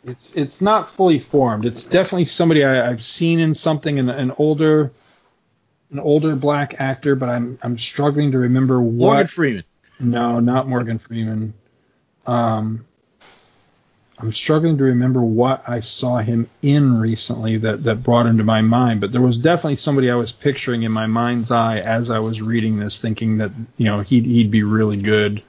It's 0.05 0.31
it's 0.33 0.61
not 0.61 0.89
fully 0.89 1.17
formed. 1.17 1.65
It's 1.65 1.83
definitely 1.83 2.25
somebody 2.25 2.63
I, 2.63 2.89
I've 2.89 3.03
seen 3.03 3.39
in 3.39 3.55
something, 3.55 3.97
an, 3.97 4.09
an 4.09 4.31
older, 4.37 4.91
an 5.91 5.99
older 5.99 6.35
black 6.35 6.75
actor, 6.77 7.15
but 7.15 7.29
I'm 7.29 7.57
I'm 7.63 7.79
struggling 7.79 8.31
to 8.33 8.37
remember 8.37 8.79
what. 8.79 9.13
Morgan 9.13 9.27
Freeman. 9.27 9.63
No, 9.99 10.39
not 10.39 10.69
Morgan 10.69 10.99
Freeman. 10.99 11.55
Um, 12.27 12.85
I'm 14.19 14.31
struggling 14.31 14.77
to 14.77 14.83
remember 14.83 15.21
what 15.21 15.63
I 15.67 15.79
saw 15.79 16.17
him 16.17 16.49
in 16.61 16.99
recently 16.99 17.57
that, 17.57 17.83
that 17.83 18.03
brought 18.03 18.25
him 18.25 18.37
to 18.39 18.43
my 18.43 18.61
mind, 18.61 18.99
but 18.99 19.11
there 19.11 19.21
was 19.21 19.37
definitely 19.37 19.75
somebody 19.75 20.09
I 20.09 20.15
was 20.15 20.31
picturing 20.31 20.83
in 20.83 20.91
my 20.91 21.05
mind's 21.05 21.51
eye 21.51 21.77
as 21.77 22.09
I 22.09 22.19
was 22.19 22.41
reading 22.41 22.77
this, 22.79 22.99
thinking 22.99 23.37
that 23.37 23.51
you 23.77 23.85
know 23.85 24.01
he'd 24.01 24.25
he'd 24.25 24.51
be 24.51 24.63
really 24.63 24.97
good, 24.97 25.41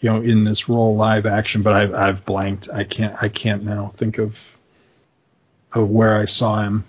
you 0.00 0.10
know, 0.10 0.20
in 0.20 0.44
this 0.44 0.68
role 0.68 0.96
live 0.96 1.26
action. 1.26 1.62
But 1.62 1.72
I've 1.74 1.94
I've 1.94 2.24
blanked. 2.24 2.68
I 2.72 2.84
can't 2.84 3.14
I 3.22 3.28
can't 3.28 3.64
now 3.64 3.92
think 3.96 4.18
of 4.18 4.38
of 5.72 5.88
where 5.90 6.16
I 6.18 6.24
saw 6.26 6.62
him. 6.62 6.84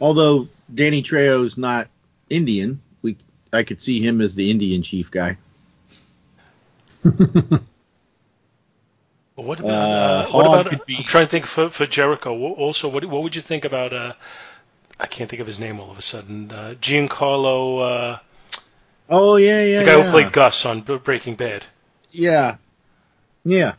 Although 0.00 0.48
Danny 0.72 1.02
Trejo's 1.02 1.56
not 1.58 1.88
Indian, 2.30 2.80
we 3.02 3.16
I 3.52 3.62
could 3.62 3.80
see 3.80 4.00
him 4.06 4.20
as 4.20 4.34
the 4.34 4.50
Indian 4.50 4.82
chief 4.82 5.10
guy. 5.10 5.36
What 9.34 9.60
about, 9.60 9.70
Uh, 9.70 9.74
uh, 9.74 10.30
what 10.32 10.46
about 10.46 10.66
could 10.70 10.86
be- 10.86 10.96
I'm 10.96 11.04
trying 11.04 11.26
to 11.26 11.30
think 11.30 11.44
for, 11.46 11.68
for 11.68 11.84
Jericho. 11.86 12.34
Also, 12.54 12.88
what 12.88 13.04
what 13.04 13.22
would 13.22 13.36
you 13.36 13.42
think 13.42 13.66
about? 13.66 13.92
Uh, 13.92 14.14
I 14.98 15.06
can't 15.06 15.28
think 15.28 15.40
of 15.40 15.46
his 15.46 15.60
name 15.60 15.78
all 15.78 15.90
of 15.90 15.98
a 15.98 16.02
sudden. 16.02 16.50
Uh, 16.50 16.74
Giancarlo, 16.80 17.82
uh, 18.14 18.18
Oh 19.08 19.36
yeah, 19.36 19.62
yeah, 19.62 19.80
the 19.80 19.86
guy 19.86 19.96
yeah. 19.96 20.02
who 20.04 20.10
played 20.10 20.32
Gus 20.32 20.66
on 20.66 20.80
Breaking 20.80 21.36
Bad. 21.36 21.64
Yeah, 22.10 22.56
yeah. 23.44 23.74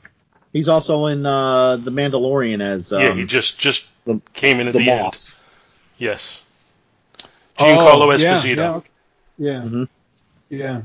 He's 0.54 0.70
also 0.70 1.08
in 1.08 1.26
uh, 1.26 1.76
the 1.76 1.92
Mandalorian 1.92 2.62
as 2.62 2.94
um, 2.94 3.02
yeah, 3.02 3.14
he 3.14 3.26
just 3.26 3.60
just 3.60 3.88
the, 4.06 4.22
came 4.34 4.60
in 4.60 4.68
at 4.68 4.74
the 4.74 4.80
the, 4.80 4.90
end. 4.90 5.34
Yes. 5.98 6.42
Giancarlo 7.58 8.06
Oh, 8.06 8.08
Esposito. 8.08 8.58
Yeah. 8.58 8.74
okay. 8.76 8.90
Yeah. 9.38 9.62
Mhm. 9.62 9.88
yeah. 10.50 10.82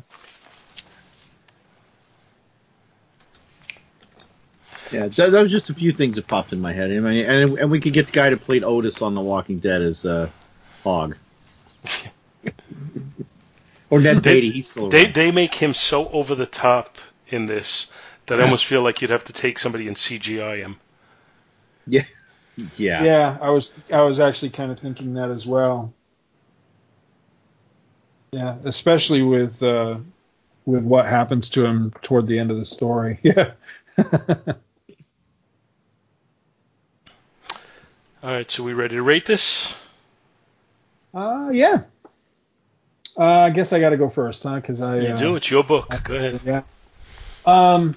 Yeah, 4.91 5.07
that, 5.07 5.31
that 5.31 5.43
was 5.43 5.51
just 5.51 5.71
a 5.71 5.75
few 5.75 5.93
things 5.93 6.17
that 6.17 6.27
popped 6.27 6.53
in 6.53 6.61
my 6.61 6.75
head. 6.75 6.91
I 6.91 6.99
mean, 6.99 7.25
and, 7.25 7.59
and 7.59 7.71
we 7.71 7.81
could 7.81 7.95
get 7.95 8.07
the 8.07 8.13
guy 8.13 8.29
to 8.29 8.37
play 8.37 8.61
Otis 8.61 9.01
on 9.01 9.15
The 9.15 9.23
Walking 9.23 9.59
Dead 9.59 9.81
as 9.81 10.05
uh, 10.05 10.29
Hog. 10.85 11.17
or 13.93 14.01
Ned 14.01 14.23
They- 14.23 14.35
Beatty, 14.41 14.51
he's 14.53 14.71
still 14.71 14.85
around. 14.85 14.91
They 14.93 15.07
they 15.13 15.31
make 15.31 15.55
him 15.55 15.75
so 15.75 16.09
over 16.11 16.35
the 16.35 16.47
top 16.47 16.97
in 17.29 17.47
this 17.47 17.91
that 18.27 18.41
I 18.41 18.45
almost 18.47 18.65
feel 18.65 18.83
like 18.83 19.03
you'd 19.03 19.11
have 19.11 19.25
to 19.25 19.33
take 19.33 19.59
somebody 19.59 19.87
and 19.87 19.97
CGI 19.97 20.59
him. 20.59 20.79
yeah. 21.87 22.05
yeah, 22.77 23.05
Yeah, 23.05 23.39
I 23.41 23.51
was 23.51 23.75
I 23.93 24.01
was 24.03 24.19
actually 24.19 24.51
kind 24.51 24.73
of 24.73 24.81
thinking 24.81 25.15
that 25.15 25.31
as 25.31 25.47
well. 25.47 25.93
Yeah, 28.33 28.57
especially 28.65 29.23
with 29.23 29.63
uh, 29.63 29.99
with 30.65 30.83
what 30.85 31.05
happens 31.05 31.51
to 31.51 31.65
him 31.67 31.93
toward 32.03 32.27
the 32.27 32.39
end 32.39 32.51
of 32.51 32.57
the 32.57 32.65
story. 32.65 33.21
Yeah. 33.25 33.53
All 38.23 38.31
right, 38.31 38.49
so 38.51 38.63
we 38.63 38.73
ready 38.73 38.95
to 38.97 39.03
rate 39.03 39.27
this? 39.27 39.75
uh, 41.15 41.51
yeah. 41.53 41.83
Uh, 43.17 43.25
I 43.25 43.51
guess 43.51 43.73
I 43.73 43.81
got 43.81 43.91
to 43.91 43.97
go 43.97 44.09
first, 44.09 44.43
huh? 44.43 44.57
Because 44.57 44.81
I 44.81 44.99
You 45.01 45.09
uh, 45.09 45.17
do. 45.17 45.37
It's 45.37 45.51
your 45.51 45.65
book. 45.65 45.89
Go 46.05 46.15
ahead. 46.15 46.41
Yeah. 46.45 46.63
Um. 47.45 47.95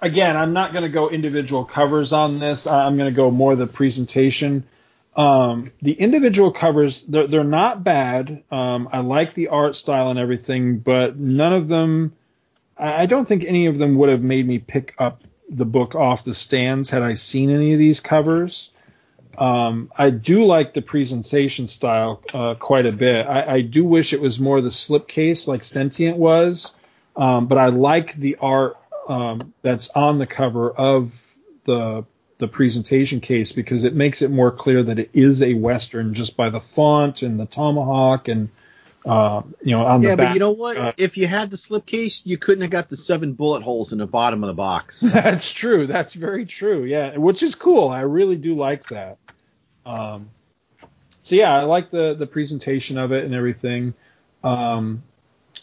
Again, 0.00 0.36
I'm 0.36 0.52
not 0.52 0.72
going 0.72 0.84
to 0.84 0.90
go 0.90 1.10
individual 1.10 1.64
covers 1.64 2.12
on 2.12 2.38
this. 2.38 2.66
I- 2.66 2.86
I'm 2.86 2.96
going 2.96 3.10
to 3.10 3.16
go 3.16 3.30
more 3.30 3.56
the 3.56 3.66
presentation. 3.66 4.64
Um, 5.16 5.72
the 5.82 5.92
individual 5.92 6.52
covers, 6.52 7.02
they're, 7.02 7.26
they're 7.26 7.42
not 7.42 7.82
bad. 7.82 8.44
Um, 8.52 8.88
I 8.92 9.00
like 9.00 9.34
the 9.34 9.48
art 9.48 9.74
style 9.74 10.10
and 10.10 10.18
everything, 10.18 10.78
but 10.78 11.16
none 11.18 11.52
of 11.52 11.66
them, 11.66 12.12
I 12.76 13.02
I 13.02 13.06
don't 13.06 13.26
think 13.26 13.42
any 13.44 13.66
of 13.66 13.78
them 13.78 13.96
would 13.96 14.10
have 14.10 14.22
made 14.22 14.46
me 14.46 14.60
pick 14.60 14.94
up 14.96 15.22
the 15.50 15.64
book 15.64 15.96
off 15.96 16.24
the 16.24 16.34
stands 16.34 16.90
had 16.90 17.02
I 17.02 17.14
seen 17.14 17.50
any 17.50 17.72
of 17.72 17.80
these 17.80 17.98
covers. 17.98 18.70
Um, 19.38 19.92
I 19.96 20.10
do 20.10 20.44
like 20.44 20.74
the 20.74 20.82
presentation 20.82 21.68
style 21.68 22.22
uh, 22.34 22.54
quite 22.54 22.86
a 22.86 22.92
bit. 22.92 23.26
I, 23.26 23.54
I 23.56 23.60
do 23.60 23.84
wish 23.84 24.12
it 24.12 24.20
was 24.20 24.40
more 24.40 24.60
the 24.60 24.68
slipcase 24.68 25.46
like 25.46 25.62
Sentient 25.62 26.16
was, 26.16 26.74
um, 27.16 27.46
but 27.46 27.56
I 27.56 27.66
like 27.66 28.14
the 28.16 28.36
art 28.40 28.76
um, 29.08 29.54
that's 29.62 29.88
on 29.90 30.18
the 30.18 30.26
cover 30.26 30.70
of 30.70 31.12
the 31.64 32.04
the 32.38 32.48
presentation 32.48 33.20
case 33.20 33.50
because 33.50 33.82
it 33.82 33.94
makes 33.94 34.22
it 34.22 34.30
more 34.30 34.52
clear 34.52 34.84
that 34.84 34.98
it 35.00 35.10
is 35.12 35.42
a 35.42 35.54
western 35.54 36.14
just 36.14 36.36
by 36.36 36.50
the 36.50 36.60
font 36.60 37.22
and 37.22 37.38
the 37.38 37.46
tomahawk 37.46 38.28
and 38.28 38.48
uh, 39.04 39.42
you 39.62 39.72
know 39.72 39.86
on 39.86 40.02
Yeah, 40.02 40.10
the 40.10 40.16
but 40.16 40.34
you 40.34 40.40
know 40.40 40.50
what? 40.50 40.76
uh, 40.76 40.92
if 40.96 41.16
you 41.16 41.26
had 41.26 41.50
the 41.50 41.56
slipcase, 41.56 42.26
you 42.26 42.36
couldn't 42.38 42.62
have 42.62 42.70
got 42.70 42.88
the 42.88 42.96
seven 42.96 43.32
bullet 43.32 43.62
holes 43.62 43.92
in 43.92 43.98
the 43.98 44.06
bottom 44.06 44.42
of 44.42 44.48
the 44.48 44.54
box. 44.54 45.00
That's 45.02 45.52
true. 45.52 45.86
That's 45.86 46.12
very 46.14 46.46
true. 46.46 46.84
Yeah, 46.84 47.16
which 47.16 47.42
is 47.42 47.54
cool. 47.54 47.88
I 47.88 48.00
really 48.00 48.36
do 48.36 48.56
like 48.56 48.88
that. 48.88 49.18
Um, 49.86 50.30
so 51.22 51.36
yeah, 51.36 51.54
I 51.54 51.64
like 51.64 51.90
the 51.90 52.14
the 52.14 52.26
presentation 52.26 52.98
of 52.98 53.12
it 53.12 53.24
and 53.24 53.34
everything. 53.34 53.94
Um, 54.42 55.02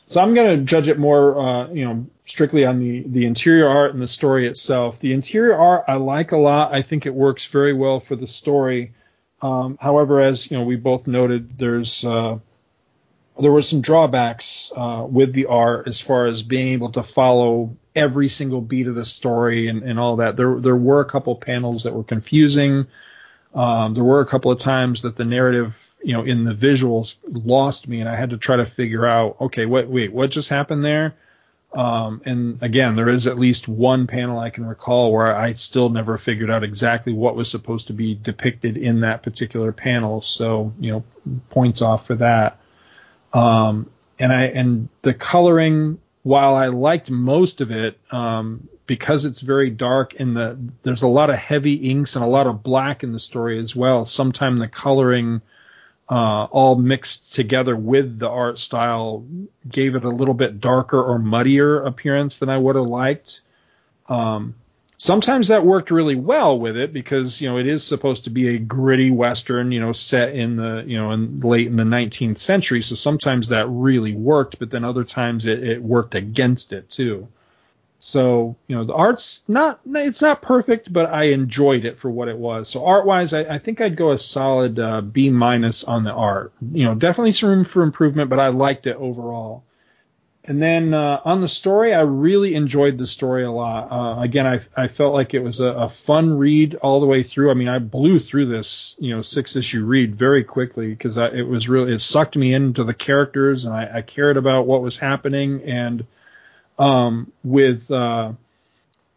so 0.08 0.22
I'm 0.22 0.34
gonna 0.34 0.58
judge 0.58 0.88
it 0.88 1.00
more, 1.00 1.40
uh, 1.40 1.68
you 1.70 1.86
know, 1.86 2.06
strictly 2.26 2.66
on 2.66 2.80
the 2.80 3.04
the 3.08 3.26
interior 3.26 3.68
art 3.68 3.94
and 3.94 4.02
the 4.02 4.08
story 4.08 4.48
itself. 4.48 5.00
The 5.00 5.14
interior 5.14 5.56
art 5.56 5.86
I 5.88 5.96
like 5.96 6.32
a 6.32 6.38
lot. 6.38 6.74
I 6.74 6.82
think 6.82 7.06
it 7.06 7.14
works 7.14 7.46
very 7.46 7.74
well 7.74 8.00
for 8.00 8.16
the 8.16 8.28
story. 8.28 8.94
Um, 9.42 9.78
however, 9.80 10.22
as 10.22 10.50
you 10.50 10.58
know, 10.58 10.64
we 10.64 10.76
both 10.76 11.08
noted, 11.08 11.58
there's 11.58 12.06
uh, 12.06 12.40
there 13.40 13.52
were 13.52 13.62
some 13.62 13.82
drawbacks 13.82 14.72
uh, 14.76 15.06
with 15.10 15.34
the 15.34 15.48
art 15.48 15.88
as 15.88 16.00
far 16.00 16.26
as 16.28 16.42
being 16.42 16.70
able 16.70 16.92
to 16.94 17.04
follow 17.04 17.76
every 17.96 18.30
single 18.30 18.62
beat 18.62 18.88
of 18.88 18.96
the 18.96 19.06
story 19.06 19.68
and, 19.68 19.84
and 19.84 20.00
all 20.00 20.18
that. 20.18 20.38
There 20.38 20.60
there 20.60 20.76
were 20.76 21.02
a 21.02 21.06
couple 21.06 21.36
panels 21.36 21.84
that 21.84 21.94
were 21.94 22.04
confusing. 22.04 22.88
Um, 23.54 23.94
there 23.94 24.04
were 24.04 24.22
a 24.22 24.26
couple 24.26 24.52
of 24.52 24.60
times 24.60 25.04
that 25.04 25.16
the 25.16 25.26
narrative, 25.26 25.94
you 26.04 26.14
know, 26.14 26.24
in 26.24 26.44
the 26.44 26.54
visuals 26.54 27.18
lost 27.28 27.88
me, 27.88 28.02
and 28.02 28.10
I 28.10 28.16
had 28.16 28.32
to 28.32 28.38
try 28.38 28.58
to 28.58 28.66
figure 28.66 29.06
out, 29.06 29.38
okay, 29.42 29.66
what 29.66 29.88
wait, 29.88 30.14
what 30.14 30.32
just 30.32 30.50
happened 30.50 30.84
there? 30.84 31.16
Um, 31.74 32.22
and 32.24 32.64
again, 32.64 32.96
there 32.96 33.10
is 33.10 33.28
at 33.28 33.38
least 33.38 33.68
one 33.68 34.08
panel 34.08 34.40
I 34.40 34.50
can 34.50 34.66
recall 34.66 35.12
where 35.12 35.36
I 35.36 35.54
still 35.54 35.90
never 35.90 36.18
figured 36.18 36.50
out 36.50 36.64
exactly 36.64 37.12
what 37.12 37.36
was 37.36 37.52
supposed 37.52 37.88
to 37.88 37.94
be 37.94 38.16
depicted 38.16 38.78
in 38.78 39.02
that 39.02 39.24
particular 39.24 39.74
panel. 39.74 40.22
So, 40.22 40.74
you 40.80 40.92
know, 40.92 41.04
points 41.50 41.82
off 41.82 42.08
for 42.08 42.16
that. 42.16 42.60
Um, 43.36 43.90
and 44.18 44.32
I 44.32 44.44
and 44.44 44.88
the 45.02 45.14
coloring, 45.14 46.00
while 46.24 46.56
I 46.56 46.68
liked 46.68 47.12
most 47.12 47.60
of 47.60 47.70
it, 47.70 48.00
um, 48.12 48.68
because 48.88 49.26
it's 49.26 49.42
very 49.42 49.70
dark 49.70 50.16
and 50.20 50.38
the 50.38 50.58
there's 50.84 51.02
a 51.02 51.08
lot 51.08 51.30
of 51.30 51.36
heavy 51.36 51.74
inks 51.74 52.16
and 52.16 52.24
a 52.24 52.28
lot 52.28 52.48
of 52.48 52.64
black 52.64 53.04
in 53.04 53.12
the 53.12 53.20
story 53.20 53.60
as 53.60 53.76
well. 53.76 54.06
Sometimes 54.06 54.60
the 54.60 54.70
coloring 54.70 55.42
uh, 56.10 56.46
all 56.46 56.76
mixed 56.76 57.34
together 57.34 57.76
with 57.76 58.20
the 58.20 58.30
art 58.30 58.58
style 58.58 59.26
gave 59.68 59.96
it 59.96 60.06
a 60.06 60.10
little 60.10 60.34
bit 60.34 60.62
darker 60.62 61.02
or 61.02 61.20
muddier 61.20 61.84
appearance 61.84 62.38
than 62.38 62.50
I 62.50 62.58
would 62.58 62.76
have 62.76 62.86
liked. 62.86 63.42
Um, 64.08 64.56
sometimes 64.98 65.50
that 65.50 65.66
worked 65.66 65.92
really 65.92 66.16
well 66.16 66.60
with 66.60 66.78
it 66.78 66.94
because 66.94 67.42
you 67.42 67.50
know 67.50 67.58
it 67.58 67.68
is 67.68 67.84
supposed 67.84 68.26
to 68.26 68.30
be 68.30 68.56
a 68.56 68.60
gritty 68.60 69.12
western, 69.12 69.72
you 69.72 69.80
know, 69.80 69.94
set 69.94 70.36
in 70.36 70.56
the 70.56 70.84
you 70.86 70.98
know 70.98 71.12
in 71.12 71.40
late 71.42 71.68
in 71.68 71.76
the 71.76 71.84
19th 71.84 72.38
century. 72.38 72.82
So 72.82 72.96
sometimes 72.96 73.50
that 73.50 73.68
really 73.68 74.14
worked, 74.14 74.60
but 74.60 74.70
then 74.70 74.84
other 74.84 75.04
times 75.04 75.46
it, 75.46 75.64
it 75.64 75.82
worked 75.82 76.16
against 76.16 76.74
it 76.74 76.90
too. 76.90 77.28
So 78.00 78.56
you 78.68 78.76
know 78.76 78.84
the 78.84 78.94
art's 78.94 79.44
not 79.48 79.80
it's 79.86 80.22
not 80.22 80.42
perfect, 80.42 80.92
but 80.92 81.12
I 81.12 81.26
enjoyed 81.26 81.86
it 81.86 81.98
for 81.98 82.10
what 82.10 82.28
it 82.28 82.38
was. 82.38 82.70
So 82.70 82.86
art 82.86 83.06
wise, 83.06 83.34
I, 83.34 83.42
I 83.42 83.58
think 83.58 83.82
I'd 83.82 83.96
go 83.96 84.12
a 84.12 84.20
solid 84.20 84.80
uh, 84.80 85.02
B 85.02 85.30
minus 85.30 85.84
on 85.84 86.04
the 86.04 86.12
art. 86.12 86.54
You 86.72 86.86
know, 86.86 86.96
definitely 86.96 87.32
some 87.32 87.50
room 87.50 87.66
for 87.66 87.84
improvement, 87.84 88.30
but 88.30 88.40
I 88.40 88.50
liked 88.50 88.88
it 88.88 88.96
overall. 88.98 89.64
And 90.48 90.62
then 90.62 90.94
uh, 90.94 91.22
on 91.26 91.42
the 91.42 91.50
story, 91.50 91.92
I 91.92 92.02
really 92.02 92.54
enjoyed 92.54 93.00
the 93.00 93.08
story 93.08 93.44
a 93.44 93.52
lot. 93.52 93.92
Uh, 93.92 94.22
again, 94.22 94.46
I, 94.46 94.60
I 94.78 94.88
felt 94.88 95.16
like 95.16 95.34
it 95.34 95.40
was 95.40 95.60
a, 95.60 95.66
a 95.66 95.90
fun 95.90 96.38
read 96.38 96.76
all 96.76 97.00
the 97.00 97.08
way 97.08 97.24
through. 97.24 97.50
I 97.50 97.56
mean, 97.56 97.68
I 97.68 97.80
blew 97.80 98.20
through 98.20 98.46
this, 98.46 98.96
you 99.00 99.16
know, 99.16 99.24
six 99.24 99.56
issue 99.56 99.84
read 99.84 100.16
very 100.16 100.44
quickly 100.44 100.90
because 100.90 101.18
it 101.18 101.48
was 101.48 101.68
really 101.68 101.94
it 101.94 102.00
sucked 102.00 102.38
me 102.38 102.54
into 102.54 102.84
the 102.84 102.94
characters 102.94 103.66
and 103.66 103.74
I, 103.74 103.90
I 103.96 104.02
cared 104.04 104.38
about 104.38 104.68
what 104.68 104.84
was 104.84 105.00
happening. 105.00 105.64
And 105.64 106.06
um, 106.78 107.32
with 107.44 107.90
uh, 107.90 108.34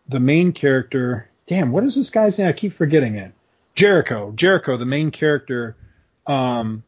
the 0.09 0.21
main 0.21 0.53
character, 0.53 1.29
damn, 1.47 1.73
what 1.73 1.85
is 1.85 1.95
this 1.95 2.09
guy's 2.09 2.39
name? 2.39 2.49
I 2.49 2.53
keep 2.53 2.73
forgetting 2.73 3.17
it. 3.17 3.33
Jericho. 3.75 4.33
Jericho, 4.35 4.79
the 4.79 4.87
main 4.87 5.11
character. 5.11 5.77
Um, 6.27 6.85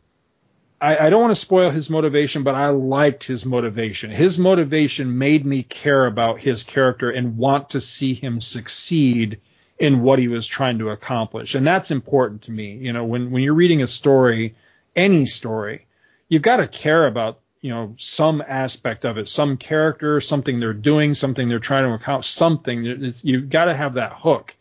I, 0.80 1.06
I 1.06 1.10
don't 1.10 1.20
want 1.20 1.32
to 1.32 1.40
spoil 1.40 1.70
his 1.70 1.90
motivation, 1.90 2.42
but 2.42 2.54
I 2.54 2.68
liked 2.70 3.24
his 3.24 3.44
motivation. 3.44 4.10
His 4.10 4.38
motivation 4.38 5.18
made 5.18 5.44
me 5.44 5.62
care 5.62 6.06
about 6.06 6.40
his 6.40 6.62
character 6.62 7.10
and 7.10 7.36
want 7.36 7.70
to 7.70 7.80
see 7.80 8.14
him 8.14 8.40
succeed 8.40 9.40
in 9.78 10.02
what 10.02 10.18
he 10.18 10.28
was 10.28 10.46
trying 10.46 10.78
to 10.78 10.90
accomplish. 10.90 11.54
And 11.54 11.66
that's 11.66 11.90
important 11.90 12.42
to 12.42 12.50
me. 12.50 12.76
You 12.76 12.92
know, 12.92 13.04
when, 13.04 13.30
when 13.30 13.42
you're 13.42 13.54
reading 13.54 13.82
a 13.82 13.86
story, 13.86 14.54
any 14.96 15.26
story, 15.26 15.86
you've 16.28 16.42
got 16.42 16.58
to 16.58 16.68
care 16.68 17.06
about, 17.06 17.40
you 17.60 17.70
know, 17.70 17.94
some 17.98 18.42
aspect 18.46 19.04
of 19.04 19.18
it, 19.18 19.28
some 19.28 19.56
character, 19.56 20.20
something 20.20 20.60
they're 20.60 20.72
doing, 20.72 21.14
something 21.14 21.48
they're 21.48 21.58
trying 21.58 21.84
to 21.84 21.92
accomplish, 21.92 22.28
something. 22.28 22.86
It's, 22.86 23.24
you've 23.24 23.50
got 23.50 23.66
to 23.66 23.74
have 23.74 23.94
that 23.94 24.14
hook. 24.14 24.56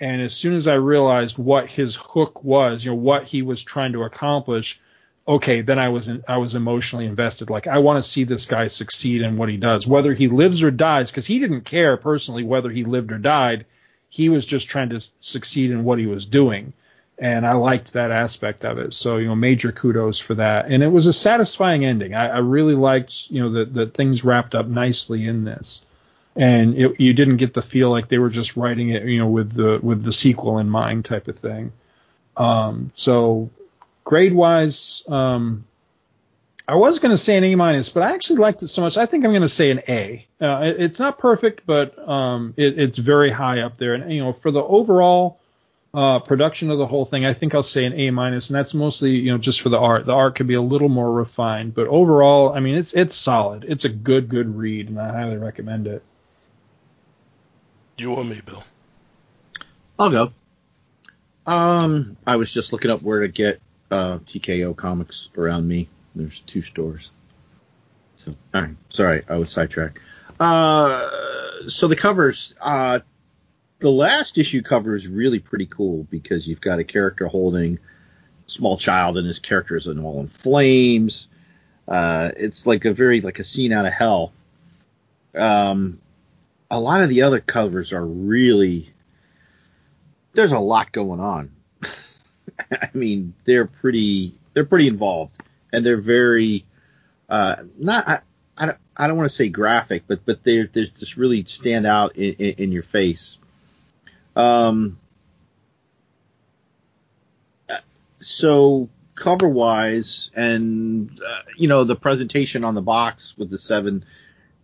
And 0.00 0.20
as 0.20 0.34
soon 0.34 0.56
as 0.56 0.66
I 0.66 0.74
realized 0.74 1.38
what 1.38 1.70
his 1.70 1.94
hook 1.94 2.42
was, 2.42 2.84
you 2.84 2.90
know, 2.90 2.96
what 2.96 3.24
he 3.24 3.42
was 3.42 3.62
trying 3.62 3.92
to 3.92 4.02
accomplish, 4.02 4.80
okay, 5.26 5.60
then 5.60 5.78
I 5.78 5.88
was 5.88 6.08
in, 6.08 6.24
I 6.26 6.38
was 6.38 6.54
emotionally 6.54 7.06
invested. 7.06 7.50
Like 7.50 7.66
I 7.66 7.78
want 7.78 8.02
to 8.02 8.08
see 8.08 8.24
this 8.24 8.46
guy 8.46 8.68
succeed 8.68 9.22
in 9.22 9.36
what 9.36 9.48
he 9.48 9.56
does, 9.56 9.86
whether 9.86 10.12
he 10.12 10.28
lives 10.28 10.62
or 10.62 10.70
dies, 10.70 11.10
because 11.10 11.26
he 11.26 11.38
didn't 11.38 11.62
care 11.62 11.96
personally 11.96 12.42
whether 12.42 12.70
he 12.70 12.84
lived 12.84 13.12
or 13.12 13.18
died. 13.18 13.66
He 14.08 14.28
was 14.28 14.44
just 14.44 14.68
trying 14.68 14.90
to 14.90 15.00
succeed 15.20 15.70
in 15.70 15.84
what 15.84 15.98
he 15.98 16.06
was 16.06 16.26
doing, 16.26 16.72
and 17.18 17.46
I 17.46 17.52
liked 17.52 17.92
that 17.92 18.10
aspect 18.10 18.64
of 18.64 18.78
it. 18.78 18.92
So 18.92 19.16
you 19.16 19.28
know, 19.28 19.36
major 19.36 19.72
kudos 19.72 20.18
for 20.18 20.34
that. 20.34 20.66
And 20.66 20.82
it 20.82 20.88
was 20.88 21.06
a 21.06 21.12
satisfying 21.12 21.84
ending. 21.84 22.14
I, 22.14 22.28
I 22.28 22.38
really 22.38 22.74
liked 22.74 23.30
you 23.30 23.40
know 23.42 23.52
that 23.52 23.74
that 23.74 23.94
things 23.94 24.24
wrapped 24.24 24.54
up 24.54 24.66
nicely 24.66 25.26
in 25.26 25.44
this, 25.44 25.86
and 26.36 26.76
it, 26.76 27.00
you 27.00 27.14
didn't 27.14 27.38
get 27.38 27.54
the 27.54 27.62
feel 27.62 27.90
like 27.90 28.08
they 28.08 28.18
were 28.18 28.30
just 28.30 28.56
writing 28.56 28.90
it 28.90 29.04
you 29.04 29.18
know 29.18 29.28
with 29.28 29.52
the 29.52 29.78
with 29.82 30.02
the 30.02 30.12
sequel 30.12 30.58
in 30.58 30.68
mind 30.68 31.04
type 31.04 31.28
of 31.28 31.38
thing. 31.38 31.72
Um, 32.36 32.90
so 32.94 33.50
grade 34.04 34.34
wise, 34.34 35.04
um, 35.08 35.64
I 36.66 36.76
was 36.76 36.98
going 37.00 37.10
to 37.10 37.18
say 37.18 37.36
an 37.36 37.44
A 37.44 37.54
minus, 37.56 37.88
but 37.88 38.02
I 38.02 38.14
actually 38.14 38.38
liked 38.38 38.62
it 38.62 38.68
so 38.68 38.82
much. 38.82 38.96
I 38.96 39.06
think 39.06 39.24
I'm 39.24 39.32
going 39.32 39.42
to 39.42 39.48
say 39.48 39.70
an 39.70 39.80
A. 39.88 40.26
Uh, 40.40 40.60
it, 40.64 40.80
it's 40.80 40.98
not 40.98 41.18
perfect, 41.18 41.62
but 41.66 41.98
um, 42.08 42.54
it, 42.56 42.78
it's 42.78 42.98
very 42.98 43.30
high 43.30 43.60
up 43.60 43.78
there. 43.78 43.94
And 43.94 44.12
you 44.12 44.22
know, 44.22 44.32
for 44.32 44.50
the 44.50 44.62
overall 44.62 45.38
Uh, 45.94 46.20
production 46.20 46.70
of 46.70 46.78
the 46.78 46.86
whole 46.86 47.04
thing, 47.04 47.26
I 47.26 47.34
think 47.34 47.54
I'll 47.54 47.62
say 47.62 47.84
an 47.84 47.92
A 47.92 48.10
minus, 48.10 48.48
and 48.48 48.56
that's 48.56 48.72
mostly 48.72 49.10
you 49.10 49.30
know 49.30 49.36
just 49.36 49.60
for 49.60 49.68
the 49.68 49.78
art. 49.78 50.06
The 50.06 50.14
art 50.14 50.36
could 50.36 50.46
be 50.46 50.54
a 50.54 50.62
little 50.62 50.88
more 50.88 51.12
refined, 51.12 51.74
but 51.74 51.86
overall, 51.86 52.54
I 52.56 52.60
mean 52.60 52.76
it's 52.76 52.94
it's 52.94 53.14
solid. 53.14 53.66
It's 53.68 53.84
a 53.84 53.90
good 53.90 54.30
good 54.30 54.56
read, 54.56 54.88
and 54.88 54.98
I 54.98 55.12
highly 55.12 55.36
recommend 55.36 55.86
it. 55.86 56.02
You 57.98 58.14
or 58.14 58.24
me, 58.24 58.40
Bill? 58.40 58.64
I'll 59.98 60.08
go. 60.08 60.32
Um, 61.44 62.16
I 62.26 62.36
was 62.36 62.50
just 62.50 62.72
looking 62.72 62.90
up 62.90 63.02
where 63.02 63.20
to 63.20 63.28
get 63.28 63.60
uh, 63.92 64.18
TKO 64.20 64.74
comics 64.74 65.28
around 65.36 65.68
me. 65.68 65.88
There's 66.14 66.40
two 66.40 66.62
stores. 66.62 67.12
So, 68.16 68.32
all 68.54 68.62
right. 68.62 68.76
Sorry, 68.88 69.22
I 69.28 69.36
was 69.36 69.50
sidetracked. 69.50 69.98
Uh, 70.40 71.08
so 71.68 71.88
the 71.88 71.96
covers, 71.96 72.54
uh, 72.60 73.00
the 73.78 73.90
last 73.90 74.38
issue 74.38 74.62
cover 74.62 74.94
is 74.94 75.06
really 75.06 75.38
pretty 75.38 75.66
cool 75.66 76.04
because 76.04 76.48
you've 76.48 76.60
got 76.60 76.78
a 76.78 76.84
character 76.84 77.26
holding 77.26 77.78
a 78.46 78.50
small 78.50 78.78
child 78.78 79.18
and 79.18 79.26
his 79.26 79.38
character 79.38 79.76
is 79.76 79.86
all 79.86 80.20
in 80.20 80.28
flames. 80.28 81.28
Uh, 81.86 82.30
it's 82.36 82.66
like 82.66 82.84
a 82.84 82.94
very 82.94 83.20
like 83.20 83.40
a 83.40 83.44
scene 83.44 83.72
out 83.72 83.86
of 83.86 83.92
hell. 83.92 84.32
Um, 85.34 86.00
a 86.70 86.80
lot 86.80 87.02
of 87.02 87.08
the 87.08 87.22
other 87.22 87.40
covers 87.40 87.92
are 87.92 88.04
really 88.04 88.92
there's 90.32 90.52
a 90.52 90.58
lot 90.58 90.92
going 90.92 91.20
on. 91.20 91.50
I 92.70 92.88
mean, 92.94 93.34
they're 93.44 93.66
pretty 93.66 94.34
they're 94.54 94.64
pretty 94.64 94.88
involved 94.88 95.42
and 95.72 95.84
they're 95.84 96.00
very 96.00 96.64
uh, 97.28 97.56
not 97.78 98.08
I, 98.08 98.18
I 98.56 98.66
don't, 98.66 98.78
I 98.96 99.06
don't 99.06 99.16
want 99.16 99.28
to 99.28 99.34
say 99.34 99.48
graphic, 99.48 100.04
but 100.06 100.24
but 100.24 100.44
they 100.44 100.62
they 100.64 100.86
just 100.86 101.16
really 101.16 101.44
stand 101.44 101.86
out 101.86 102.16
in, 102.16 102.34
in, 102.34 102.54
in 102.64 102.72
your 102.72 102.82
face. 102.82 103.38
Um, 104.36 104.98
so 108.18 108.88
cover 109.14 109.48
wise, 109.48 110.30
and 110.34 111.18
uh, 111.26 111.42
you 111.56 111.68
know 111.68 111.84
the 111.84 111.96
presentation 111.96 112.64
on 112.64 112.74
the 112.74 112.82
box 112.82 113.36
with 113.36 113.50
the 113.50 113.58
seven 113.58 114.04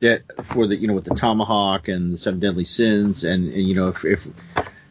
that 0.00 0.22
for 0.44 0.66
the 0.66 0.76
you 0.76 0.86
know 0.86 0.94
with 0.94 1.04
the 1.04 1.14
tomahawk 1.14 1.88
and 1.88 2.12
the 2.12 2.18
seven 2.18 2.40
deadly 2.40 2.64
sins, 2.64 3.24
and, 3.24 3.48
and 3.48 3.68
you 3.68 3.74
know 3.74 3.88
if, 3.88 4.04
if 4.04 4.26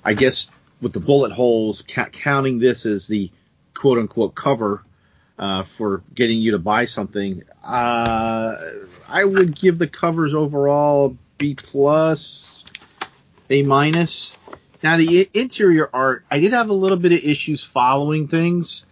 I 0.04 0.14
guess 0.14 0.50
with 0.82 0.94
the 0.94 1.00
bullet 1.00 1.32
holes, 1.32 1.82
ca- 1.82 2.10
counting 2.10 2.60
this 2.60 2.86
as 2.86 3.08
the 3.08 3.32
quote 3.74 3.98
unquote 3.98 4.36
cover 4.36 4.84
uh, 5.40 5.64
for 5.64 6.04
getting 6.14 6.40
you 6.40 6.52
to 6.52 6.60
buy 6.60 6.86
something, 6.86 7.44
uh, 7.64 8.56
I 9.08 9.24
would 9.24 9.60
give 9.60 9.78
the 9.78 9.88
covers 9.88 10.34
overall 10.34 11.16
B 11.38 11.56
plus, 11.56 12.66
A 13.50 13.64
minus. 13.64 14.36
Now 14.84 14.98
the 14.98 15.30
interior 15.34 15.90
art, 15.92 16.26
I 16.30 16.40
did 16.40 16.54
have 16.54 16.70
a 16.70 16.74
little 16.74 16.98
bit 16.98 17.14
of 17.14 17.24
issues 17.24 17.64
following 17.64 18.28
things, 18.28 18.86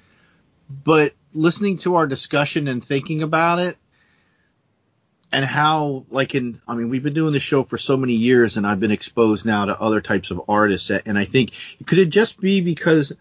but 0.84 1.14
listening 1.34 1.78
to 1.78 1.96
our 1.96 2.08
discussion 2.08 2.68
and 2.68 2.84
thinking 2.84 3.22
about 3.22 3.60
it, 3.60 3.78
and 5.36 5.44
how 5.44 6.06
like 6.10 6.34
in 6.34 6.62
I 6.66 6.76
mean 6.76 6.90
we've 6.90 7.04
been 7.04 7.14
doing 7.14 7.34
the 7.34 7.42
show 7.42 7.64
for 7.64 7.78
so 7.78 7.98
many 7.98 8.14
years 8.14 8.56
and 8.56 8.66
I've 8.66 8.80
been 8.80 8.92
exposed 8.92 9.46
now 9.46 9.66
to 9.66 9.78
other 9.78 10.00
types 10.00 10.32
of 10.32 10.42
artists 10.48 10.90
and 10.90 11.18
I 11.18 11.26
think 11.26 11.52
could 11.86 12.00
it 12.00 12.06
just 12.06 12.40
be 12.40 12.62
because 12.62 13.12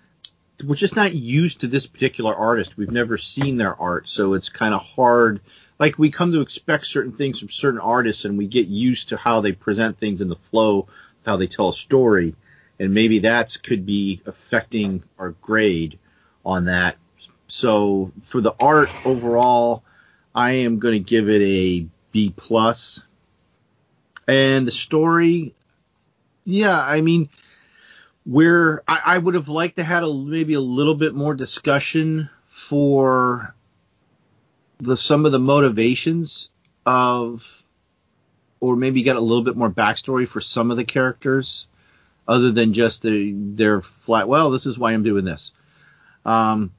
we're 0.64 0.76
just 0.76 0.94
not 0.94 1.12
used 1.12 1.60
to 1.60 1.66
this 1.66 1.86
particular 1.86 2.32
artist. 2.32 2.76
We've 2.76 2.90
never 2.90 3.18
seen 3.18 3.56
their 3.56 3.74
art, 3.74 4.08
so 4.08 4.34
it's 4.34 4.48
kind 4.48 4.72
of 4.72 4.82
hard. 4.82 5.40
Like 5.80 5.98
we 5.98 6.12
come 6.12 6.30
to 6.30 6.40
expect 6.40 6.86
certain 6.86 7.10
things 7.10 7.40
from 7.40 7.48
certain 7.48 7.80
artists, 7.80 8.24
and 8.24 8.38
we 8.38 8.46
get 8.46 8.68
used 8.68 9.08
to 9.08 9.16
how 9.16 9.40
they 9.40 9.50
present 9.50 9.98
things 9.98 10.20
in 10.20 10.28
the 10.28 10.36
flow, 10.36 10.86
how 11.26 11.36
they 11.36 11.48
tell 11.48 11.70
a 11.70 11.74
story, 11.74 12.36
and 12.78 12.94
maybe 12.94 13.18
that's 13.18 13.56
could 13.56 13.84
be 13.84 14.22
affecting 14.26 15.02
our 15.18 15.30
grade 15.30 15.98
on 16.46 16.66
that. 16.66 16.96
So 17.48 18.12
for 18.26 18.40
the 18.40 18.54
art 18.60 18.90
overall, 19.04 19.82
I 20.32 20.52
am 20.52 20.78
going 20.78 20.94
to 20.94 21.00
give 21.00 21.28
it 21.28 21.42
a 21.42 21.88
B 22.14 22.32
plus. 22.34 23.02
And 24.28 24.68
the 24.68 24.70
story, 24.70 25.52
yeah, 26.44 26.80
I 26.80 27.00
mean, 27.00 27.28
where 28.24 28.82
I, 28.86 29.00
I 29.04 29.18
would 29.18 29.34
have 29.34 29.48
liked 29.48 29.76
to 29.76 29.84
had 29.84 30.04
a 30.04 30.14
maybe 30.14 30.54
a 30.54 30.60
little 30.60 30.94
bit 30.94 31.12
more 31.12 31.34
discussion 31.34 32.30
for 32.46 33.54
the 34.78 34.96
some 34.96 35.26
of 35.26 35.32
the 35.32 35.40
motivations 35.40 36.50
of 36.86 37.64
or 38.60 38.76
maybe 38.76 39.02
get 39.02 39.16
a 39.16 39.20
little 39.20 39.42
bit 39.42 39.56
more 39.56 39.70
backstory 39.70 40.26
for 40.26 40.40
some 40.40 40.70
of 40.70 40.76
the 40.76 40.84
characters 40.84 41.66
other 42.28 42.52
than 42.52 42.72
just 42.72 43.02
the, 43.02 43.32
their 43.34 43.82
flat 43.82 44.28
well 44.28 44.50
this 44.50 44.66
is 44.66 44.78
why 44.78 44.92
i'm 44.92 45.02
doing 45.02 45.24
this 45.24 45.52
um, 46.24 46.72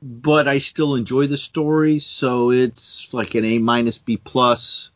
but 0.00 0.46
i 0.46 0.58
still 0.58 0.94
enjoy 0.94 1.26
the 1.26 1.36
story 1.36 1.98
so 1.98 2.50
it's 2.50 3.12
like 3.12 3.34
an 3.34 3.44
a 3.44 3.58
minus 3.58 3.98
b 3.98 4.16
plus 4.16 4.90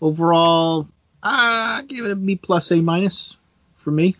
overall 0.00 0.88
uh, 1.24 1.80
give 1.80 2.04
it 2.04 2.10
a 2.10 2.16
B 2.16 2.36
plus 2.36 2.70
A 2.70 2.82
minus 2.82 3.36
for 3.76 3.90
me. 3.90 4.14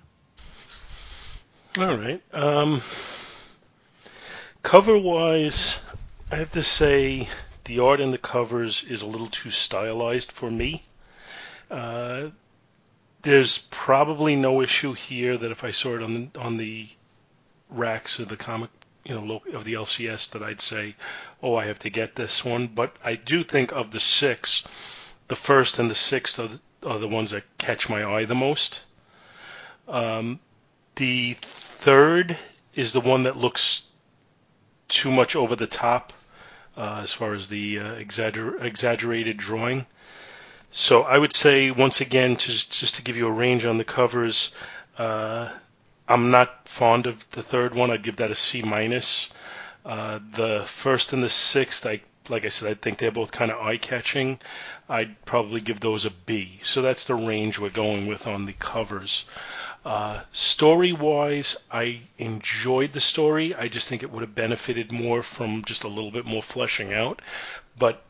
All 1.77 1.99
right. 1.99 2.23
Um, 2.33 2.81
cover 4.62 4.97
wise, 4.97 5.79
I 6.31 6.37
have 6.37 6.53
to 6.53 6.62
say 6.62 7.29
the 7.65 7.81
art 7.81 8.01
in 8.01 8.11
the 8.11 8.19
covers 8.19 8.85
is 8.85 9.03
a 9.03 9.07
little 9.07 9.27
too 9.27 9.51
stylized 9.51 10.33
for 10.33 10.51
me. 10.51 10.83
Uh, 11.71 12.31
there's 13.21 13.59
probably 13.71 14.35
no 14.35 14.62
issue 14.62 14.95
here 14.95 15.37
that 15.37 15.51
if 15.51 15.62
I 15.62 15.73
saw 15.73 15.97
it 15.97 16.03
on 16.03 16.31
the, 16.33 16.41
on 16.41 16.57
the 16.57 16.89
racks 17.69 18.19
of 18.19 18.29
the 18.29 18.37
comic, 18.37 18.71
you 19.05 19.15
know, 19.15 19.43
of 19.53 19.65
the 19.65 19.75
LCS, 19.75 20.31
that 20.31 20.43
I'd 20.43 20.61
say, 20.61 20.97
oh, 21.43 21.57
I 21.57 21.67
have 21.67 21.79
to 21.81 21.91
get 21.91 22.17
this 22.17 22.45
one. 22.45 22.69
But 22.69 22.97
I 23.05 23.15
do 23.15 23.43
think 23.43 23.73
of 23.73 23.91
the 23.91 24.01
six, 24.01 24.67
the 25.29 25.37
first 25.37 25.79
and 25.79 25.91
the 25.91 25.95
sixth 25.95 26.39
are 26.39 26.61
are 26.85 26.99
the 26.99 27.09
ones 27.09 27.31
that 27.31 27.45
catch 27.59 27.89
my 27.89 28.05
eye 28.05 28.25
the 28.25 28.35
most. 28.35 28.85
Um, 29.89 30.41
the 30.97 31.37
third 31.41 32.39
is 32.75 32.93
the 32.93 33.01
one 33.01 33.25
that 33.25 33.37
looks 33.37 33.85
too 34.89 35.11
much 35.11 35.35
over 35.35 35.57
the 35.57 35.67
top 35.67 36.13
uh, 36.77 37.01
as 37.03 37.13
far 37.13 37.35
as 37.35 37.49
the 37.49 37.79
uh, 37.79 37.95
exagger- 37.95 38.63
exaggerated 38.63 39.37
drawing. 39.37 39.87
So 40.71 41.03
I 41.03 41.19
would 41.19 41.33
say 41.33 41.71
once 41.71 42.01
again, 42.01 42.37
just 42.37 42.73
just 42.73 42.97
to 42.97 43.03
give 43.03 43.17
you 43.17 43.29
a 43.29 43.33
range 43.33 43.65
on 43.65 43.79
the 43.79 43.85
covers, 43.85 44.53
uh, 44.99 45.53
I'm 46.09 46.31
not 46.31 46.69
fond 46.69 47.07
of 47.07 47.29
the 47.31 47.43
third 47.43 47.75
one. 47.75 47.91
I'd 47.91 48.03
give 48.03 48.17
that 48.17 48.31
a 48.31 48.35
C 48.35 48.63
minus. 48.63 49.31
Uh, 49.85 50.19
the 50.33 50.65
first 50.67 51.13
and 51.13 51.23
the 51.23 51.29
sixth, 51.29 51.87
I 51.87 52.01
like 52.29 52.45
I 52.45 52.49
said, 52.49 52.71
I 52.71 52.75
think 52.75 52.99
they're 52.99 53.11
both 53.11 53.33
kind 53.33 53.51
of 53.51 53.61
eye 53.61 53.77
catching. 53.77 54.39
I'd 54.89 55.25
probably 55.25 55.61
give 55.61 55.81
those 55.81 56.05
a 56.05 56.11
B. 56.11 56.59
So 56.63 56.83
that's 56.83 57.05
the 57.05 57.15
range 57.15 57.59
we're 57.59 57.71
going 57.71 58.07
with 58.07 58.27
on 58.27 58.47
the 58.47 58.53
covers. 58.55 59.25
Uh, 59.85 60.23
story 60.33 60.93
wise, 60.93 61.57
I 61.71 62.01
enjoyed 62.19 62.93
the 62.93 63.01
story. 63.01 63.55
I 63.55 63.69
just 63.69 63.89
think 63.89 64.03
it 64.03 64.11
would 64.11 64.23
have 64.23 64.35
benefited 64.35 64.93
more 64.93 65.23
from 65.23 65.65
just 65.65 65.85
a 65.85 65.89
little 65.89 66.11
bit 66.11 66.25
more 66.25 66.43
fleshing 66.43 66.95
out. 66.95 67.21
But, 67.79 68.03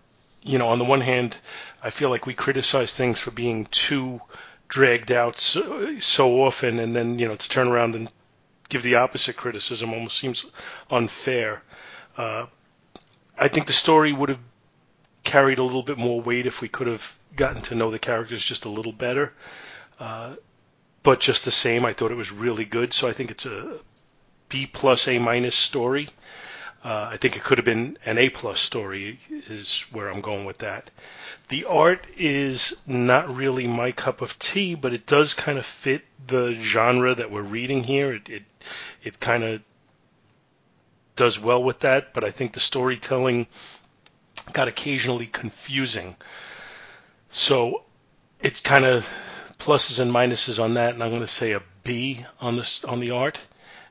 you 0.42 0.58
know, 0.58 0.68
on 0.68 0.78
the 0.78 0.84
one 0.84 1.00
hand, 1.00 1.36
I 1.82 1.90
feel 1.90 2.10
like 2.10 2.26
we 2.26 2.34
criticize 2.34 2.96
things 2.96 3.18
for 3.18 3.32
being 3.32 3.66
too 3.66 4.20
dragged 4.68 5.12
out 5.12 5.40
so, 5.40 5.98
so 5.98 6.42
often, 6.42 6.78
and 6.78 6.94
then, 6.94 7.18
you 7.18 7.28
know, 7.28 7.36
to 7.36 7.48
turn 7.48 7.68
around 7.68 7.94
and 7.94 8.08
give 8.68 8.82
the 8.82 8.96
opposite 8.96 9.36
criticism 9.36 9.92
almost 9.92 10.18
seems 10.18 10.46
unfair. 10.90 11.62
Uh, 12.16 12.46
I 13.38 13.48
think 13.48 13.66
the 13.66 13.72
story 13.72 14.12
would 14.12 14.28
have 14.28 14.38
carried 15.22 15.58
a 15.58 15.62
little 15.62 15.82
bit 15.82 15.98
more 15.98 16.20
weight 16.20 16.46
if 16.46 16.60
we 16.60 16.68
could 16.68 16.86
have 16.86 17.18
gotten 17.34 17.62
to 17.62 17.74
know 17.74 17.90
the 17.90 17.98
characters 17.98 18.44
just 18.44 18.64
a 18.64 18.68
little 18.68 18.92
better. 18.92 19.32
Uh, 19.98 20.36
but 21.02 21.20
just 21.20 21.44
the 21.44 21.50
same, 21.50 21.84
I 21.84 21.92
thought 21.92 22.10
it 22.10 22.16
was 22.16 22.32
really 22.32 22.64
good. 22.64 22.92
So 22.92 23.08
I 23.08 23.12
think 23.12 23.30
it's 23.30 23.46
a 23.46 23.78
B 24.48 24.66
plus 24.66 25.08
A 25.08 25.18
minus 25.18 25.54
story. 25.54 26.08
Uh, 26.84 27.08
I 27.12 27.16
think 27.16 27.34
it 27.34 27.42
could 27.42 27.56
have 27.56 27.64
been 27.64 27.96
an 28.04 28.18
A 28.18 28.28
plus 28.28 28.60
story 28.60 29.18
is 29.48 29.86
where 29.90 30.10
I'm 30.10 30.20
going 30.20 30.44
with 30.44 30.58
that. 30.58 30.90
The 31.48 31.64
art 31.64 32.06
is 32.18 32.76
not 32.86 33.34
really 33.34 33.66
my 33.66 33.90
cup 33.90 34.20
of 34.20 34.38
tea, 34.38 34.74
but 34.74 34.92
it 34.92 35.06
does 35.06 35.32
kind 35.32 35.56
of 35.56 35.64
fit 35.64 36.02
the 36.26 36.52
genre 36.52 37.14
that 37.14 37.30
we're 37.30 37.40
reading 37.40 37.84
here. 37.84 38.12
It 38.12 38.28
it, 38.28 38.42
it 39.02 39.18
kind 39.18 39.44
of 39.44 39.62
does 41.16 41.40
well 41.40 41.62
with 41.62 41.80
that, 41.80 42.12
but 42.12 42.22
I 42.22 42.30
think 42.30 42.52
the 42.52 42.60
storytelling 42.60 43.46
got 44.52 44.68
occasionally 44.68 45.26
confusing. 45.26 46.16
So 47.30 47.84
it's 48.40 48.60
kind 48.60 48.84
of 48.84 49.08
pluses 49.58 50.00
and 50.00 50.10
minuses 50.12 50.62
on 50.62 50.74
that, 50.74 50.92
and 50.92 51.02
I'm 51.02 51.10
going 51.10 51.22
to 51.22 51.26
say 51.26 51.52
a 51.52 51.62
B 51.82 52.26
on 52.40 52.56
this 52.56 52.84
on 52.84 53.00
the 53.00 53.12
art. 53.12 53.40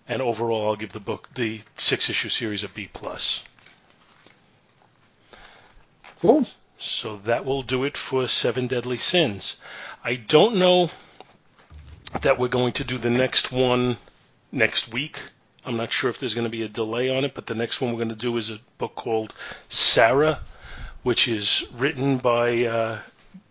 And 0.08 0.22
overall, 0.22 0.68
I'll 0.68 0.76
give 0.76 0.92
the 0.92 1.00
book 1.00 1.30
the 1.36 1.62
six 1.76 2.10
issue 2.10 2.30
series 2.30 2.64
a 2.64 2.70
B 2.70 2.90
plus. 2.92 3.46
Cool. 6.22 6.46
So 6.78 7.18
that 7.18 7.46
will 7.46 7.64
do 7.64 7.86
it 7.86 7.98
for 7.98 8.28
Seven 8.28 8.68
Deadly 8.68 8.98
Sins. 8.98 9.58
I 10.04 10.16
don't 10.16 10.58
know 10.58 10.90
that 12.22 12.38
we're 12.38 12.50
going 12.50 12.74
to 12.74 12.84
do 12.84 12.98
the 12.98 13.10
next 13.10 13.52
one 13.52 13.98
next 14.52 14.94
week. 14.94 15.20
I'm 15.66 15.78
not 15.78 15.92
sure 15.92 16.10
if 16.10 16.20
there's 16.20 16.34
going 16.34 16.46
to 16.46 16.52
be 16.52 16.64
a 16.64 16.68
delay 16.68 17.16
on 17.16 17.24
it, 17.24 17.34
but 17.34 17.46
the 17.46 17.56
next 17.56 17.80
one 17.80 17.92
we're 17.92 17.98
going 17.98 18.10
to 18.10 18.16
do 18.16 18.36
is 18.36 18.50
a 18.50 18.60
book 18.78 18.96
called 18.96 19.34
Sara, 19.70 20.42
which 21.04 21.28
is 21.28 21.66
written 21.74 22.18
by 22.18 22.66
uh, 22.66 23.00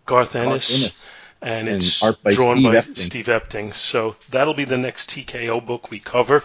Garth 0.05 0.35
Ennis, 0.35 0.69
Ennis. 0.71 0.99
And 1.43 1.67
And 1.67 1.77
it's 1.77 2.01
art 2.03 2.23
by 2.23 2.31
drawn 2.33 2.57
Steve 2.57 2.71
by 2.71 2.75
Epting. 2.77 2.97
Steve 2.97 3.25
Epting. 3.27 3.73
So 3.73 4.15
that'll 4.31 4.53
be 4.55 4.65
the 4.65 4.77
next 4.77 5.09
TKO 5.11 5.65
book 5.65 5.91
we 5.91 5.99
cover. 5.99 6.43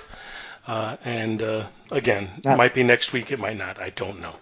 Uh, 0.66 0.96
and 1.05 1.40
uh, 1.42 1.66
again, 1.90 2.28
Now- 2.44 2.55
it 2.55 2.57
might 2.59 2.74
be 2.74 2.82
next 2.82 3.12
week, 3.14 3.32
it 3.32 3.38
might 3.38 3.57
not. 3.57 3.80
I 3.80 3.90
don't 3.90 4.20
know. 4.20 4.34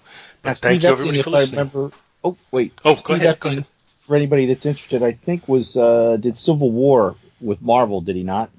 But 0.43 0.49
Now, 0.51 0.55
thank 0.55 0.81
Steve 0.81 0.83
you 0.83 0.89
Epting, 0.89 0.93
everybody 0.93 1.19
if 1.21 1.25
for 1.25 1.31
I 1.31 1.33
listening. 1.35 1.59
remember. 1.59 1.97
Oh 2.25 2.37
wait. 2.51 2.73
Oh, 2.85 2.95
go 2.95 2.97
Steve 2.97 3.17
ahead, 3.23 3.39
go 3.41 3.51
ahead. 3.51 3.67
For 4.01 4.17
anybody 4.17 4.47
that's 4.47 4.67
interested, 4.67 5.03
I 5.03 5.13
think 5.13 5.47
was 5.49 5.77
uh, 5.77 6.17
did 6.19 6.39
Civil 6.39 6.71
War 6.71 7.17
with 7.41 7.61
Marvel, 7.63 8.01
did 8.01 8.17
he 8.17 8.23
not? 8.23 8.51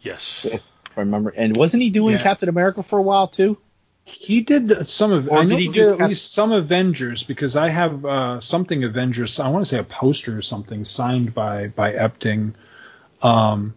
Yes. 0.00 0.44
If 0.44 0.66
I 0.96 1.00
remember. 1.00 1.30
And 1.30 1.56
wasn't 1.56 1.82
he 1.82 1.90
doing 1.90 2.16
Yeah. 2.16 2.22
Captain 2.22 2.48
America 2.48 2.82
for 2.82 2.98
a 2.98 3.02
while 3.02 3.26
too? 3.26 3.56
He 4.04 4.42
did 4.42 4.88
some 4.88 5.12
of. 5.12 5.28
Or 5.28 5.38
I 5.38 5.44
did 5.44 5.58
he 5.58 5.66
do 5.68 5.72
did 5.72 5.88
at 5.88 5.98
Cap- 5.98 6.08
least 6.08 6.32
some 6.32 6.52
Avengers 6.52 7.22
because 7.22 7.56
I 7.56 7.68
have 7.68 8.04
uh, 8.04 8.40
something 8.40 8.84
Avengers. 8.84 9.40
I 9.40 9.50
want 9.50 9.64
to 9.64 9.68
say 9.68 9.78
a 9.78 9.84
poster 9.84 10.36
or 10.36 10.42
something 10.42 10.84
signed 10.84 11.34
by 11.34 11.68
by 11.68 11.92
Epting. 11.92 12.52
Um, 13.22 13.74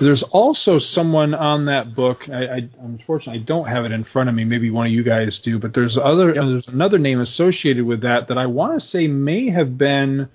there's 0.00 0.22
also 0.24 0.78
someone 0.78 1.34
on 1.34 1.66
that 1.66 1.94
book. 1.94 2.28
I, 2.28 2.46
I 2.46 2.68
unfortunately 2.80 3.42
I 3.42 3.44
don't 3.44 3.68
have 3.68 3.84
it 3.84 3.92
in 3.92 4.02
front 4.02 4.28
of 4.28 4.34
me. 4.34 4.44
Maybe 4.44 4.70
one 4.70 4.86
of 4.86 4.92
you 4.92 5.04
guys 5.04 5.38
do. 5.38 5.58
But 5.58 5.72
there's 5.72 5.96
other. 5.98 6.32
There's 6.32 6.66
another 6.66 6.98
name 6.98 7.20
associated 7.20 7.84
with 7.84 8.00
that 8.00 8.28
that 8.28 8.38
I 8.38 8.46
want 8.46 8.74
to 8.74 8.80
say 8.80 9.06
may 9.06 9.50
have 9.50 9.78
been 9.78 10.28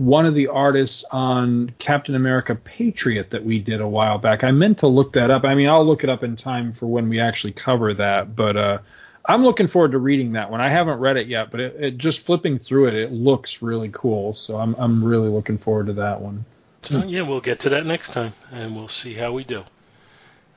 one 0.00 0.24
of 0.24 0.34
the 0.34 0.46
artists 0.46 1.04
on 1.12 1.70
Captain 1.78 2.14
America 2.14 2.54
Patriot 2.54 3.28
that 3.28 3.44
we 3.44 3.58
did 3.58 3.82
a 3.82 3.86
while 3.86 4.16
back. 4.16 4.42
I 4.42 4.50
meant 4.50 4.78
to 4.78 4.86
look 4.86 5.12
that 5.12 5.30
up. 5.30 5.44
I 5.44 5.54
mean, 5.54 5.68
I'll 5.68 5.84
look 5.84 6.02
it 6.02 6.08
up 6.08 6.24
in 6.24 6.36
time 6.36 6.72
for 6.72 6.86
when 6.86 7.10
we 7.10 7.20
actually 7.20 7.52
cover 7.52 7.92
that. 7.92 8.34
But 8.34 8.56
uh, 8.56 8.78
I'm 9.26 9.44
looking 9.44 9.68
forward 9.68 9.92
to 9.92 9.98
reading 9.98 10.32
that 10.32 10.50
one. 10.50 10.62
I 10.62 10.70
haven't 10.70 11.00
read 11.00 11.18
it 11.18 11.26
yet, 11.26 11.50
but 11.50 11.60
it, 11.60 11.76
it 11.78 11.98
just 11.98 12.20
flipping 12.20 12.58
through 12.58 12.88
it, 12.88 12.94
it 12.94 13.12
looks 13.12 13.60
really 13.60 13.90
cool. 13.92 14.34
So 14.34 14.56
I'm 14.56 14.74
I'm 14.78 15.04
really 15.04 15.28
looking 15.28 15.58
forward 15.58 15.88
to 15.88 15.92
that 15.92 16.18
one. 16.18 16.46
So 16.80 17.04
yeah, 17.04 17.20
we'll 17.20 17.42
get 17.42 17.60
to 17.60 17.68
that 17.68 17.84
next 17.84 18.14
time, 18.14 18.32
and 18.52 18.74
we'll 18.74 18.88
see 18.88 19.12
how 19.12 19.32
we 19.32 19.44
do. 19.44 19.64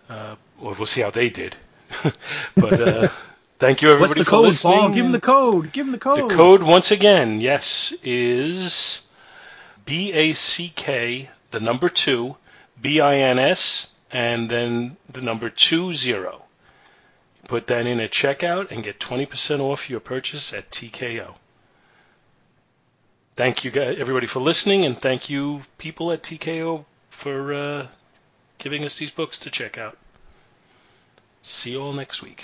Uh, 0.07 0.35
or 0.61 0.73
we'll 0.75 0.85
see 0.85 1.01
how 1.01 1.11
they 1.11 1.29
did. 1.29 1.57
but 2.55 2.79
uh, 2.79 3.09
thank 3.59 3.81
you 3.81 3.89
everybody 3.89 4.11
What's 4.11 4.19
the 4.19 4.23
for 4.23 4.31
code, 4.31 4.45
listening. 4.45 4.77
Paul? 4.77 4.89
Give 4.91 5.05
him 5.05 5.11
the 5.11 5.19
code. 5.19 5.71
Give 5.73 5.85
him 5.85 5.91
the 5.91 5.97
code. 5.97 6.31
The 6.31 6.33
code 6.33 6.63
once 6.63 6.91
again, 6.91 7.41
yes, 7.41 7.93
is 8.03 9.01
B 9.85 10.13
A 10.13 10.33
C 10.33 10.71
K, 10.75 11.29
the 11.51 11.59
number 11.59 11.89
two, 11.89 12.37
B 12.81 12.99
I 13.01 13.15
N 13.17 13.39
S, 13.39 13.87
and 14.11 14.49
then 14.49 14.97
the 15.09 15.21
number 15.21 15.49
two 15.49 15.93
zero. 15.93 16.43
Put 17.47 17.67
that 17.67 17.85
in 17.85 17.99
at 17.99 18.11
checkout 18.11 18.71
and 18.71 18.83
get 18.83 18.99
20% 18.99 19.59
off 19.59 19.89
your 19.89 19.99
purchase 19.99 20.53
at 20.53 20.71
TKO. 20.71 21.35
Thank 23.35 23.65
you, 23.65 23.71
guys, 23.71 23.97
everybody, 23.99 24.27
for 24.27 24.39
listening, 24.39 24.85
and 24.85 24.97
thank 24.97 25.29
you, 25.29 25.63
people 25.77 26.11
at 26.11 26.21
TKO, 26.23 26.85
for 27.09 27.53
uh, 27.53 27.87
giving 28.59 28.85
us 28.85 28.97
these 28.97 29.11
books 29.11 29.39
to 29.39 29.49
check 29.51 29.77
out. 29.77 29.97
See 31.41 31.71
you 31.71 31.81
all 31.81 31.93
next 31.93 32.21
week. 32.21 32.43